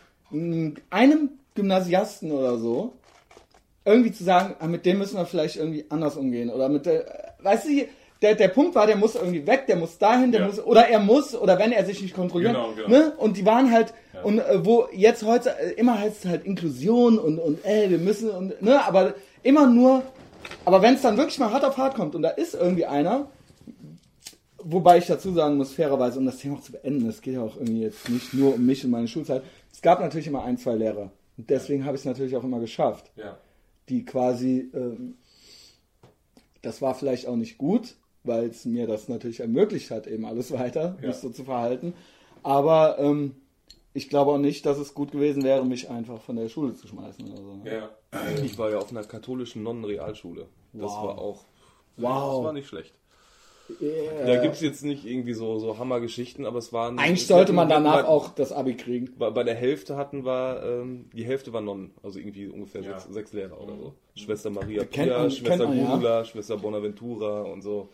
[0.89, 2.93] einem Gymnasiasten oder so,
[3.85, 6.49] irgendwie zu sagen, ah, mit dem müssen wir vielleicht irgendwie anders umgehen.
[6.49, 7.05] Oder mit der,
[7.41, 7.85] weißt du,
[8.21, 10.47] der, der Punkt war, der muss irgendwie weg, der muss dahin, der Ja.
[10.47, 12.53] muss, oder er muss, oder wenn er sich nicht kontrolliert.
[12.53, 12.87] Genau, genau.
[12.89, 13.13] Ne?
[13.17, 14.23] Und die waren halt, Ja.
[14.23, 17.99] und äh, wo jetzt heute, äh, immer heißt es halt Inklusion und, und ey, wir
[17.99, 19.13] müssen, und, ne, aber
[19.43, 20.01] immer nur,
[20.63, 23.27] aber wenn es dann wirklich mal hart auf hart kommt und da ist irgendwie einer,
[24.59, 27.41] wobei ich dazu sagen muss, fairerweise, um das Thema auch zu beenden, es geht ja
[27.41, 30.57] auch irgendwie jetzt nicht nur um mich und meine Schulzeit, es gab natürlich immer ein,
[30.57, 31.11] zwei Lehrer.
[31.37, 33.37] Und deswegen habe ich es natürlich auch immer geschafft Ja.
[33.89, 35.15] Die quasi, ähm,
[36.61, 40.51] das war vielleicht auch nicht gut, weil es mir das natürlich ermöglicht hat, eben alles
[40.51, 41.07] weiter, Ja.
[41.09, 41.93] mich so zu verhalten.
[42.43, 43.35] Aber ähm,
[43.93, 46.87] ich glaube auch nicht, dass es gut gewesen wäre, mich einfach von der Schule zu
[46.87, 47.55] schmeißen oder so.
[47.57, 47.71] ne?
[47.75, 47.89] Ja.
[48.43, 50.47] Ich war ja auf einer katholischen Nonnenrealschule.
[50.73, 51.03] Das Wow.
[51.07, 51.45] war auch.
[51.97, 52.35] Wow.
[52.37, 52.93] Das war nicht schlecht.
[53.81, 54.25] Yeah.
[54.27, 56.99] Da gibt es jetzt nicht irgendwie so, so Hammergeschichten, aber es waren.
[56.99, 59.09] Eigentlich sollte man danach bei, auch das Abi kriegen.
[59.17, 62.99] Bei, bei der Hälfte hatten wir, ähm, die Hälfte war Nonnen, also irgendwie ungefähr Ja.
[62.99, 63.93] sechs, sechs Lehrer oder so.
[64.15, 66.23] Schwester Maria Kennt Pia, man- Schwester man, ja.
[66.25, 67.89] Schwester Bonaventura und so.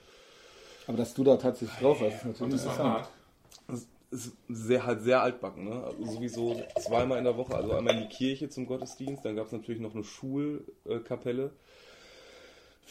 [0.87, 2.93] Aber dass du da tatsächlich drauf hast, ist Und natürlich das interessant.
[2.93, 3.09] hart.
[3.69, 5.83] Das ist sehr, halt sehr altbacken, ne?
[5.85, 9.45] Also sowieso zweimal in der Woche, also einmal in die Kirche zum Gottesdienst, dann gab
[9.45, 11.51] es natürlich noch eine Schulkapelle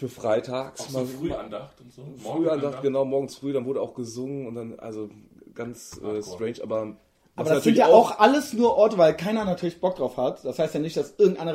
[0.01, 0.81] für freitags.
[0.81, 2.03] Auch so mal- Frühandacht und so.
[2.17, 5.11] Frühandacht, genau, morgens früh, dann wurde auch gesungen und dann, also
[5.55, 6.97] ganz äh, strange, aber.
[7.37, 10.45] Aber das sind natürlich ja auch alles nur Orte, weil keiner natürlich Bock drauf hat.
[10.45, 11.53] Das heißt ja nicht, dass irgendeiner.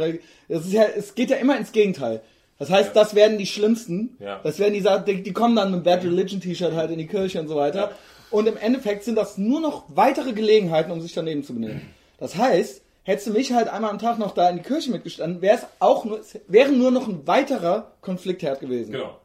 [0.47, 2.21] Das ist ja, es geht ja immer ins Gegenteil.
[2.57, 3.01] Das heißt, Ja.
[3.03, 4.15] das werden die Schlimmsten.
[4.19, 4.39] Ja.
[4.43, 4.83] Das werden die,
[5.13, 7.89] die, die kommen dann mit Bad Religion T-Shirt halt in die Kirche und so weiter.
[7.89, 7.91] Ja.
[8.31, 11.81] Und im Endeffekt sind das nur noch weitere Gelegenheiten, um sich daneben zu benehmen.
[12.17, 15.41] Das heißt, hättest du mich halt einmal am Tag noch da in die Kirche mitgestanden,
[15.41, 18.91] wäre es auch nur, wäre nur noch ein weiterer Konfliktherd gewesen.
[18.91, 19.17] Genau.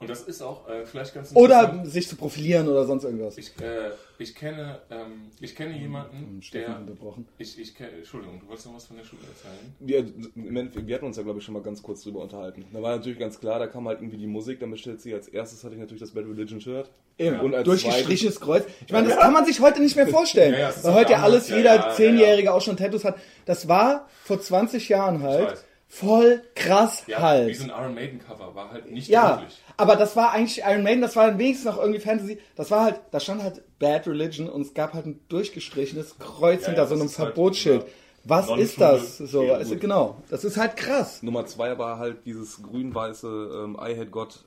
[0.00, 3.36] Und das ist auch äh, vielleicht ganz Oder sich zu profilieren oder sonst irgendwas.
[3.36, 6.78] Ich, äh, ich kenne, ähm, ich kenne jemanden, der.
[6.78, 7.26] unterbrochen.
[7.36, 9.74] Ich, ich kenne, Entschuldigung, du wolltest noch was von der Schule erzählen?
[9.80, 9.98] Wir,
[10.36, 12.64] im Endeffekt, wir hatten uns ja, glaube ich, schon mal ganz kurz drüber unterhalten.
[12.72, 15.26] Da war natürlich ganz klar, da kam halt irgendwie die Musik, dann bestellt sie als
[15.26, 16.90] erstes hatte ich natürlich das Bad Religion Shirt.
[17.18, 17.40] Eben.
[17.40, 18.64] Und als Durchgestrichenes Kreuz.
[18.86, 20.54] Ich meine, das kann man sich heute nicht mehr vorstellen.
[20.58, 23.18] Ja, ja, weil heute ja alles, ja, jeder ja, ja, Zehnjährige auch schon Tattoos hat.
[23.46, 25.64] Das war vor 20 Jahren Ich halt weiß.
[25.88, 27.56] Voll krass Ja, wie halt.
[27.56, 29.58] so ein Iron Maiden Cover, war halt nicht Ja, möglich.
[29.76, 32.38] aber das war eigentlich Iron Maiden, das war dann wenigstens noch irgendwie Fantasy.
[32.56, 36.62] Das war halt, da stand halt Bad Religion und es gab halt ein durchgestrichenes Kreuz
[36.62, 37.82] Ja, hinter ja, so das einem halt Verbotsschild.
[37.82, 37.92] dieser
[38.24, 39.16] Was ist das?
[39.18, 40.16] So, also genau.
[40.28, 41.22] Das ist halt krass.
[41.22, 44.40] Nummer zwei war halt dieses grün-weiße ähm, I Hate God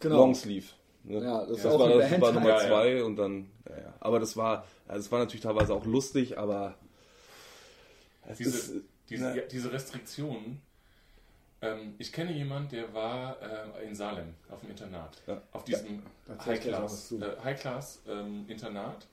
[0.00, 0.16] Genau.
[0.16, 0.66] Longsleeve.
[1.04, 1.22] Ne?
[1.22, 2.58] Ja, das das war, das war Nummer ja.
[2.58, 3.94] zwei und dann, ja, ja.
[4.00, 6.74] Aber das war, also es war natürlich teilweise auch lustig, aber
[8.28, 8.72] es Diese, ist,
[9.08, 10.60] diese, ja, diese Restriktionen.
[11.60, 15.20] Ähm, ich kenne jemanden, der war äh, in Salem auf dem Internat.
[15.26, 15.42] Ja.
[15.52, 17.20] Auf diesem Da erzähl ich gleich noch was High-Class zu.
[17.20, 19.06] äh, High-Class, ähm, Internat.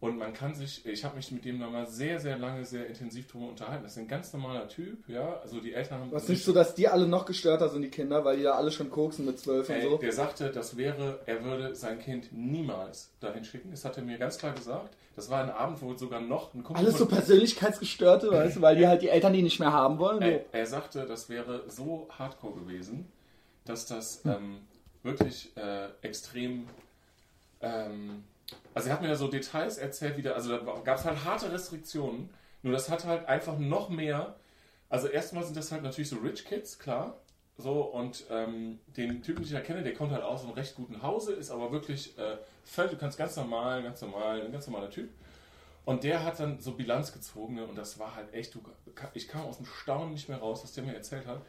[0.00, 3.26] Und man kann sich, ich habe mich mit dem nochmal sehr, sehr lange, sehr intensiv
[3.26, 3.82] drüber unterhalten.
[3.82, 5.40] Das ist ein ganz normaler Typ, ja.
[5.40, 6.12] Also die Eltern haben.
[6.12, 8.70] Was nicht so, dass die alle noch gestörter sind, die Kinder, weil die ja alle
[8.70, 9.96] schon koksen mit zwölf und so.
[9.96, 13.72] Der sagte, das wäre, er würde sein Kind niemals dahin schicken.
[13.72, 14.96] Das hat er mir ganz klar gesagt.
[15.16, 18.76] Das war ein Abend, wo sogar noch ein Kumpel Alles so Persönlichkeitsgestörte, weißt du, weil
[18.76, 20.22] die halt die Eltern die nicht mehr haben wollen.
[20.22, 23.10] er, er sagte, das wäre so hardcore gewesen,
[23.64, 24.30] dass das Hm.
[24.30, 24.58] ähm,
[25.02, 26.68] wirklich äh, extrem.
[27.60, 28.22] Ähm,
[28.74, 31.24] also er hat mir da so Details erzählt, wie da, also da gab es halt
[31.24, 32.30] harte Restriktionen.
[32.62, 34.36] Nur das hat halt einfach noch mehr.
[34.88, 37.20] Also erstmal sind das halt natürlich so Rich Kids, klar.
[37.56, 40.76] So, und ähm, den Typen, den ich da kenne, der kommt halt aus einem recht
[40.76, 44.68] guten Hause, ist aber wirklich äh, völlig, du kannst ganz normal, ganz normal, ein ganz
[44.68, 45.10] normaler Typ.
[45.84, 48.60] Und der hat dann so Bilanz gezogen ne, und das war halt echt, du,
[49.14, 51.40] ich kam aus dem Staunen nicht mehr raus, was der mir erzählt hat.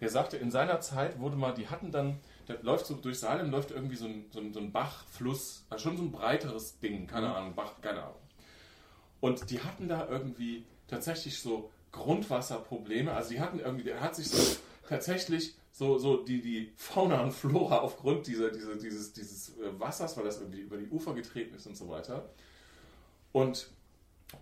[0.00, 3.50] Der sagte, in seiner Zeit wurde mal, die hatten dann, da läuft so durch Salem
[3.50, 6.78] läuft irgendwie so ein, so ein, so ein Bach, Fluss, also schon so ein breiteres
[6.80, 8.20] Ding, keine Ahnung, Bach, keine Ahnung.
[9.20, 13.12] Und die hatten da irgendwie tatsächlich so Grundwasserprobleme.
[13.12, 14.56] Also die hatten irgendwie, der hat sich so
[14.88, 20.16] tatsächlich so, so die, die Fauna und Flora aufgrund dieser, dieser, dieses, dieses äh, Wassers,
[20.16, 22.28] weil das irgendwie über die Ufer getreten ist und so weiter.
[23.32, 23.70] Und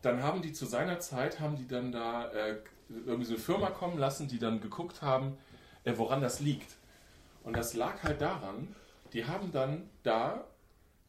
[0.02, 2.58] dann haben die zu seiner Zeit, haben die dann da äh,
[3.06, 5.38] irgendwie so eine Firma kommen lassen, die dann geguckt haben,
[5.84, 6.76] äh, woran das liegt.
[7.44, 8.74] Und das lag halt daran,
[9.12, 10.44] die haben dann da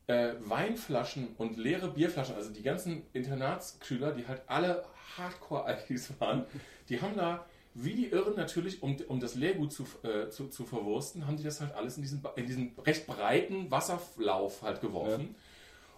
[0.08, 4.84] äh, Weinflaschen und leere Bierflaschen, also die ganzen Internatsschüler, die halt alle
[5.18, 6.46] Hardcore-Alkis waren,
[6.90, 10.66] die haben da wie die Irren natürlich, um, um das Leergut zu, äh, zu, zu
[10.66, 15.36] verwursten, haben die das halt alles in diesen, in diesen recht breiten Wasserlauf halt geworfen.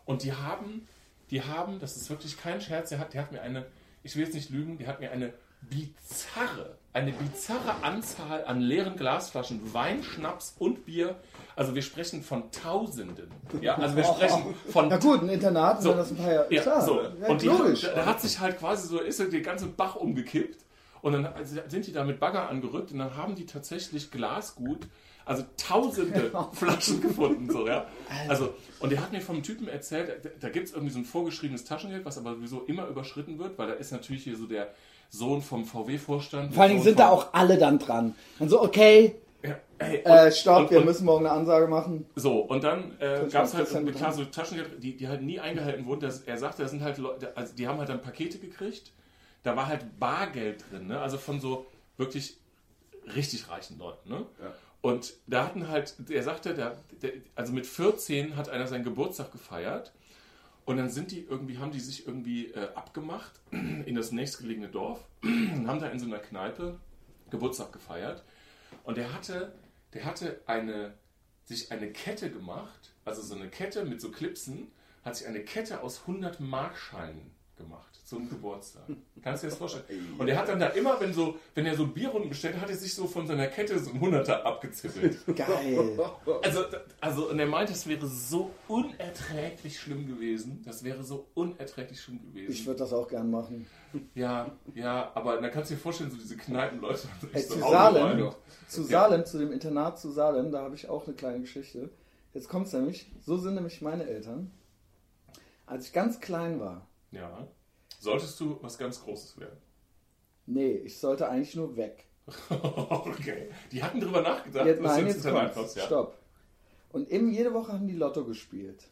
[0.05, 0.87] Und die haben,
[1.31, 3.65] die haben, das ist wirklich kein Scherz, der hat, der hat mir eine,
[4.03, 5.33] ich will jetzt nicht lügen, der hat mir eine
[5.69, 11.15] bizarre, eine bizarre Anzahl an leeren Glasflaschen Wein, Schnaps und Bier.
[11.55, 13.31] Also wir sprechen von Tausenden.
[13.61, 15.93] Ja, also wir sprechen von Na gut, ein Internat, So.
[15.93, 16.53] das ein paar Jahre.
[16.53, 17.01] ja, klar, so.
[17.01, 17.81] ja, und die, logisch.
[17.81, 20.65] da, da hat sich halt quasi so, ist der ganze Bach umgekippt.
[21.01, 24.87] Und dann sind die da mit Bagger angerückt und dann haben die tatsächlich Glasgut,
[25.23, 27.47] also tausende Flaschen gefunden.
[27.49, 27.85] So, ja.
[28.27, 31.05] Also, und der hat mir vom Typen erzählt, da, da gibt es irgendwie so ein
[31.05, 34.73] vorgeschriebenes Taschengeld, was aber sowieso immer überschritten wird, weil da ist natürlich hier so der
[35.09, 36.53] Sohn vom VW-Vorstand.
[36.53, 38.15] Vor allen Dingen sind da auch alle dann dran.
[38.39, 41.67] Dann so, okay, Ja, ey, äh, und- stopp, und- wir und- müssen morgen eine Ansage
[41.67, 42.05] machen.
[42.15, 45.85] So, und dann äh, gab es halt klar so Taschengeld, die, die halt nie eingehalten
[45.85, 46.01] wurden.
[46.01, 48.91] Das, er sagte, das sind halt Leute, also die haben halt dann Pakete gekriegt.
[49.43, 50.99] Da war halt Bargeld drin, ne?
[50.99, 51.65] also von so
[51.97, 52.37] wirklich
[53.15, 54.09] richtig reichen Leuten.
[54.09, 54.25] Ne?
[54.81, 59.31] Und da hatten halt, er sagte, der, der, also mit 14 hat einer seinen Geburtstag
[59.31, 59.91] gefeiert.
[60.65, 65.07] Und dann sind die irgendwie, haben die sich irgendwie äh, abgemacht in das nächstgelegene Dorf
[65.23, 66.79] und haben da in so einer Kneipe
[67.29, 68.23] Geburtstag gefeiert.
[68.83, 69.53] Und der hatte,
[69.93, 70.93] der hatte eine,
[71.43, 74.71] sich eine Kette gemacht, also so eine Kette mit so Clipsen,
[75.03, 78.83] hat sich eine Kette aus 100 Markscheinen gemacht zum Geburtstag.
[79.23, 80.15] Kannst du dir das vorstellen?
[80.17, 82.75] Und er hat dann da immer, wenn, so, wenn er so Bierrunden bestellt, hat er
[82.77, 85.17] sich so von seiner Kette so ein Hunderter abgezippelt.
[85.35, 85.99] Geil.
[86.43, 86.65] Also,
[87.01, 90.61] also, und er meinte, es wäre so unerträglich schlimm gewesen.
[90.65, 92.51] Das wäre so unerträglich schlimm gewesen.
[92.51, 93.65] Ich würde das auch gern machen.
[94.13, 97.07] ja, ja, aber dann kannst du dir vorstellen, so diese Kneipenleute.
[97.33, 98.31] Ey, so zu Salem,
[98.67, 101.89] zu Salem, zu dem Internat zu Salem, da habe ich auch eine kleine Geschichte.
[102.35, 104.51] Jetzt kommt es nämlich, so sind nämlich meine Eltern.
[105.65, 107.47] Als ich ganz klein war, Ja.
[108.05, 109.57] Solltest du was ganz Großes werden?
[110.47, 112.05] nee, ich sollte eigentlich nur weg.
[112.49, 113.49] okay.
[113.71, 115.75] Die hatten drüber nachgedacht, Jetzt, nein, jetzt kommt's.
[115.75, 115.83] ja.
[115.83, 116.17] Stopp.
[116.91, 118.83] Und eben jede Woche haben die Lotto gespielt.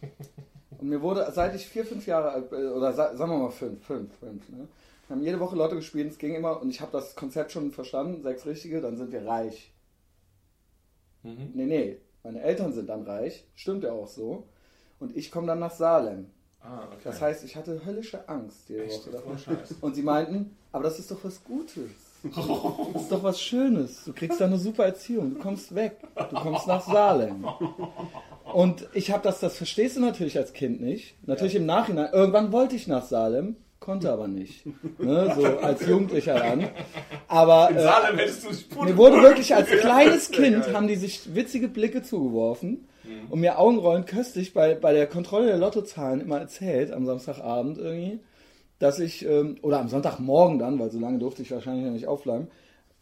[0.78, 3.50] Und mir wurde, seit ich vier, fünf Jahre alt bin, oder sa- sagen wir mal
[3.50, 4.66] fünf, fünf, fünf, ne?
[5.10, 8.22] haben jede Woche Lotto gespielt, es ging immer, und ich habe das Konzept schon verstanden,
[8.22, 9.72] sechs Richtige, dann sind wir reich.
[11.22, 11.50] Mhm.
[11.54, 14.46] Nee, nee, meine Eltern sind dann reich, stimmt ja auch so.
[15.00, 16.30] Und ich komme dann nach Salem.
[16.62, 17.00] Ah, okay.
[17.04, 19.06] Das heißt, ich hatte höllische Angst jede Echt?
[19.06, 19.36] Woche davon.
[19.80, 21.90] Und sie meinten, aber das ist doch was Gutes.
[22.94, 24.04] Das ist doch was Schönes.
[24.04, 25.34] Du kriegst da eine super Erziehung.
[25.34, 25.98] Du kommst weg.
[26.16, 27.46] Du kommst nach Salem.
[28.52, 31.14] Und ich habe das, das verstehst du natürlich als Kind nicht.
[31.26, 32.12] Natürlich im Nachhinein.
[32.12, 34.66] Irgendwann wollte ich nach Salem, konnte aber nicht.
[34.98, 36.68] Ne, so als Jugendlicher dann.
[37.28, 41.34] Aber In äh, Salem hättest du mir wurde wirklich als kleines Kind haben die sich
[41.34, 43.30] witzige Blicke zugeworfen Mhm.
[43.30, 48.20] und mir augenrollend köstlich bei, bei der Kontrolle der Lottozahlen immer erzählt am Samstagabend irgendwie,
[48.78, 52.06] dass ich, ähm, oder am Sonntagmorgen dann, weil so lange durfte ich wahrscheinlich noch nicht
[52.06, 52.48] aufbleiben,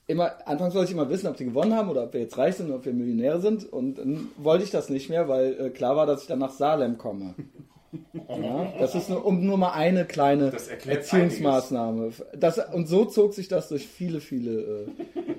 [0.07, 2.57] immer, anfangs wollte ich immer wissen, ob die gewonnen haben oder ob wir jetzt reich
[2.57, 5.71] sind oder ob wir Millionäre sind und dann wollte ich das nicht mehr, weil äh,
[5.71, 7.35] klar war, dass ich dann nach Salem komme.
[8.29, 12.11] Ja, das ist nur, um nur mal eine kleine Das Erziehungsmaßnahme.
[12.35, 14.61] Das, und so zog sich das durch viele, viele.
[14.61, 14.89] Äh,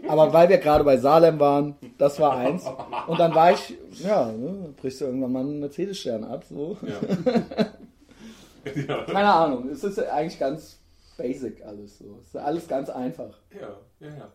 [0.07, 2.65] aber weil wir gerade bei Salem waren, das war eins.
[3.07, 6.43] Und dann war ich, ja, ne, brichst du irgendwann mal einen Mercedes-Stern ab.
[6.47, 6.77] So.
[6.81, 7.65] Ja.
[8.75, 10.79] Ja, Keine Ahnung, es ist eigentlich ganz
[11.17, 12.17] basic alles so.
[12.19, 13.39] Es ist alles ganz einfach.
[13.53, 14.13] ja, ja.
[14.13, 14.31] ja.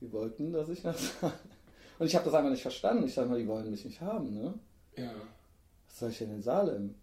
[0.00, 0.96] Die wollten, dass ich nach
[1.98, 3.04] Und ich habe das einfach nicht verstanden.
[3.06, 4.54] Ich dachte mal, die wollen mich nicht haben, ne?
[4.96, 5.10] Ja,
[5.88, 6.94] Was soll ich denn in Salem?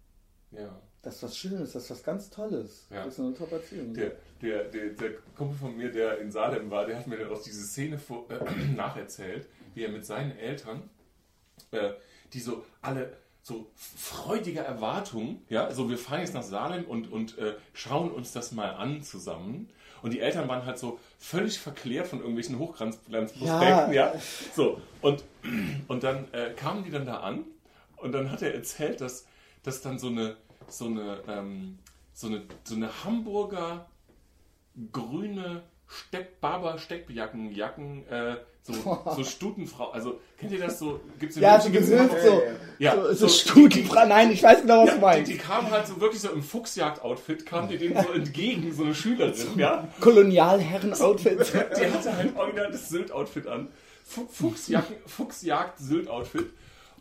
[0.52, 0.80] ja.
[1.06, 2.88] Das ist was Schönes, das ist was ganz Tolles.
[2.90, 3.04] Ja.
[3.04, 3.94] Das ist eine Top-Erziehung.
[3.94, 4.10] Der,
[4.42, 7.40] der, der, der Kumpel von mir, der in Salem war, der hat mir dann auch
[7.40, 10.90] diese Szene vor, äh, nacherzählt, wie er mit seinen Eltern,
[11.70, 11.92] äh,
[12.32, 17.38] die so alle so freudiger Erwartung, ja, so wir fahren jetzt nach Salem und, und
[17.38, 19.68] äh, schauen uns das mal an zusammen.
[20.02, 23.92] Und die Eltern waren halt so völlig verklärt von irgendwelchen Hochglanzprospekten, ja.
[23.92, 24.14] Ja.
[24.56, 25.22] So, und,
[25.86, 27.44] und dann äh, kamen die dann da an
[28.06, 29.26] und dann hat er erzählt, dass,
[29.62, 30.36] dass dann so eine,
[30.68, 31.78] so eine, ähm,
[32.14, 33.86] so eine, so eine Hamburger
[34.92, 38.72] grüne Steck, Barber Steckjacken, Jacken, äh, so,
[39.14, 40.98] so Stutenfrau, also kennt ihr das so?
[41.20, 42.42] Gibt's Ja, so München, gibt's gehüllt immer- so.
[42.80, 45.30] Ja, so, so, so- Stutenfra Nein, ich weiß genau, was du ja, die, meinst.
[45.30, 48.94] die kamen halt so wirklich so im Fuchsjagd-Outfit, kamen die denen so entgegen, so eine
[48.96, 49.86] Schülerin, ja.
[50.00, 51.52] Kolonialherren-Outfit.
[51.78, 53.68] Die hatte halt original das Sylt-Outfit an.
[54.04, 56.46] Fu- Fuchsjacken, Fuchsjagd-Sylt-Outfit.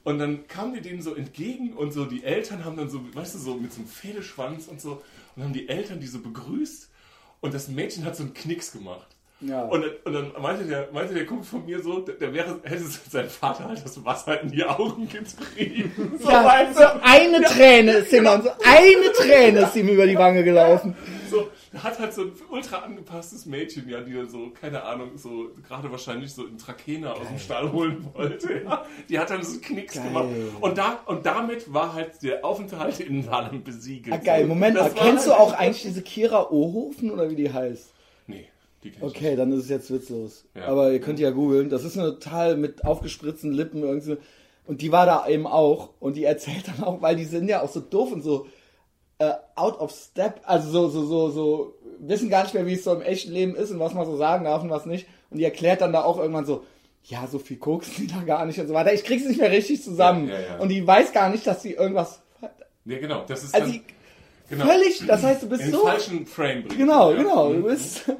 [0.05, 3.35] Und dann kamen die denen so entgegen und so die Eltern haben dann so, weißt
[3.35, 5.01] du, so mit so einem Pferdeschwanz und so.
[5.35, 6.89] Und haben die Eltern die so begrüßt.
[7.41, 9.07] Und das Mädchen hat so einen Knicks gemacht.
[9.41, 9.63] Ja.
[9.63, 12.83] Und, dann- und dann meinte der, meinte der Kumpel von mir so, der, wäre, hätte
[13.11, 16.13] sein Vater halt das Wasser in die Augen getrieben.
[16.21, 18.29] So ja, so eine Träne ist ihm so
[18.63, 20.95] eine Träne ist ihm über die Wange gelaufen.
[21.73, 25.49] So, hat halt so ein ultra angepasstes Mädchen, ja, die dann so, keine Ahnung, so
[25.67, 28.61] gerade wahrscheinlich so einen Trakehner aus dem Stall holen wollte.
[28.63, 28.85] Ja.
[29.09, 30.03] Die hat dann so Knicks Geil.
[30.07, 30.27] gemacht.
[30.61, 34.15] Und, da, und damit war halt der Aufenthalt in Salem besiegelt.
[34.15, 37.29] Ah, geil, Moment mal, Das war kennst du halt- auch eigentlich diese Kira Ohofen oder
[37.29, 37.91] wie die heißt?
[38.27, 38.47] Nee,
[38.83, 40.45] die kenn ich Okay, dann ist es jetzt witzlos.
[40.55, 40.65] Ja.
[40.67, 41.69] Aber ihr könnt ja googeln.
[41.69, 44.17] Das ist eine total mit aufgespritzten Lippen irgendwie.
[44.67, 45.89] Und die war da eben auch.
[45.99, 48.47] Und die erzählt dann auch, weil die sind ja auch so doof und so
[49.19, 50.41] äh, out of step.
[50.45, 53.55] Also so, so, so, so, wissen gar nicht mehr, wie es so im echten Leben
[53.55, 55.07] ist und was man so sagen darf und was nicht.
[55.29, 56.63] Und die erklärt dann da auch irgendwann so,
[57.03, 58.93] ja, so viel koksen die da gar nicht und so weiter.
[58.93, 60.27] Ich krieg's nicht mehr richtig zusammen.
[60.27, 60.57] Ja, ja, ja.
[60.57, 62.21] Und die weiß gar nicht, dass sie irgendwas.
[62.85, 63.81] Ja, genau, das ist Also dann,
[64.49, 65.85] genau, völlig, das heißt, du bist in so.
[65.85, 66.77] falschen Frame bringt.
[66.77, 67.49] Genau, genau.
[67.53, 67.63] Du Mhm.
[67.63, 68.03] bist.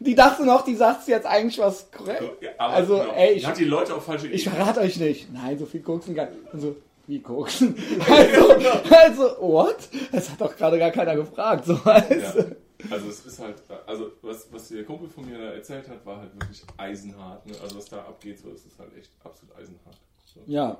[0.00, 2.22] Die dachte noch, die sagt jetzt eigentlich was korrekt.
[2.56, 3.12] Also, genau.
[3.14, 5.26] ey, ich, hat die Leute auf falsche ich verrate euch nicht.
[5.32, 6.36] Nein, so viel koksen gar nicht.
[6.52, 6.76] Und so,
[7.08, 7.74] wie koksen?
[8.08, 8.52] Also,
[8.94, 9.88] also, what?
[10.12, 11.64] Das hat doch gerade gar keiner gefragt.
[11.66, 11.92] So, Ja.
[11.92, 12.44] also.
[12.90, 13.56] Also es ist halt,
[13.86, 17.44] also was, was der Kumpel von mir da erzählt hat, war halt wirklich eisenhart.
[17.44, 17.54] Ne?
[17.60, 19.96] Also was da abgeht, so ist es halt echt absolut eisenhart.
[20.32, 20.40] So.
[20.46, 20.78] Ja.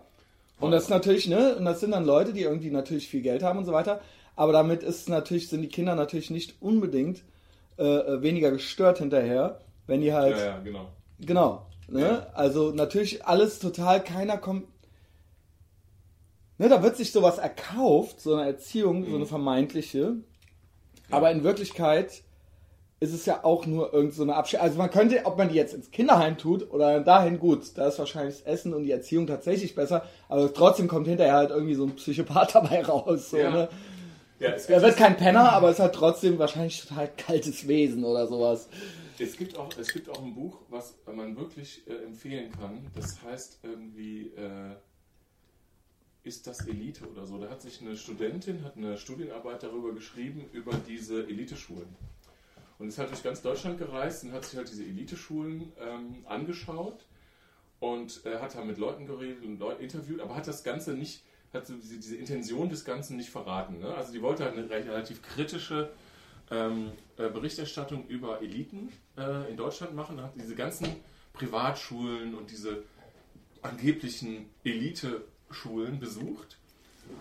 [0.60, 3.42] Und das ist natürlich, ne, und das sind dann Leute, die irgendwie natürlich viel Geld
[3.42, 4.00] haben und so weiter.
[4.36, 7.24] Aber damit ist natürlich, sind die Kinder natürlich nicht unbedingt
[7.78, 10.36] äh, äh, weniger gestört hinterher, wenn die halt.
[10.36, 10.88] Ja, ja, genau.
[11.18, 11.66] Genau.
[11.88, 12.00] Ne?
[12.02, 12.26] Ja.
[12.34, 14.68] Also natürlich alles total, keiner kommt.
[16.58, 19.28] Ne, da wird sich sowas erkauft, so eine Erziehung, so eine Mhm.
[19.28, 20.16] vermeintliche.
[21.10, 22.22] Aber in Wirklichkeit
[23.00, 24.58] ist es ja auch nur irgend so eine Abschied.
[24.60, 27.98] Also man könnte, ob man die jetzt ins Kinderheim tut oder dahin, gut, da ist
[28.00, 31.84] wahrscheinlich das Essen und die Erziehung tatsächlich besser, aber trotzdem kommt hinterher halt irgendwie so
[31.84, 33.30] ein Psychopath dabei raus.
[33.30, 33.50] So, Ja.
[33.50, 33.68] ne?
[34.40, 38.26] Ja, es Er wird kein Penner, aber ist halt trotzdem wahrscheinlich total kaltes Wesen oder
[38.26, 38.68] sowas.
[39.18, 42.84] es, gibt auch, es gibt auch ein Buch, was man wirklich äh, empfehlen kann.
[42.96, 44.74] Das heißt irgendwie, äh,
[46.28, 47.38] ist das Elite oder so?
[47.38, 51.88] Da hat sich eine Studentin, hat eine Studienarbeit darüber geschrieben, über diese Eliteschulen.
[52.78, 57.06] Und ist halt durch ganz Deutschland gereist und hat sich halt diese Eliteschulen ähm, angeschaut
[57.80, 61.24] und äh, hat da mit Leuten geredet und Leute interviewt, aber hat das Ganze nicht,
[61.52, 63.80] hat so diese, diese Intention des Ganzen nicht verraten.
[63.80, 63.92] Ne?
[63.94, 65.90] Also die wollte halt eine relativ kritische
[66.50, 70.88] ähm, äh, Berichterstattung über Eliten äh, in Deutschland machen, hat diese ganzen
[71.32, 72.84] Privatschulen und diese
[73.62, 74.50] angeblichen
[75.48, 76.58] Elite-Schulen besucht.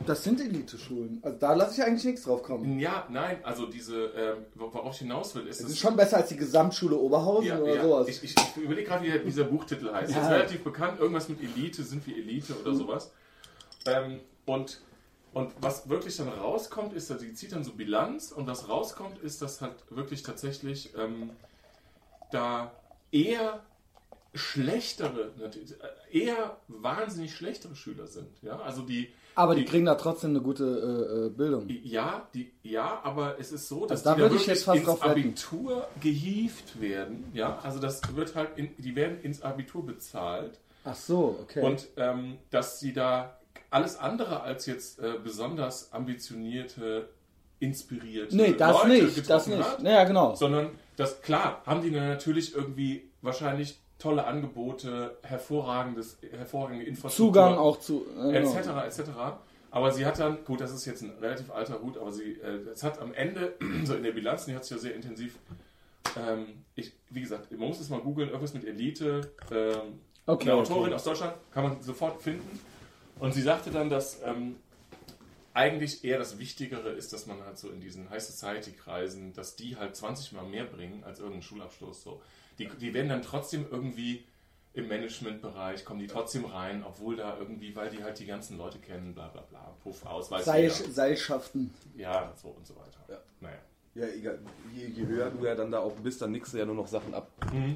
[0.05, 1.19] Das sind Elite-Schulen.
[1.21, 2.77] Also da lasse ich eigentlich nichts drauf kommen.
[2.77, 6.17] Ja, nein, also diese, ähm, worauf ich hinaus will, ist Das es ist schon besser
[6.17, 7.83] als die Gesamtschule Oberhausen Ja, oder ja.
[7.83, 8.07] sowas.
[8.09, 10.11] Ich, ich, ich überlege gerade, wie dieser Buchtitel heißt.
[10.11, 10.17] Ja.
[10.17, 13.11] Das ist relativ bekannt, irgendwas mit Elite, sind wir Elite oder sowas.
[13.85, 14.81] Ähm, und,
[15.33, 19.19] und was wirklich dann rauskommt, ist, dass sie zieht dann so Bilanz und was rauskommt,
[19.19, 21.31] ist, dass halt wirklich tatsächlich ähm,
[22.31, 22.71] da
[23.11, 23.63] eher
[24.33, 25.31] schlechtere,
[26.11, 28.29] äh, eher wahnsinnig schlechtere Schüler sind.
[28.41, 29.09] Ja, also die.
[29.35, 31.67] aber die kriegen da trotzdem eine gute äh, äh, Bildung.
[31.83, 34.67] Ja, die, ja, aber es ist so, dass Also da die da ich wirklich jetzt
[34.67, 35.01] ins.
[35.01, 37.25] Abitur gehievt werden.
[37.33, 41.63] Ja, also das wird halt, in, die werden ins Abitur bezahlt Ach so, okay.
[41.63, 43.37] und ähm, dass sie da
[43.69, 47.09] alles andere als jetzt äh, besonders ambitionierte,
[47.59, 49.63] inspirierte nee, das Leute nicht, das nicht.
[49.63, 50.35] hat, Naja, genau.
[50.35, 57.57] sondern das klar haben die dann natürlich irgendwie wahrscheinlich tolle Angebote, hervorragendes, hervorragende Infrastruktur Zugang
[57.57, 58.05] auch zu.
[58.17, 58.61] Äh, etc.
[58.63, 58.81] genau.
[58.81, 59.01] etc.
[59.71, 62.69] Aber sie hat dann, gut, das ist jetzt ein relativ alter Hut, aber sie, äh,
[62.71, 65.37] es hat am Ende, so in der Bilanz, die hat sich ja sehr intensiv,
[66.15, 70.59] ähm, ich, wie gesagt, man muss es mal googeln, irgendwas mit Elite, ähm, Okay, eine
[70.59, 70.71] okay.
[70.73, 72.59] Autorin aus Deutschland, kann man sofort finden.
[73.17, 74.57] Und sie sagte dann, dass ähm,
[75.53, 79.55] eigentlich eher das Wichtigere ist, dass man halt so in diesen High Society Kreisen, dass
[79.55, 82.03] die halt 20 Mal mehr bringen als irgendein Schulabschluss.
[82.03, 82.21] So.
[82.59, 84.23] Die, die werden dann trotzdem irgendwie
[84.73, 88.77] im Managementbereich, kommen die trotzdem rein, obwohl da irgendwie, weil die halt die ganzen Leute
[88.79, 90.45] kennen, bla bla bla, Puff, Ausweis.
[90.45, 90.69] Seil.
[90.69, 91.73] Seilschaften.
[91.95, 92.99] Ja, so und so weiter.
[93.09, 93.17] Ja.
[93.41, 93.57] Naja.
[93.95, 94.37] Ja, egal.
[94.75, 96.85] Je, je höher du ja dann da auch bist, dann nickst du ja nur noch
[96.87, 97.31] Sachen ab.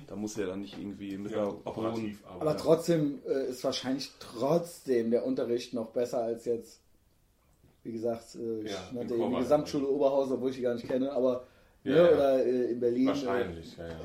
[0.06, 3.64] Da musst du ja dann nicht irgendwie mit Ja, operativ, aber, Aber trotzdem äh, ist
[3.64, 6.80] wahrscheinlich trotzdem der Unterricht noch besser als jetzt,
[7.84, 9.40] wie gesagt, äh, ich Ja, in nannte eben die Korbach.
[9.40, 11.48] Gesamtschule Oberhausen, obwohl ich die gar nicht kenne, aber
[11.84, 12.14] Ja, ne, ja.
[12.14, 13.08] oder äh, in Berlin.
[13.08, 13.96] wahrscheinlich, ja, ja.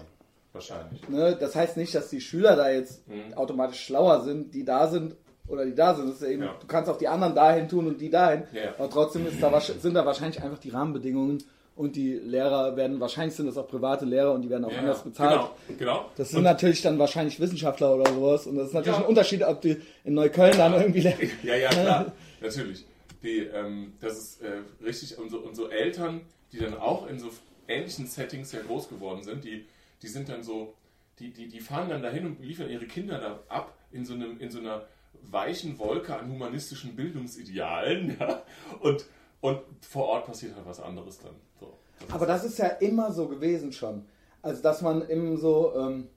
[0.57, 1.09] Wahrscheinlich.
[1.09, 3.35] Ne, das heißt nicht, dass die Schüler da jetzt Mhm.
[3.35, 5.15] automatisch schlauer sind, die da sind
[5.49, 6.21] oder die da sind.
[6.21, 6.55] Ja eben, Ja.
[6.61, 8.45] Du kannst auch die anderen dahin tun und die dahin.
[8.53, 8.71] Ja, ja.
[8.79, 11.43] Aber trotzdem da, sind da wahrscheinlich einfach die Rahmenbedingungen
[11.77, 14.79] und die Lehrer werden, wahrscheinlich sind das auch private Lehrer und die werden auch Ja,
[14.79, 15.05] anders ja.
[15.05, 15.51] bezahlt.
[15.69, 16.11] Genau, genau.
[16.17, 18.47] Das sind Und- natürlich dann wahrscheinlich Wissenschaftler oder sowas.
[18.47, 19.05] Und das ist natürlich Ja.
[19.05, 21.01] ein Unterschied, ob die in Neukölln dann irgendwie.
[21.43, 22.87] Ja, ja, klar, natürlich.
[23.23, 27.19] Die, ähm, das ist äh, richtig, und so, und so Eltern, die dann auch in
[27.19, 27.29] so
[27.69, 29.67] ähnlichen Settings ja groß geworden sind, die,
[30.03, 30.75] die sind dann so,
[31.19, 34.39] die, die, die fahren dann dahin und liefern ihre Kinder da ab in so, einem,
[34.41, 34.87] in so einer
[35.23, 38.43] weichen Wolke an humanistischen Bildungsidealen, ja,
[38.81, 39.07] und,
[39.41, 41.35] und vor Ort passiert halt was anderes dann.
[41.59, 44.07] So, das Aber das ist ja immer so gewesen schon.
[44.43, 45.75] Also, dass man im so.
[45.77, 46.09] Ähm,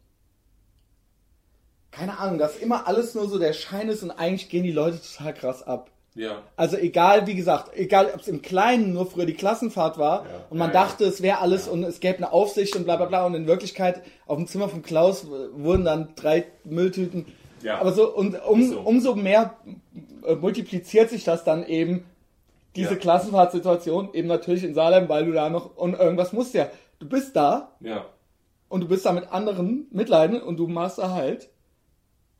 [1.91, 5.01] keine Ahnung, dass immer alles nur so der Schein ist und eigentlich gehen die Leute
[5.01, 5.89] total krass ab.
[6.19, 10.23] Ja, Also egal, wie gesagt, egal ob es im Kleinen nur früher die Klassenfahrt war
[10.25, 10.29] Ja.
[10.49, 13.05] und man Ja, dachte, es wäre alles und es gäbe eine Aufsicht und bla bla
[13.05, 17.25] bla und in Wirklichkeit auf dem Zimmer von Klaus w- wurden dann drei Mülltüten.
[17.63, 17.79] Ja.
[17.79, 18.79] Aber so, und um, so.
[18.81, 19.55] umso mehr
[20.25, 22.05] äh, multipliziert sich das dann eben,
[22.75, 22.95] diese.
[22.97, 26.67] Klassenfahrtsituation, eben natürlich in Salem, weil du da noch, und irgendwas musst ja.
[26.99, 28.05] Du bist da ja.
[28.69, 31.49] und du bist da mit anderen mitleiden und du machst da halt.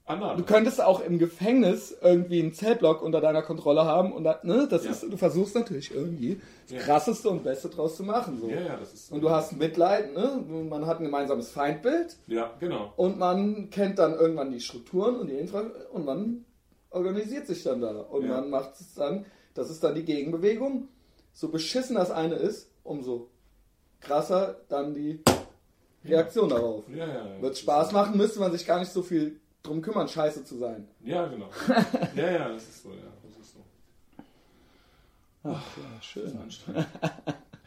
[0.09, 0.37] Andere.
[0.37, 4.67] Du könntest auch im Gefängnis irgendwie einen Zellblock unter deiner Kontrolle haben und da, ne,
[4.67, 4.91] das Ja.
[4.91, 6.79] ist, du versuchst natürlich irgendwie das Ja.
[6.79, 8.39] krasseste und Beste draus zu machen.
[8.41, 8.49] So.
[8.49, 9.11] ja, ja, das ist.
[9.11, 10.43] Und du hast Mitleid, ne?
[10.67, 12.91] man hat ein gemeinsames Feindbild Ja, genau.
[12.97, 16.43] und man kennt dann irgendwann die Strukturen und die Infra und man
[16.89, 18.41] organisiert sich dann da und Ja.
[18.41, 20.87] man macht es dann, das ist dann die Gegenbewegung.
[21.33, 23.29] So beschissen das eine ist, umso
[24.01, 25.21] krasser dann die
[26.03, 26.85] Reaktion darauf.
[26.95, 27.41] Ja, ja.
[27.43, 30.87] Wird Spaß machen, müsste man sich gar nicht so viel drum kümmern, scheiße zu sein.
[31.01, 31.49] Ja, genau.
[32.15, 33.11] ja, ja, das ist so, ja.
[33.23, 33.59] Das ist so.
[35.43, 36.23] Ach, ja, schön.
[36.23, 36.87] Das ist anstrengend.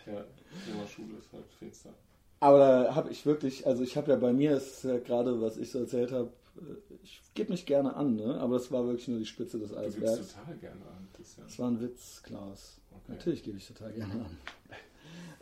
[0.06, 0.24] ja,
[0.66, 1.90] Thema Schule ist halt finster.
[2.40, 5.56] Aber da habe ich wirklich, also ich habe ja bei mir, ist ja gerade, was
[5.56, 8.40] ich so erzählt habe, äh, ich gebe mich gerne an, ne?
[8.40, 10.34] aber das war wirklich nur die Spitze des Du gibst Eisbergs.
[10.34, 11.46] total gerne an, Christian.
[11.46, 12.80] Das war ein Witz, Klaus.
[12.90, 13.12] Okay.
[13.12, 14.38] Natürlich gebe ich total gerne an.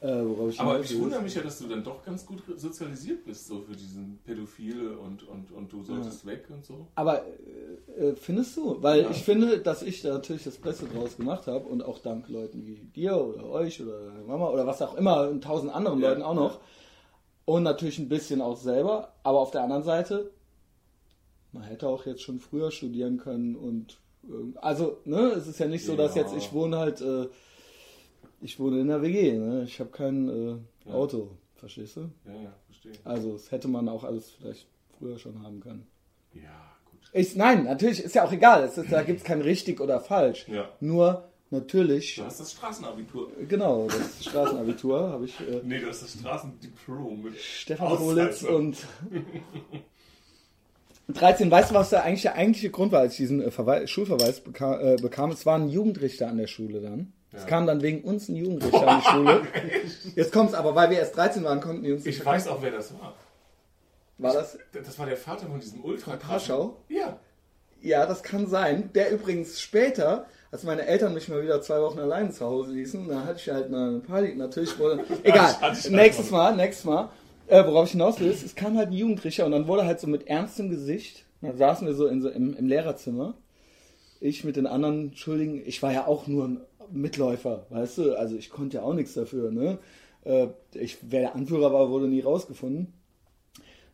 [0.03, 3.23] Äh, worauf ich Aber ich wundere mich ja, dass du dann doch ganz gut sozialisiert
[3.25, 6.87] bist, so für diesen Pädophile und, und, und du solltest weg und so.
[6.95, 8.83] Aber äh, äh, findest du?
[8.83, 9.11] Weil Ja.
[9.11, 12.67] ich finde, dass ich da natürlich das Beste draus gemacht habe und auch dank Leuten
[12.67, 16.23] wie dir oder euch oder Mama oder was auch immer und tausend anderen Ja, Leuten
[16.23, 16.61] auch noch.
[17.45, 19.13] Und natürlich ein bisschen auch selber.
[19.23, 20.31] Aber auf der anderen Seite,
[21.53, 23.99] man hätte auch jetzt schon früher studieren können und
[24.57, 26.23] also, ne, es ist ja nicht so, dass Ja.
[26.23, 27.29] jetzt ich wohne halt, äh,
[28.41, 29.65] ich wohne in der WG, ne?
[29.65, 30.57] Ich habe kein äh,
[30.89, 30.95] Ja.
[30.95, 32.11] Auto, verstehst du?
[32.27, 32.93] Ja, ja, verstehe.
[33.05, 34.67] Also, das hätte man auch alles vielleicht
[34.99, 35.87] früher schon haben können.
[36.35, 37.01] Ja, gut.
[37.13, 38.65] Ich, nein, natürlich ist ja auch egal.
[38.65, 40.47] Ist, da gibt es kein richtig oder falsch.
[40.49, 40.69] Ja.
[40.81, 43.31] Nur natürlich, Du hast das Straßenabitur.
[43.49, 47.97] genau, das Straßenabitur habe ich äh, Nee, du hast das Straßendiplom mit Stefan.
[47.97, 48.77] Politz und
[51.13, 51.51] 13.
[51.51, 54.41] Weißt du, was der eigentlich der eigentliche Grund war, als ich diesen äh, Verwei Schulverweis
[54.43, 55.31] beka äh, bekam?
[55.33, 57.13] Es waren Jugendrichter an der Schule dann.
[57.33, 57.49] Es Ja.
[57.49, 59.43] kam dann wegen uns ein Jugendrichter an die Schule.
[60.17, 62.73] Jetzt kommt's aber, weil wir erst 13 waren, konnten die uns Ich weiß auch, wer
[62.73, 63.15] das war.
[64.19, 66.77] War das Das war der Vater von diesem ultra Paschau?
[66.89, 67.19] Ja.
[67.83, 68.91] Ja, das kann sein.
[68.95, 73.09] Der übrigens später, als meine Eltern mich mal wieder zwei Wochen alleine zu Hause ließen,
[73.09, 74.35] da hatte ich halt eine Party.
[74.35, 75.05] Natürlich wurde.
[75.23, 75.55] Egal.
[75.89, 77.11] nächstes Mal, nächstes Mal.
[77.47, 79.99] Äh, worauf ich hinaus will, ist, es kam halt ein Jugendrichter und dann wurde halt
[79.99, 83.35] so mit ernstem Gesicht, dann saßen wir so, in so im, im Lehrerzimmer.
[84.21, 86.61] Ich mit den anderen Schuldigen, ich war ja auch nur ein
[86.93, 89.79] Mitläufer, weißt du, also ich konnte ja auch nichts dafür, ne?
[90.25, 92.93] Äh, ich, wer der Anführer war, wurde nie rausgefunden.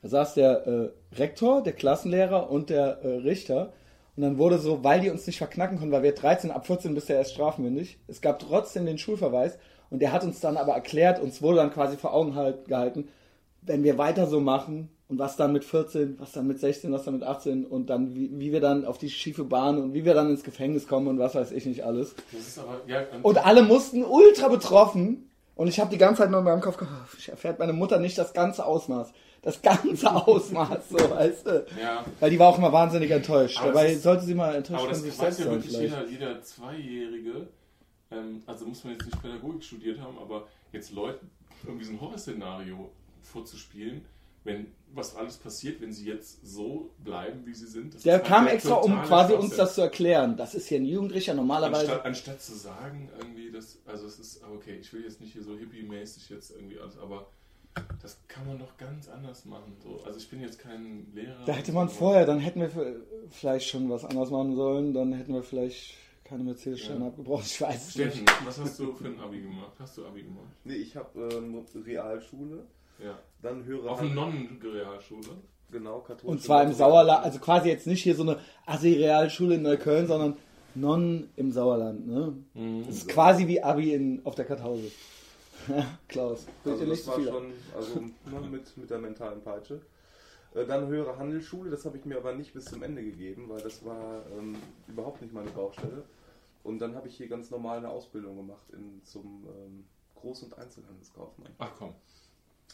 [0.03, 3.73] Da saß der äh, Rektor, der Klassenlehrer und der äh, Richter.
[4.17, 6.95] Und dann wurde so, weil die uns nicht verknacken konnten, weil wir 13, ab 14
[6.95, 9.59] bist ja erst strafmündig, es gab trotzdem den Schulverweis.
[9.91, 13.09] Und der hat uns dann aber erklärt, uns wurde dann quasi vor Augen halt, gehalten,
[13.67, 17.05] wenn wir weiter so machen und was dann mit 14, was dann mit 16, was
[17.05, 20.05] dann mit 18 und dann wie, wie wir dann auf die schiefe Bahn und wie
[20.05, 22.15] wir dann ins Gefängnis kommen und was weiß ich nicht alles.
[22.33, 26.41] Das aber, ja, Und alle mussten ultra betroffen und ich habe die ganze Zeit nur
[26.41, 29.13] in meinem Kopf gedacht, ich erfährt meine Mutter nicht das ganze Ausmaß.
[29.43, 31.67] Das ganze Ausmaß, so, weißt du.
[31.81, 32.05] ja.
[32.19, 33.59] Weil die war auch immer wahnsinnig enttäuscht.
[33.59, 35.45] Aber Dabei das ist- sollte sie mal enttäuscht Aber von das sich weiß selbst ja
[35.45, 36.11] sein wirklich vielleicht.
[36.11, 37.47] jeder, jeder Zweijährige,
[38.11, 41.31] ähm, also muss man jetzt nicht Pädagogik studiert haben, aber jetzt Leuten
[41.65, 42.91] irgendwie so ein Horrorszenario
[43.27, 44.05] vorzuspielen,
[44.45, 47.95] wenn was alles passiert, wenn sie jetzt so bleiben, wie sie sind.
[47.95, 49.59] das Der halt kam der extra, um quasi uns Schwachsinn.
[49.59, 50.37] das zu erklären.
[50.37, 51.81] Das ist hier ein Jugendlicher, normalerweise.
[52.03, 55.43] Anstatt, anstatt zu sagen, irgendwie, das, also es ist, okay, ich will jetzt nicht hier
[55.43, 57.27] so hippie-mäßig jetzt irgendwie alles, aber
[58.01, 59.77] das kann man doch ganz anders machen.
[59.83, 60.01] So.
[60.05, 61.45] Also ich bin jetzt kein Lehrer.
[61.45, 61.95] Da hätte man so.
[61.95, 62.71] vorher, dann hätten wir
[63.31, 65.95] vielleicht schon was anderes machen sollen, dann hätten wir vielleicht
[66.25, 67.07] keine Mercedes-Sterne Ja.
[67.09, 67.45] abgebraucht.
[67.47, 68.47] Ich weiß es Steffen, nicht.
[68.47, 69.73] was hast du für ein Abi gemacht?
[69.79, 70.47] Hast du Abi gemacht?
[70.65, 72.65] Nee, ich habe ähm, Realschule,
[72.99, 73.19] Ja.
[73.43, 75.29] dann höhere Auf einer Nonnenrealschule?
[75.71, 79.63] Genau, katholische Und zwar im Sauerland, also quasi jetzt nicht hier so eine Assi-Realschule in
[79.63, 80.37] Neukölln, sondern
[80.77, 82.07] Non im Sauerland.
[82.07, 82.35] Ne?
[82.55, 82.87] Mhm.
[82.87, 84.91] Das ist quasi wie Abi in, auf der Karthause.
[86.09, 89.81] Klaus, Also nicht das zu war viel schon, also ne, mit, mit der mentalen Peitsche.
[90.55, 93.61] Äh, Dann höhere Handelsschule, das habe ich mir aber nicht bis zum Ende gegeben, weil
[93.63, 94.57] das war ähm,
[94.87, 96.05] überhaupt nicht meine Baustelle.
[96.63, 99.85] Und dann habe ich hier ganz normal eine Ausbildung gemacht in, zum ähm,
[100.21, 101.53] Groß- und Einzelhandelskaufmann.
[101.59, 101.95] Ach komm.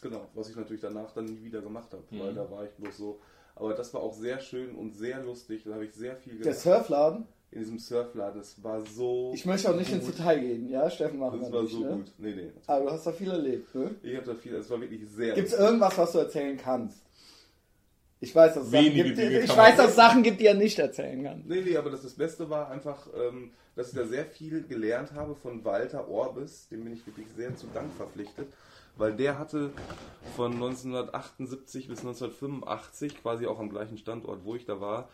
[0.03, 2.19] Genau, was ich natürlich danach dann nie wieder gemacht habe, Mhm.
[2.19, 3.19] weil da war ich bloß so.
[3.55, 6.39] Aber das war auch sehr schön und sehr lustig, da habe ich sehr viel Der
[6.53, 6.59] gelernt.
[6.61, 7.25] Surfladen?
[7.51, 9.31] In diesem Surfladen, das war so.
[9.35, 10.17] Ich möchte auch nicht ins gut.
[10.17, 10.89] Detail gehen, ja?
[10.89, 11.89] Steffen machen Das wir war nicht, so ne?
[11.97, 12.11] gut.
[12.17, 12.51] Nee, nee.
[12.65, 13.95] Aber du hast da viel erlebt, ne?
[14.01, 15.35] Ich habe da viel, es war wirklich sehr.
[15.35, 16.97] Gibt es irgendwas, was du erzählen kannst?
[18.19, 21.21] Ich weiß, dass es Sachen gibt, ich weiß, dass Sachen gibt, die er nicht erzählen
[21.23, 21.43] kann.
[21.45, 25.11] Nee, nee, aber das, das Beste war einfach, ähm, dass ich da sehr viel gelernt
[25.13, 28.47] habe von Walter Orbis, dem bin ich wirklich sehr zu Dank verpflichtet,
[28.97, 29.71] weil der hatte
[30.35, 35.09] von 1978 bis 1985, quasi auch am gleichen Standort, wo ich da war,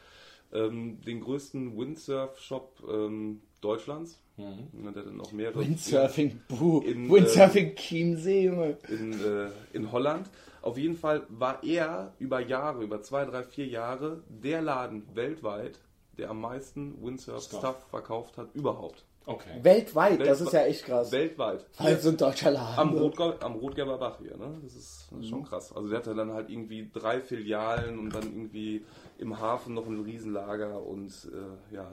[0.51, 4.19] ähm, den größten Windsurf-Shop ähm, Deutschlands.
[4.37, 4.93] Mhm.
[4.93, 5.59] Der dann auch mehrere.
[5.59, 6.79] Windsurfing, buh.
[6.81, 8.77] In, Windsurfing Chiemsee, Junge.
[8.87, 10.29] in, äh, in Holland.
[10.61, 15.79] Auf jeden Fall war er über Jahre, über zwei, drei, vier Jahre, der Laden weltweit,
[16.17, 17.89] der am meisten Windsurf-Stuff Stuff.
[17.89, 19.05] verkauft hat überhaupt.
[19.29, 19.59] Okay.
[19.63, 21.11] Weltweit, das Weltweit- ist ja echt krass.
[21.11, 21.65] Weltweit.
[21.77, 22.79] Weil so ein deutscher Laden.
[22.79, 24.59] Am, Rotger, am Rotgerber Bach hier, ne?
[24.63, 25.71] Das ist, das ist schon krass.
[25.75, 28.83] Also der hatte dann halt irgendwie drei Filialen und dann irgendwie
[29.19, 31.87] im Hafen noch ein Riesenlager und äh, ja,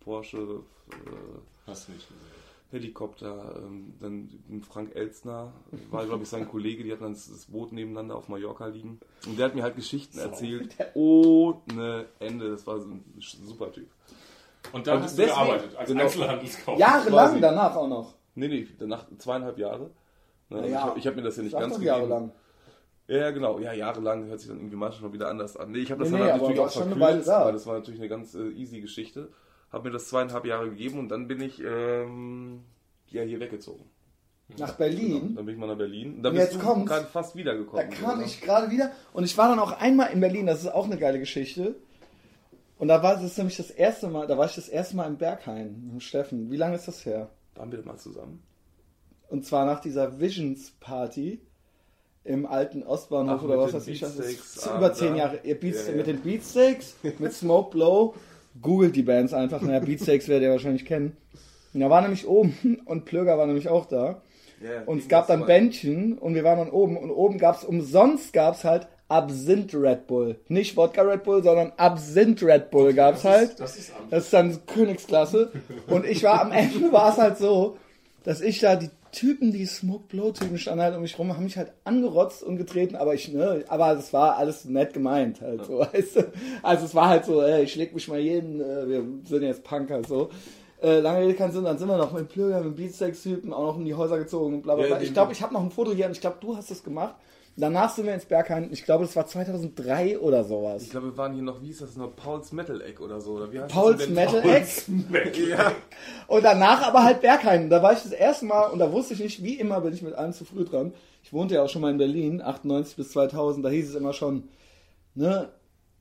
[0.00, 0.38] Porsche,
[0.90, 2.42] äh, Hast du nicht gesehen.
[2.72, 5.52] Helikopter, ähm, dann Frank Elstner,
[5.90, 8.98] war glaube ich sein Kollege, die hatten dann das, das Boot nebeneinander auf Mallorca liegen.
[9.26, 12.50] Und der hat mir halt Geschichten erzählt, ohne Ende.
[12.50, 13.88] Das war so ein super Typ.
[14.72, 16.02] Und dann Und hast du deswegen- gearbeitet als genau.
[16.02, 16.78] Einzelhandelskaufmann.
[16.78, 18.14] Jahrelang danach auch noch.
[18.34, 19.90] Nee, nee, danach zweieinhalb Jahre.
[20.48, 21.86] Ne, also Ja, ich habe ich hab mir das ja nicht ganz gegeben.
[21.86, 22.32] jahrelang.
[23.08, 23.58] Ja, ja, genau.
[23.58, 25.72] Ja, jahrelang hört sich dann irgendwie manchmal wieder anders an.
[25.72, 27.44] Nee, ich habe das Nee, dann nee, natürlich auch schon eine verkürzt, Weile da.
[27.46, 29.28] weil das war natürlich eine ganz äh, easy Geschichte.
[29.70, 32.60] Habe mir das zweieinhalb Jahre gegeben und dann bin ich ähm,
[33.08, 33.84] ja hier weggezogen.
[34.48, 34.72] Nach Genau.
[34.78, 35.34] Berlin.
[35.34, 36.16] Dann bin ich mal nach Berlin.
[36.16, 37.90] Und dann Und bist jetzt du gerade fast Da wiedergekommen.
[37.90, 38.26] kam oder?
[38.26, 40.98] ich gerade wieder und ich war dann auch einmal in Berlin, das ist auch eine
[40.98, 41.74] geile Geschichte.
[42.82, 45.16] Und da war es nämlich das erste Mal, da war ich das erste Mal im
[45.16, 46.50] Berghain mit Steffen.
[46.50, 47.30] Wie lange ist das her?
[47.54, 48.42] Waren wir mal zusammen?
[49.28, 51.40] Und zwar nach dieser Visions Party
[52.24, 54.00] im alten Ostbahnhof Ach, oder was weiß ich.
[54.00, 55.18] Das ist über zehn da.
[55.18, 55.38] Jahre.
[55.44, 55.96] Ihr Beats, Ja, ja.
[55.98, 58.16] Mit den Beatsteaks, mit Smoke Blow.
[58.60, 59.62] Googelt die Bands einfach.
[59.62, 61.16] Naja, Beatsteaks werdet ihr wahrscheinlich kennen.
[61.74, 64.22] Und da war nämlich oben und Plöger war nämlich auch da.
[64.60, 65.46] Ja, Und es gab dann.
[65.46, 69.74] Bändchen und wir waren dann oben und oben gab es umsonst gab es halt Absinth
[69.74, 70.36] Red Bull.
[70.48, 73.50] Nicht Wodka Red Bull, sondern Absinth Red Bull gab es Das halt.
[73.50, 75.52] ist, das ist Das ist dann Königsklasse.
[75.88, 77.76] Und ich war am Ende war es halt so,
[78.24, 81.44] dass ich da die Typen, die Smoke Blow Typen standen halt um mich rum, haben
[81.44, 85.66] mich halt angerotzt und getreten, aber ich, ne, aber das war alles nett gemeint halt
[85.66, 86.32] so, weißt du.
[86.62, 89.64] Also es war halt so, ey, ich leg mich mal jeden, äh, wir sind jetzt
[89.64, 90.30] Punker so.
[90.82, 93.78] Äh, lange Rede keinen Sinn, dann sind wir noch mit Plöger, mit Beatsteaks-Typen auch noch
[93.78, 94.98] in die Häuser gezogen und bla bla Ja, bla.
[94.98, 96.82] den- ich glaube, ich habe noch ein Foto hier und ich glaube, du hast das
[96.82, 97.14] gemacht.
[97.54, 100.84] Danach sind wir ins Berghain, ich glaube, das war 2003 oder sowas.
[100.84, 103.32] Ich glaube, wir waren hier noch, wie hieß das noch, Pauls Metal Egg oder so.
[103.32, 104.08] Oder wie heißt Pauls das?
[104.08, 105.48] Metal Egg.
[105.50, 105.72] Ja.
[106.28, 107.68] Und danach aber halt Berghain.
[107.68, 110.00] Da war ich das erste Mal und da wusste ich nicht, wie immer bin ich
[110.00, 110.94] mit allem zu früh dran.
[111.22, 114.14] Ich wohnte ja auch schon mal in Berlin, 98 bis 2000, da hieß es immer
[114.14, 114.48] schon,
[115.14, 115.50] ne,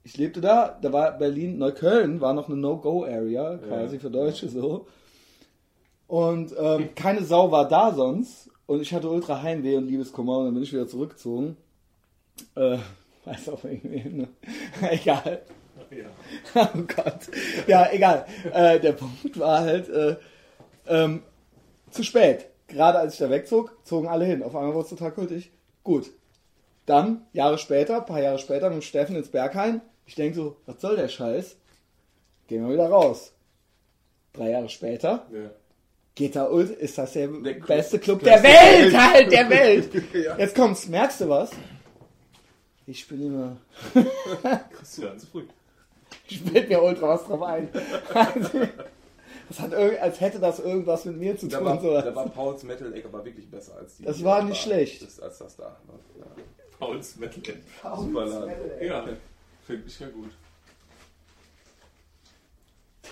[0.04, 4.02] ich lebte da, da war Berlin, Neukölln war noch eine No-Go-Area, quasi Ja.
[4.02, 4.88] für Deutsche so.
[6.08, 8.50] Und ähm, keine Sau war da sonst.
[8.72, 11.58] Und ich hatte ultra Heimweh und Liebeskummer und dann bin ich wieder zurückgezogen.
[12.56, 12.78] Äh,
[13.26, 14.30] weiß auch irgendwie, ne?
[14.90, 15.42] Egal.
[15.90, 16.06] Ja.
[16.74, 17.28] Oh Gott.
[17.68, 18.26] Ja, egal.
[18.54, 20.16] Äh, der Punkt war halt äh,
[20.88, 21.22] ähm,
[21.90, 22.46] zu spät.
[22.70, 24.42] Gerade als ich da wegzog, zogen alle hin.
[24.42, 25.52] Auf einmal wurde es total kultig.
[25.84, 26.10] Gut.
[26.86, 29.82] Dann, Jahre später, ein paar Jahre später, mit Steffen ins Berghain.
[30.06, 31.58] Ich denke so, was soll der Scheiß?
[32.48, 33.34] Gehen wir wieder raus.
[34.32, 35.52] Drei Jahre später, Ja.
[36.16, 39.50] Geht da Ult, ist das der, Der Club- beste Club beste der Welt, halt, der
[39.50, 39.90] Welt.
[40.14, 40.38] Ja.
[40.38, 41.52] Jetzt kommt's, merkst du was?
[42.88, 43.58] Ich bin immer,
[44.74, 45.44] Kriegst du zu früh.
[46.30, 47.70] spielt mir ultra was drauf ein.
[49.48, 51.66] Das hat irgend, als hätte das irgendwas mit mir zu Da tun.
[51.68, 52.06] war, sowas.
[52.06, 54.04] da war Pauls Metal Egg aber wirklich besser als die.
[54.06, 55.02] Das war nicht schlecht.
[55.02, 56.00] Das, als das da war.
[56.18, 56.26] Ja.
[56.80, 57.56] Pauls Metal.
[57.98, 58.52] Super Laden.
[58.82, 59.06] Ja,
[59.68, 60.32] finde ich ja gut.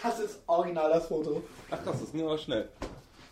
[0.02, 1.44] Das ist original das Foto.
[1.72, 2.70] Ach krass, das ging aber schnell.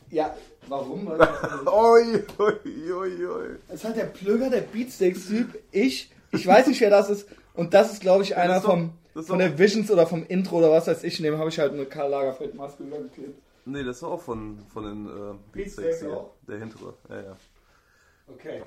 [0.10, 0.36] Ja,
[0.68, 1.08] warum?
[1.66, 3.48] Oi, oi, oi, oi.
[3.68, 5.60] Das ist halt der Plöger, der Beatsteaks-Typ.
[5.72, 7.28] Ich, ich weiß nicht, wer das ist.
[7.54, 8.92] Und das ist, glaube ich, einer Das ist doch- vom,
[9.24, 11.18] von der Visions oder vom Intro oder was weiß ich.
[11.20, 13.42] In dem habe ich halt eine Karl Lagerfeld-Maske übergeklebt.
[13.66, 16.32] Nee, das war auch von, von den äh, Beatsteaks auch?
[16.48, 16.94] Der hintere.
[17.10, 17.38] Ja, ja.
[18.34, 18.62] Okay.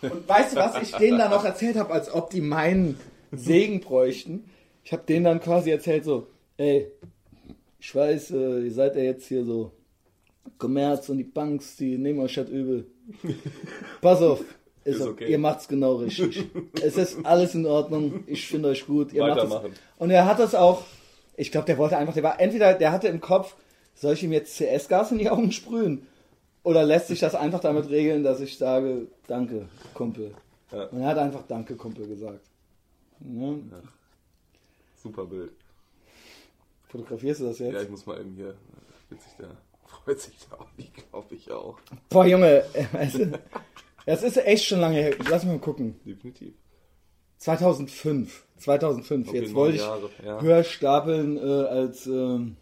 [0.00, 2.98] Und weißt du, was ich denen dann noch erzählt habe, als ob die meinen
[3.30, 4.50] Segen bräuchten?
[4.82, 6.26] Ich habe denen dann quasi erzählt so,
[6.56, 6.90] ey,
[7.78, 9.70] ich weiß, äh, ihr seid ja jetzt hier so
[10.58, 12.86] Kommerz und die Banks, die nehmen euch das übel.
[14.00, 14.40] Pass auf,
[14.84, 15.30] ist Ist okay.
[15.30, 16.44] ihr macht's genau richtig.
[16.82, 19.12] es ist alles in Ordnung, ich finde euch gut.
[19.12, 19.50] Ihr macht es.
[19.50, 19.72] Weitermachen.
[19.98, 20.84] Und er hat das auch,
[21.36, 23.56] ich glaube, der wollte einfach, der war entweder, der hatte im Kopf,
[23.94, 26.06] soll ich ihm jetzt CS-Gas in die Augen sprühen?
[26.64, 30.32] Oder lässt sich das einfach damit regeln, dass ich sage, danke, Kumpel.
[30.70, 30.84] Ja.
[30.84, 32.40] Und er hat einfach danke, Kumpel gesagt.
[33.20, 33.54] Ja.
[35.02, 35.50] Super Bild.
[36.88, 37.74] Fotografierst du das jetzt?
[37.74, 38.54] Ja, ich muss mal eben hier.
[39.10, 39.48] Witzig, der
[40.04, 40.66] freut sich da auch.
[40.76, 41.78] Ich glaube ich auch.
[42.08, 42.64] Boah, Junge,
[42.98, 43.32] es ist-
[44.06, 45.16] das ist echt schon lange her.
[45.30, 46.00] Lass mal gucken.
[46.04, 46.54] Definitiv.
[47.38, 48.44] 2005.
[48.58, 49.28] 2005.
[49.28, 50.40] Okay, Jetzt wollte ich Jahre, ja.
[50.40, 52.56] höher stapeln äh, als, ähm,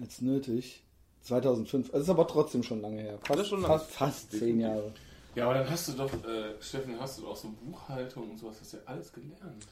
[0.00, 0.82] als nötig.
[1.22, 1.90] 2005.
[1.90, 3.18] Das ist aber trotzdem schon lange her.
[3.18, 3.74] Fast, Das ist schon lange.
[3.78, 4.60] fast, fast zehn.
[4.60, 4.92] Jahre.
[5.34, 8.56] Ja, aber dann hast du doch, äh, Steffen, hast du doch so Buchhaltung und sowas,
[8.60, 9.66] hast du ja alles gelernt.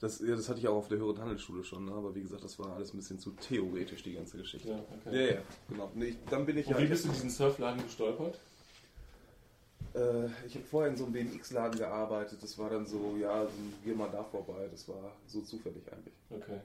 [0.00, 1.92] Das, ja, das hatte ich auch auf der höheren Handelsschule schon, ne?
[1.92, 4.70] aber wie gesagt, das war alles ein bisschen zu theoretisch, die ganze Geschichte.
[4.70, 5.26] Ja, okay.
[5.26, 5.90] Ja, ja, genau.
[5.94, 6.78] Nee, ich, dann bin ich Und ja.
[6.80, 8.40] wie bist du in diesen Surfladen gestolpert?
[9.94, 12.42] Äh, ich habe vorher in so einem BMX-Laden gearbeitet.
[12.42, 13.50] Das war dann so, ja, so,
[13.84, 14.68] geh mal da vorbei.
[14.70, 16.14] Das war so zufällig eigentlich.
[16.30, 16.60] Okay.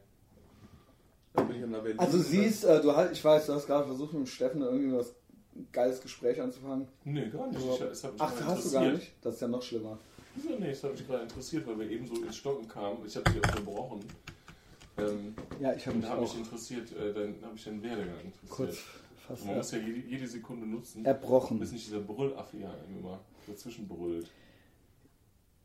[1.34, 2.00] Dann bin ich in der Berlin.
[2.00, 4.96] Also siehst, äh, du hast, ich weiß, du hast gerade versucht mit dem Steffen irgendwie
[4.96, 5.14] was
[5.74, 6.88] geiles Gespräch anzufangen.
[7.04, 7.60] Nee, gar nicht.
[7.60, 9.12] Ich, das hat mich Ach, hast du gar nicht?
[9.22, 9.98] Das ist ja noch schlimmer.
[10.36, 10.50] Wieso?
[10.60, 12.98] Nee, das hat mich gerade interessiert, weil wir eben so ins Stocken kamen.
[13.06, 14.00] Ich habe dich unterbrochen.
[14.98, 17.64] Ähm, Ja, ich habe und mich da habe ich auch interessiert, äh, dann habe ich
[17.66, 18.50] deinen Werdegang interessiert.
[18.50, 18.78] kurz
[19.28, 21.60] fast Man muss ja jede, jede Sekunde nutzen, erbrochen.
[21.60, 24.30] bis nicht dieser Brüllaffe ja immer dazwischen brüllt.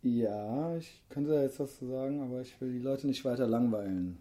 [0.02, 3.47] Ja, ich könnte da jetzt was zu sagen, aber ich will die Leute nicht weiter
[3.47, 4.18] langweilen.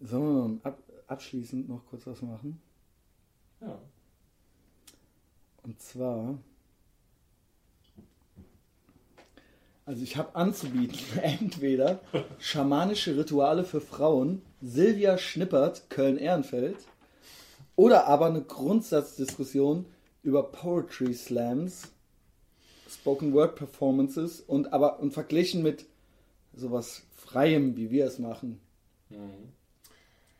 [0.00, 2.60] Sollen wir ab, abschließend noch kurz was machen?
[3.60, 3.78] Ja.
[5.68, 6.38] Und zwar.
[9.84, 12.00] Also ich habe anzubieten, entweder
[12.38, 16.76] schamanische Rituale für Frauen, Silvia Schnippert, Köln-Ehrenfeld,
[17.76, 19.84] oder aber eine Grundsatzdiskussion
[20.22, 21.88] über Poetry Slams,
[22.88, 25.84] Spoken Word Performances und aber und verglichen mit
[26.54, 28.58] sowas Freiem, wie wir es machen.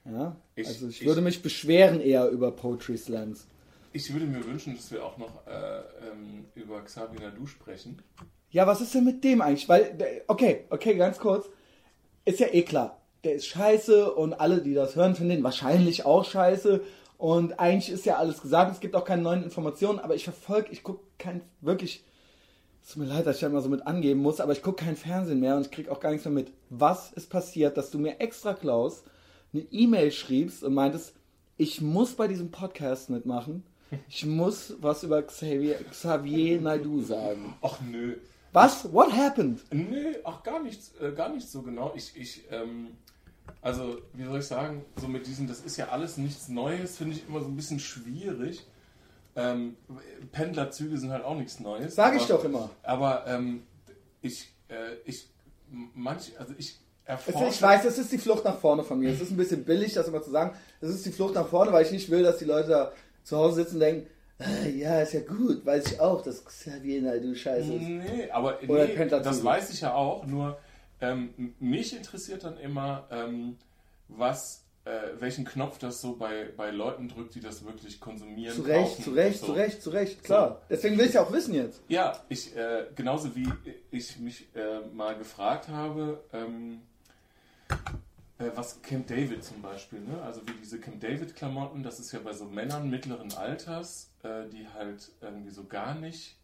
[0.07, 0.37] Ja?
[0.57, 3.47] Ich- also ich, ich- würde mich beschweren eher über Poetry Slams.
[3.99, 8.01] Ich würde mir wünschen, dass wir auch noch äh, ähm, über Xavier Nadu sprechen.
[8.49, 9.69] Ja, was ist denn mit dem eigentlich?
[9.69, 11.49] Weil, okay, okay, ganz kurz.
[12.25, 13.01] Ist ja eh klar.
[13.25, 16.81] Der ist scheiße und alle, die das hören, finden den wahrscheinlich auch scheiße.
[17.17, 18.71] Und eigentlich ist ja alles gesagt.
[18.71, 19.99] Es gibt auch keine neuen Informationen.
[19.99, 22.05] Aber ich verfolge, ich gucke kein, wirklich,
[22.81, 24.85] es tut mir leid, dass ich da immer so mit angeben muss, aber ich gucke
[24.85, 26.53] kein Fernsehen mehr und ich kriege auch gar nichts mehr mit.
[26.71, 29.03] Was ist passiert, dass du mir extra, Klaus,
[29.53, 31.15] eine E-Mail schriebst und meintest,
[31.57, 33.65] ich muss bei diesem Podcast mitmachen.
[34.09, 37.55] Ich muss was über Xavier, Xavier Naidu sagen.
[37.63, 38.17] Ach nö.
[38.53, 38.93] Was?
[38.93, 39.61] What happened?
[39.71, 41.93] Nee, ach gar nichts, äh, gar nicht so genau.
[41.95, 42.89] Ich, ich, ähm,
[43.61, 47.17] also, wie soll ich sagen, so mit diesem, das ist ja alles nichts Neues, finde
[47.17, 48.67] ich immer so ein bisschen schwierig.
[49.37, 49.77] Ähm,
[50.33, 51.95] Pendlerzüge sind halt auch nichts Neues.
[51.95, 52.71] Sag ich doch immer.
[52.83, 53.63] Aber ähm,
[54.23, 55.29] ich, äh, ich,
[55.95, 57.49] manch, also ich erforsche.
[57.49, 59.11] ich weiß, es ist die Flucht nach vorne von mir.
[59.11, 60.57] Es ist ein bisschen billig, das immer zu sagen.
[60.81, 62.93] Es ist die Flucht nach vorne, weil ich nicht will, dass die Leute da
[63.29, 64.07] zu Hause sitzen und denken,
[64.39, 67.83] "Ah, ja, ist ja gut, weiß ich auch, dass Xavier Naidu scheiße ist.
[67.83, 70.59] Nee, aber Oder nee, das weiß ich ja auch, nur
[71.01, 73.57] ähm, mich interessiert dann immer, ähm,
[74.09, 74.91] was, äh,
[75.21, 78.55] welchen Knopf das so bei, bei Leuten drückt, die das wirklich konsumieren.
[78.55, 79.53] Zu Recht, kaufen zu Recht, und zu so.
[79.53, 80.63] Recht, zu Recht, klar.
[80.71, 81.83] Deswegen will ich ja auch wissen jetzt.
[81.89, 83.49] Ja, ich, äh, genauso wie
[83.91, 86.81] ich mich äh, mal gefragt habe, ähm,
[88.39, 90.23] äh, was Camp David zum Beispiel, ne?
[90.23, 94.69] also wie diese Camp David-Klamotten, das ist ja bei so Männern mittleren Alters, äh, die
[94.69, 96.37] halt irgendwie so gar nicht,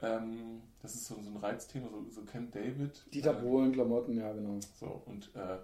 [0.00, 3.02] ähm, das ist so, so ein Reizthema, so, so Camp David.
[3.12, 4.58] Dieter äh, Bohlen, Klamotten, ja genau.
[4.78, 5.58] So, und, äh,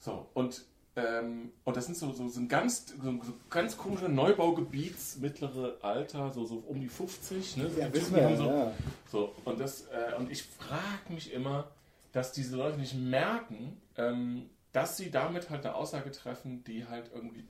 [0.00, 0.64] so, und,
[0.96, 5.76] ähm, und das sind so, so, so ein ganz, so, so ganz komische Neubaugebiets, mittlere
[5.82, 7.70] Alter, so, so um die 50, ne?
[7.70, 8.72] So Ja, die wissen wir, so, ja.
[9.12, 11.68] so, und, das, äh, und ich frage mich immer,
[12.12, 17.10] dass diese Leute nicht merken, ähm, dass sie damit halt eine Aussage treffen, die halt
[17.14, 17.44] irgendwie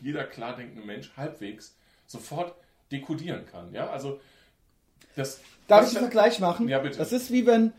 [0.00, 1.76] jeder klar denkende Mensch halbwegs
[2.06, 2.54] sofort
[2.90, 3.72] dekodieren kann.
[3.72, 4.20] Ja, also
[5.16, 5.40] das.
[5.68, 6.68] Darf das, ich einen Vergleich machen?
[6.68, 6.98] Ja, bitte.
[6.98, 7.72] Das ist wie wenn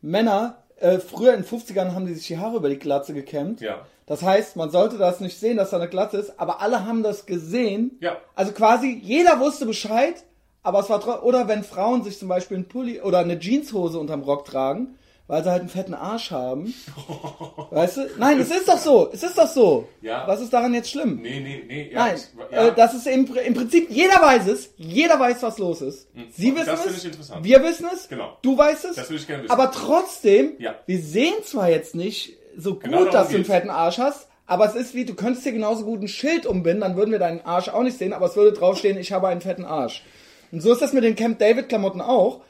[0.00, 3.60] Männer, äh, früher in den 50ern haben die sich die Haare über die Glatze gekämmt.
[3.60, 3.86] Ja.
[4.06, 7.02] Das heißt, man sollte das nicht sehen, dass da eine Glatze ist, aber alle haben
[7.02, 7.98] das gesehen.
[8.00, 8.16] Ja.
[8.34, 10.24] Also quasi jeder wusste Bescheid,
[10.62, 14.22] aber es war oder wenn Frauen sich zum Beispiel einen Pulli oder eine Jeanshose unterm
[14.22, 14.98] Rock tragen,
[15.28, 16.74] weil sie halt einen fetten Arsch haben.
[17.70, 18.00] weißt du?
[18.18, 19.10] Nein, es ist doch so.
[19.12, 19.86] Es ist doch so.
[20.00, 20.26] Ja.
[20.26, 21.20] Was ist daran jetzt schlimm?
[21.22, 21.90] Nee, nee, nee.
[21.92, 22.68] Ja, Nein, ich, ja.
[22.68, 26.08] äh, das ist im, im Prinzip, jeder weiß es, jeder weiß, was los ist.
[26.32, 27.44] Sie wissen Das finde es, ich interessant.
[27.44, 28.36] wir wissen es, Genau.
[28.42, 29.52] du weißt es, Das würde ich gerne wissen.
[29.52, 30.74] aber trotzdem, Ja.
[30.86, 34.64] wir sehen zwar jetzt nicht so gut, Genau dass du einen fetten Arsch hast, aber
[34.66, 37.42] es ist wie, du könntest dir genauso gut ein Schild umbinden, dann würden wir deinen
[37.42, 40.02] Arsch auch nicht sehen, aber es würde draufstehen, ich habe einen fetten Arsch.
[40.50, 42.40] Und so ist das mit den Camp David Klamotten auch.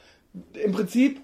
[0.53, 1.19] Im Prinzip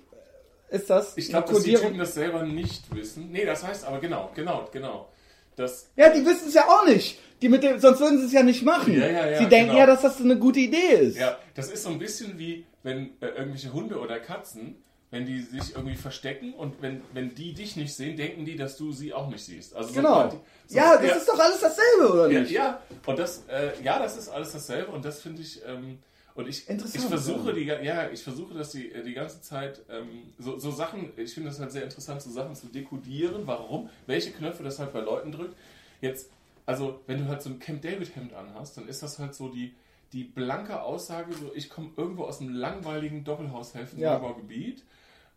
[0.69, 1.73] ist das ich glaube, dass die.
[1.75, 3.31] Typen das selber nicht wissen.
[3.31, 5.09] Nee, das heißt aber genau, genau, genau.
[5.55, 7.19] Das, Ja, die wissen es ja auch nicht.
[7.41, 8.93] Die mit dem, sonst würden sie es ja nicht machen.
[8.99, 9.79] Ja, ja, ja, sie denken genau.
[9.79, 11.17] ja, dass das eine gute Idee ist.
[11.17, 14.75] ja, das ist so ein bisschen wie, wenn äh, irgendwelche Hunde oder Katzen,
[15.11, 18.75] wenn die sich irgendwie verstecken und wenn, wenn die dich nicht sehen, denken die, dass
[18.75, 19.75] du sie auch nicht siehst.
[19.75, 20.29] Also so Genau.
[20.29, 22.51] so- ja, das ist doch alles dasselbe, oder Ja, nicht?
[22.51, 25.99] ja, und das, äh, ja, das ist alles dasselbe und das finde ich, ähm,
[26.35, 27.77] und ich, ich versuche ja.
[27.77, 31.49] die, ja, ich versuche, dass die, die ganze Zeit ähm, so, so Sachen, ich finde
[31.49, 35.31] das halt sehr interessant, so Sachen zu dekodieren, warum, welche Knöpfe das halt bei Leuten
[35.31, 35.55] drückt.
[36.01, 36.29] Jetzt,
[36.65, 39.47] also, wenn du halt so ein Camp David Hemd anhast, dann ist das halt so
[39.47, 39.75] die,
[40.11, 44.19] die blanke Aussage, so, ich komme irgendwo aus einem langweiligen Doppelhaushälften Ja.
[44.19, 44.83] Neubaugebiet.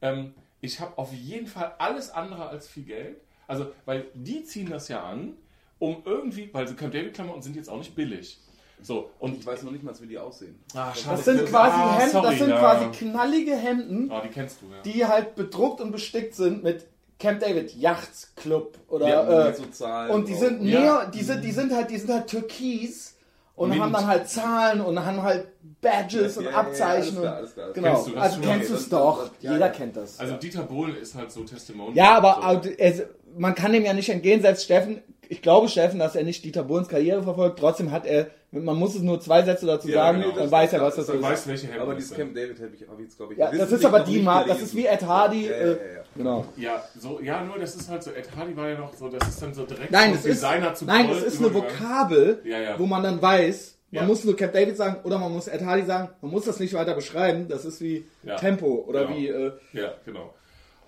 [0.03, 3.19] Ähm, ich habe auf jeden Fall alles andere als viel Geld.
[3.47, 5.35] Also, weil die ziehen das ja an,
[5.79, 8.41] um irgendwie, weil so Camp David Klamotten sind jetzt auch nicht billig.
[8.83, 10.59] So, und Ich weiß noch nicht mal, wie die aussehen.
[10.75, 12.59] Ah, Das sind quasi Ah, Hemden, sorry, das sind ja.
[12.59, 14.83] quasi knallige Hemden, Ah, die kennst du, ja.
[14.83, 16.87] die halt bedruckt und bestickt sind mit
[17.19, 20.41] Camp David Yacht Club oder Ja, äh, so Zahlen und die drauf.
[20.43, 20.81] sind Ja.
[21.05, 23.17] Neo, die sind, die sind halt, die sind halt türkis
[23.57, 23.83] und Mint.
[23.83, 25.49] haben dann halt Zahlen und haben halt
[25.81, 27.17] Badges Ja, und ja, ja, Abzeichen.
[27.19, 27.73] alles klar, und- alles klar.
[27.73, 27.89] Genau.
[27.95, 29.19] Kennst du das also kennst du Ja, es das- doch.
[29.23, 29.73] das- ja, Jeder ja.
[29.73, 30.19] kennt das.
[30.19, 31.97] Also Dieter Bohlen ist halt so Testimonial.
[31.97, 32.71] ja, aber so.
[32.79, 33.03] es,
[33.37, 36.65] man kann dem ja nicht entgehen, selbst Steffen, ich glaube Steffen, dass er nicht Dieter
[36.65, 40.23] Bohlens Karriere verfolgt, trotzdem hat er, man muss es nur zwei Sätze dazu Ja, sagen,
[40.23, 40.35] genau.
[40.35, 41.23] dann weiß er, was das Dann ist.
[41.23, 42.17] weiß, welche Hemden Aber das dieses.
[42.17, 44.49] Camp David habe ich, hab ich jetzt, glaube ich, Ja, das ist aber die Marke,
[44.49, 45.45] das ist wie Ed Hardy.
[45.45, 46.03] Ja, ja, äh, ja, ja.
[46.17, 46.45] Genau.
[46.57, 49.29] Ja, so, ja, nur das ist halt so, Ed Hardy war ja noch so, das
[49.29, 51.53] ist dann so direkt Nein, von es ist, Designer zu nein, es ist eine.
[51.55, 52.79] Vokabel, Ja, ja.
[52.79, 54.07] wo man dann weiß, man Ja.
[54.07, 56.75] muss nur Camp David sagen oder man muss Ed Hardy sagen, man muss das nicht
[56.75, 58.37] weiter beschreiben, das ist wie Ja.
[58.37, 59.17] Tempo oder Genau.
[59.17, 60.35] wie, äh, Ja, genau.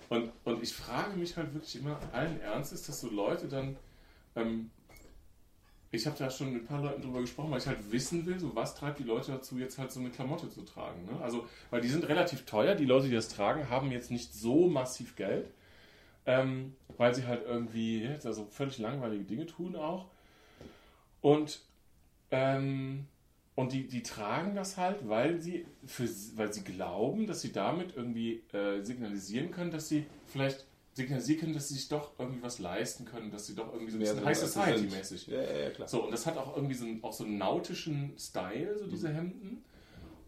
[0.09, 3.77] Und, und ich frage mich halt wirklich immer allen Ernstes, dass so Leute dann,
[4.35, 4.69] ähm,
[5.93, 8.39] ich habe da schon mit ein paar Leuten drüber gesprochen, weil ich halt wissen will,
[8.39, 11.05] so was treibt die Leute dazu, jetzt halt so eine Klamotte zu tragen.
[11.05, 11.21] Ne?
[11.21, 14.67] Also, weil die sind relativ teuer, die Leute, die das tragen, haben jetzt nicht so
[14.67, 15.49] massiv Geld,
[16.25, 20.05] ähm, weil sie halt irgendwie jetzt also völlig langweilige Dinge tun auch.
[21.21, 21.61] Und,
[22.31, 23.07] ähm,
[23.55, 27.95] und die, die tragen das halt, weil sie, für, weil sie glauben, dass sie damit
[27.95, 32.59] irgendwie äh, signalisieren können, dass sie vielleicht signalisieren können, dass sie sich doch irgendwie was
[32.59, 35.27] leisten können, dass sie doch irgendwie so ein bisschen High Society-mäßig.
[35.27, 35.87] Ja, ja, klar.
[35.87, 39.09] So, und das hat auch irgendwie so einen, auch so einen nautischen Style, so diese
[39.09, 39.63] Hemden.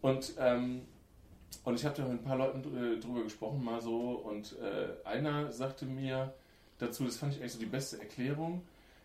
[0.00, 0.82] Und, ähm,
[1.64, 5.06] und ich habe da mit ein paar Leuten dr- drüber gesprochen, mal so, und äh,
[5.06, 6.34] einer sagte mir
[6.78, 8.62] dazu, das fand ich eigentlich so die beste Erklärung,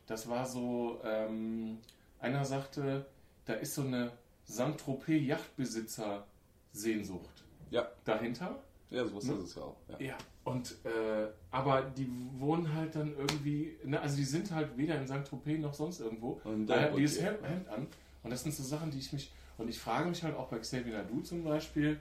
[0.08, 1.78] das war so, ähm,
[2.20, 3.06] einer sagte,
[3.46, 4.12] da ist so eine
[4.46, 8.62] Saint-Tropez-Yachtbesitzer-Sehnsucht Ja, dahinter.
[8.90, 9.34] ja sowas Ne?
[9.36, 9.78] ist es ja auch.
[9.90, 10.00] Ja.
[10.00, 14.98] Ja, und äh, aber die wohnen halt dann irgendwie, ne, also die sind halt weder
[15.00, 15.26] in St.
[15.28, 16.40] Tropez noch sonst irgendwo.
[16.44, 17.22] Und Da dann- haben dieses.
[17.22, 17.88] Hemd, Hemd an.
[18.24, 20.60] Und das sind so Sachen, die ich mich, und ich frage mich halt auch bei
[20.60, 22.00] Xavier Nadu zum Beispiel,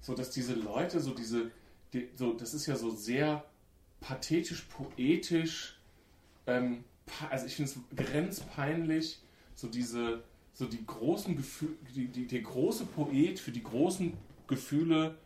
[0.00, 1.50] so dass diese Leute, so diese,
[1.92, 3.44] die, so, das ist ja so sehr
[4.00, 5.78] pathetisch, poetisch,
[6.46, 6.84] ähm,
[7.30, 9.20] also ich finde es grenzpeinlich,
[9.54, 10.22] so diese,
[10.52, 14.12] so die großen Gefühle, die, die, der große Poet für die großen
[14.46, 15.16] Gefühle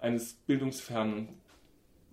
[0.00, 1.28] eines bildungsfernen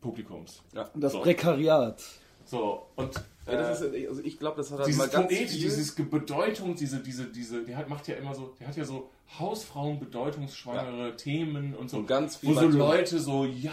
[0.01, 0.61] Publikums.
[0.95, 1.21] das So.
[1.21, 2.01] Prekariat.
[2.45, 3.13] So, und
[3.45, 5.95] Ja, das ist, also ich glaube, das hat halt dieses mal ganz Poetische, viel- dieses
[5.95, 9.99] Bedeutung, diese, diese, diese, der hat, macht ja immer so, der hat ja so Hausfrauen
[9.99, 11.97] bedeutungsschwangere Themen und so.
[11.97, 13.71] Und ganz viel Wo so so- Leute so, ja,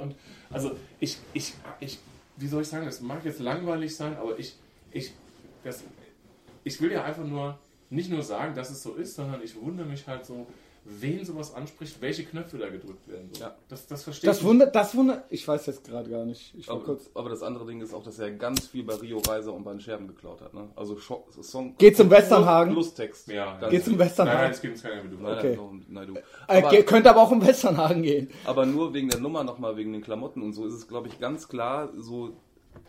[0.00, 0.14] und
[0.50, 1.98] also ich, ich, ich
[2.36, 4.56] wie soll ich sagen, das mag jetzt langweilig sein, aber ich,
[4.92, 5.12] ich,
[5.64, 5.82] das,
[6.64, 7.58] ich will ja einfach nur,
[7.90, 10.46] nicht nur sagen, dass es so ist, sondern ich wundere mich halt so,
[10.84, 13.28] wen sowas anspricht, welche Knöpfe da gedrückt werden.
[13.32, 13.42] So.
[13.42, 13.54] Ja.
[13.68, 16.54] Das, das verstehe Das ich wundert, das wundert, ich weiß jetzt gerade gar nicht.
[16.68, 17.10] Aber, kurz.
[17.14, 19.72] aber das andere Ding ist auch, dass er ganz viel bei Rio Reiser und bei
[19.72, 20.54] den Scherben geklaut hat.
[20.54, 20.68] Ne?
[20.76, 21.74] Also Scho Song.
[21.76, 22.72] Geht zum Westernhagen?
[22.72, 23.28] Plus Text.
[23.28, 23.36] nicht.
[23.36, 24.00] Ja, Ganz Geht's um viel.
[24.00, 24.38] Westernhagen?
[24.40, 25.20] Nein, nein, es geht keiner mit.
[25.20, 25.58] Nein, Okay.
[25.58, 26.14] nein, nein, du.
[26.16, 26.22] Äh,
[26.60, 28.30] Aber, ge- könnte aber auch um Westernhagen gehen.
[28.46, 31.20] aber nur wegen der Nummer nochmal, wegen den Klamotten und so, ist es, glaube ich,
[31.20, 32.30] ganz klar, so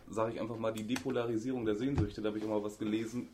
[0.09, 2.21] sage ich einfach mal, die Depolarisierung der Sehnsüchte.
[2.21, 3.27] Da habe ich auch mal was gelesen,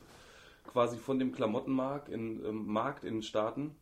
[0.67, 3.75] quasi von dem Klamottenmarkt in, ähm, Markt in den Staaten.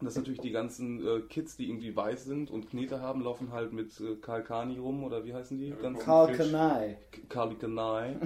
[0.00, 3.52] Und das natürlich die ganzen äh, Kids, die irgendwie weiß sind und Knete haben, laufen
[3.52, 5.70] halt mit äh, Karl Kani rum oder wie heißen die?
[5.70, 6.36] Ganz Karl.
[6.36, 6.98] Kanai.
[7.28, 8.16] Carly Kanai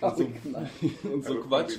[0.00, 0.70] Karl Kanai.
[1.12, 1.78] und so Quatsch.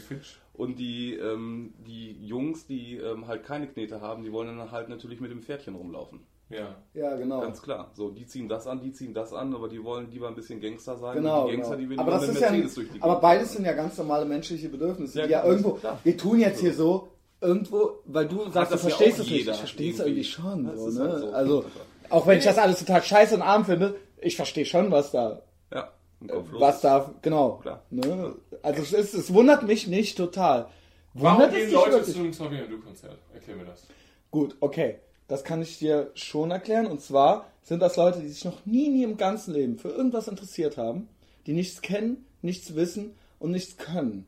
[0.54, 4.88] Und die, ähm, die Jungs, die ähm, halt keine Knete haben, die wollen dann halt
[4.88, 6.22] natürlich mit dem Pferdchen rumlaufen.
[6.50, 6.76] Ja.
[6.94, 7.42] Ja, genau.
[7.42, 7.92] Ganz klar.
[7.94, 10.62] So, die ziehen das an, die ziehen das an, aber die wollen lieber ein bisschen
[10.62, 11.18] Gangster sein.
[11.18, 11.84] Genau, und die Gangster, genau.
[11.86, 15.20] die will aber das ist ja, die aber beides sind ja ganz normale menschliche Bedürfnisse,
[15.20, 16.00] Ja, die ja irgendwo, klar.
[16.04, 17.10] wir tun jetzt hier so,
[17.42, 20.66] irgendwo, weil du sagst, du das ja verstehst es nicht, ich verstehe es irgendwie schon,
[20.66, 21.10] Das so, ist ne?
[21.10, 21.32] halt so.
[21.34, 21.66] also,
[22.10, 25.42] auch wenn ich das alles total scheiße und arm finde, ich verstehe schon, was da,
[25.74, 25.92] Ja,
[26.54, 27.82] was da, genau, Klar.
[27.90, 28.36] ne?
[28.64, 30.68] also es, ist, es wundert mich nicht total.
[31.14, 32.16] Warum Wundert es gehen dich Leute wirklich?
[32.16, 33.18] zu einem Xavier Du Konzert?
[33.34, 33.86] Erklär mir das.
[34.32, 35.00] Gut, okay.
[35.28, 36.88] Das kann ich dir schon erklären.
[36.88, 40.28] Und zwar sind das Leute, die sich noch nie in ihrem ganzen Leben für irgendwas
[40.28, 41.10] interessiert haben,
[41.46, 44.26] die nichts kennen, nichts wissen und nichts können.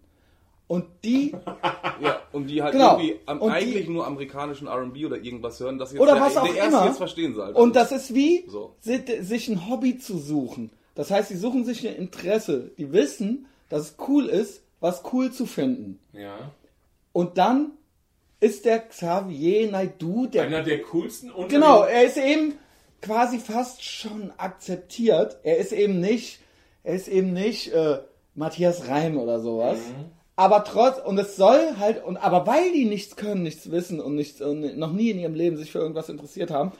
[0.68, 1.32] Und die,
[2.02, 2.98] Ja, und die halt Genau.
[3.00, 6.22] irgendwie am, Und die- eigentlich nur amerikanischen R&B oder irgendwas hören, das jetzt oder der,
[6.22, 6.86] was auch der erste immer.
[6.86, 7.52] jetzt verstehen soll.
[7.54, 8.76] Und das ist wie, So.
[8.82, 10.70] si- sich ein Hobby zu suchen.
[10.96, 12.72] Das heißt, sie suchen sich ein Interesse.
[12.78, 15.98] Die wissen, dass es cool ist, was cool zu finden.
[16.14, 16.52] Ja.
[17.14, 17.72] Und dann
[18.40, 22.54] ist der Xavier Naidoo der Einer der coolsten unter Genau, er ist eben
[23.02, 25.38] quasi fast schon akzeptiert.
[25.44, 26.40] Er ist eben nicht,
[26.84, 28.00] er ist eben nicht äh,
[28.36, 29.80] Matthias Reim oder sowas.
[30.36, 34.16] Aber trotz, und es soll halt, und aber weil die nichts können, nichts wissen und,
[34.16, 36.72] nichts, und noch nie in ihrem Leben sich für irgendwas interessiert haben,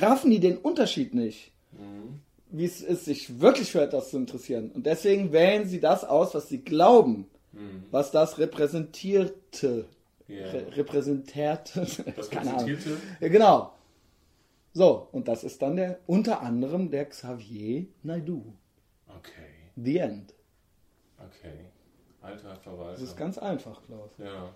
[0.00, 1.52] raffen die den Unterschied nicht.
[2.50, 4.70] Wie es ist, sich wirklich für etwas zu interessieren.
[4.74, 7.26] Und deswegen wählen sie das aus, was sie glauben,
[7.90, 9.84] was das repräsentierte.
[10.28, 10.46] Ja.
[10.46, 11.86] Re repräsentierte.
[12.16, 12.66] Das keine Ahnung.
[12.66, 13.00] präsentierte.
[13.20, 13.72] Ja, genau.
[14.72, 18.52] So, und das ist dann der unter anderem der Xavier Naidoo.
[19.08, 20.34] Okay, The End.
[21.18, 21.66] okay.
[22.20, 22.92] Alter Verwalter.
[22.92, 24.10] Das ist ganz einfach, Klaus.
[24.18, 24.50] Ja.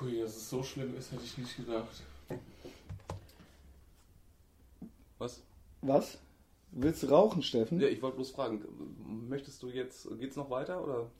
[0.00, 2.02] Hui, dass es so schlimm ist, hätte ich nicht gedacht.
[5.18, 5.42] Was?
[5.82, 6.18] Was?
[6.70, 7.80] Willst du rauchen, Steffen?
[7.80, 8.62] Ja, ich wollte bloß fragen,
[9.28, 11.10] möchtest du jetzt, geht's noch weiter oder?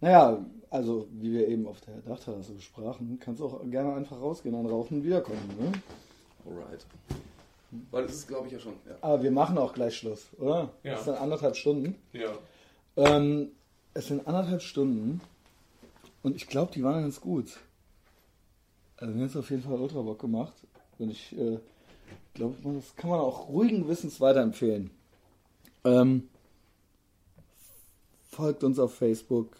[0.00, 4.54] Naja, also wie wir eben auf der Dachterrasse besprachen, kannst du auch gerne einfach rausgehen,
[4.54, 5.40] dann rauchen und wiederkommen.
[5.58, 5.72] Ne?
[6.46, 6.86] Alright.
[7.90, 8.74] Weil es ist, glaube ich, ja schon.
[8.86, 8.96] Ja.
[9.00, 10.70] Aber wir machen auch gleich Schluss, oder?
[10.82, 10.94] Ja.
[10.94, 11.96] Es sind anderthalb Stunden.
[12.12, 12.32] Ja.
[12.96, 13.52] Ähm,
[13.94, 15.20] es sind anderthalb Stunden
[16.22, 17.58] und ich glaube, die waren ganz gut.
[18.96, 20.54] Also mir hat es auf jeden Fall ultra Bock gemacht.
[20.98, 21.58] Und ich äh,
[22.34, 24.90] glaube, das kann man auch ruhigen Gewissens weiterempfehlen.
[25.84, 26.28] Ähm,
[28.30, 29.56] folgt uns auf Facebook,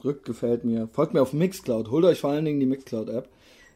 [0.00, 3.28] drückt gefällt mir, folgt mir auf Mixcloud, holt euch vor allen Dingen die Mixcloud-App.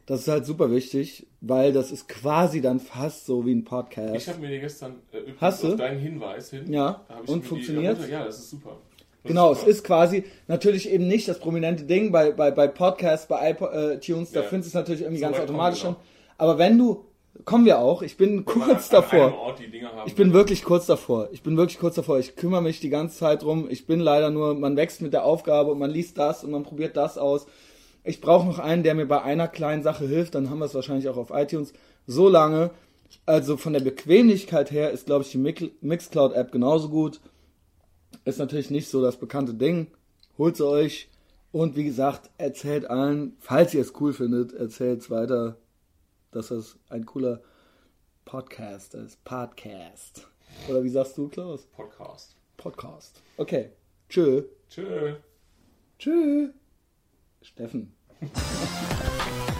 [0.07, 4.15] Das ist halt super wichtig, weil das ist quasi dann fast so wie ein Podcast.
[4.15, 5.69] Ich habe mir die gestern äh, übrigens Hast du?
[5.69, 6.71] auf deinen Hinweis hin.
[6.71, 7.05] Ja.
[7.25, 8.77] Und herunter- Ja, das ist super.
[9.23, 9.71] Das Genau, ist es super.
[9.71, 14.41] ist quasi natürlich eben nicht das prominente Ding bei, bei, bei Podcasts, bei iTunes, da
[14.41, 14.45] Ja.
[14.47, 15.95] findest du es natürlich irgendwie So ganz automatisch schon.
[16.37, 17.05] Aber wenn du,
[17.43, 19.55] kommen wir auch, ich bin kurz davor.
[20.05, 21.29] Ich bin wirklich kurz davor.
[21.31, 22.17] Ich bin wirklich kurz davor.
[22.17, 23.67] Ich kümmere mich die ganze Zeit drum.
[23.69, 26.63] Ich bin leider nur, man wächst mit der Aufgabe und man liest das und man
[26.63, 27.45] probiert das aus.
[28.03, 30.35] Ich brauche noch einen, der mir bei einer kleinen Sache hilft.
[30.35, 31.73] Dann haben wir es wahrscheinlich auch auf iTunes.
[32.07, 32.71] So lange.
[33.25, 37.19] Also von der Bequemlichkeit her ist, glaube ich, die Mix- Mixcloud-App genauso gut.
[38.23, 39.87] Ist natürlich nicht so das bekannte Ding.
[40.37, 41.09] Holt sie euch.
[41.51, 45.57] Und wie gesagt, erzählt allen, falls ihr es cool findet, erzählt es weiter,
[46.35, 47.41] dass das ein cooler
[48.25, 49.23] Podcast ist.
[49.23, 50.27] Podcast.
[50.67, 51.65] Oder wie sagst du, Klaus?
[51.67, 52.35] Podcast.
[52.57, 53.21] Podcast.
[53.37, 53.71] Okay.
[54.09, 54.43] Tschö.
[54.67, 55.15] Tschö.
[55.97, 56.49] Tschö.
[57.41, 57.93] Steffen.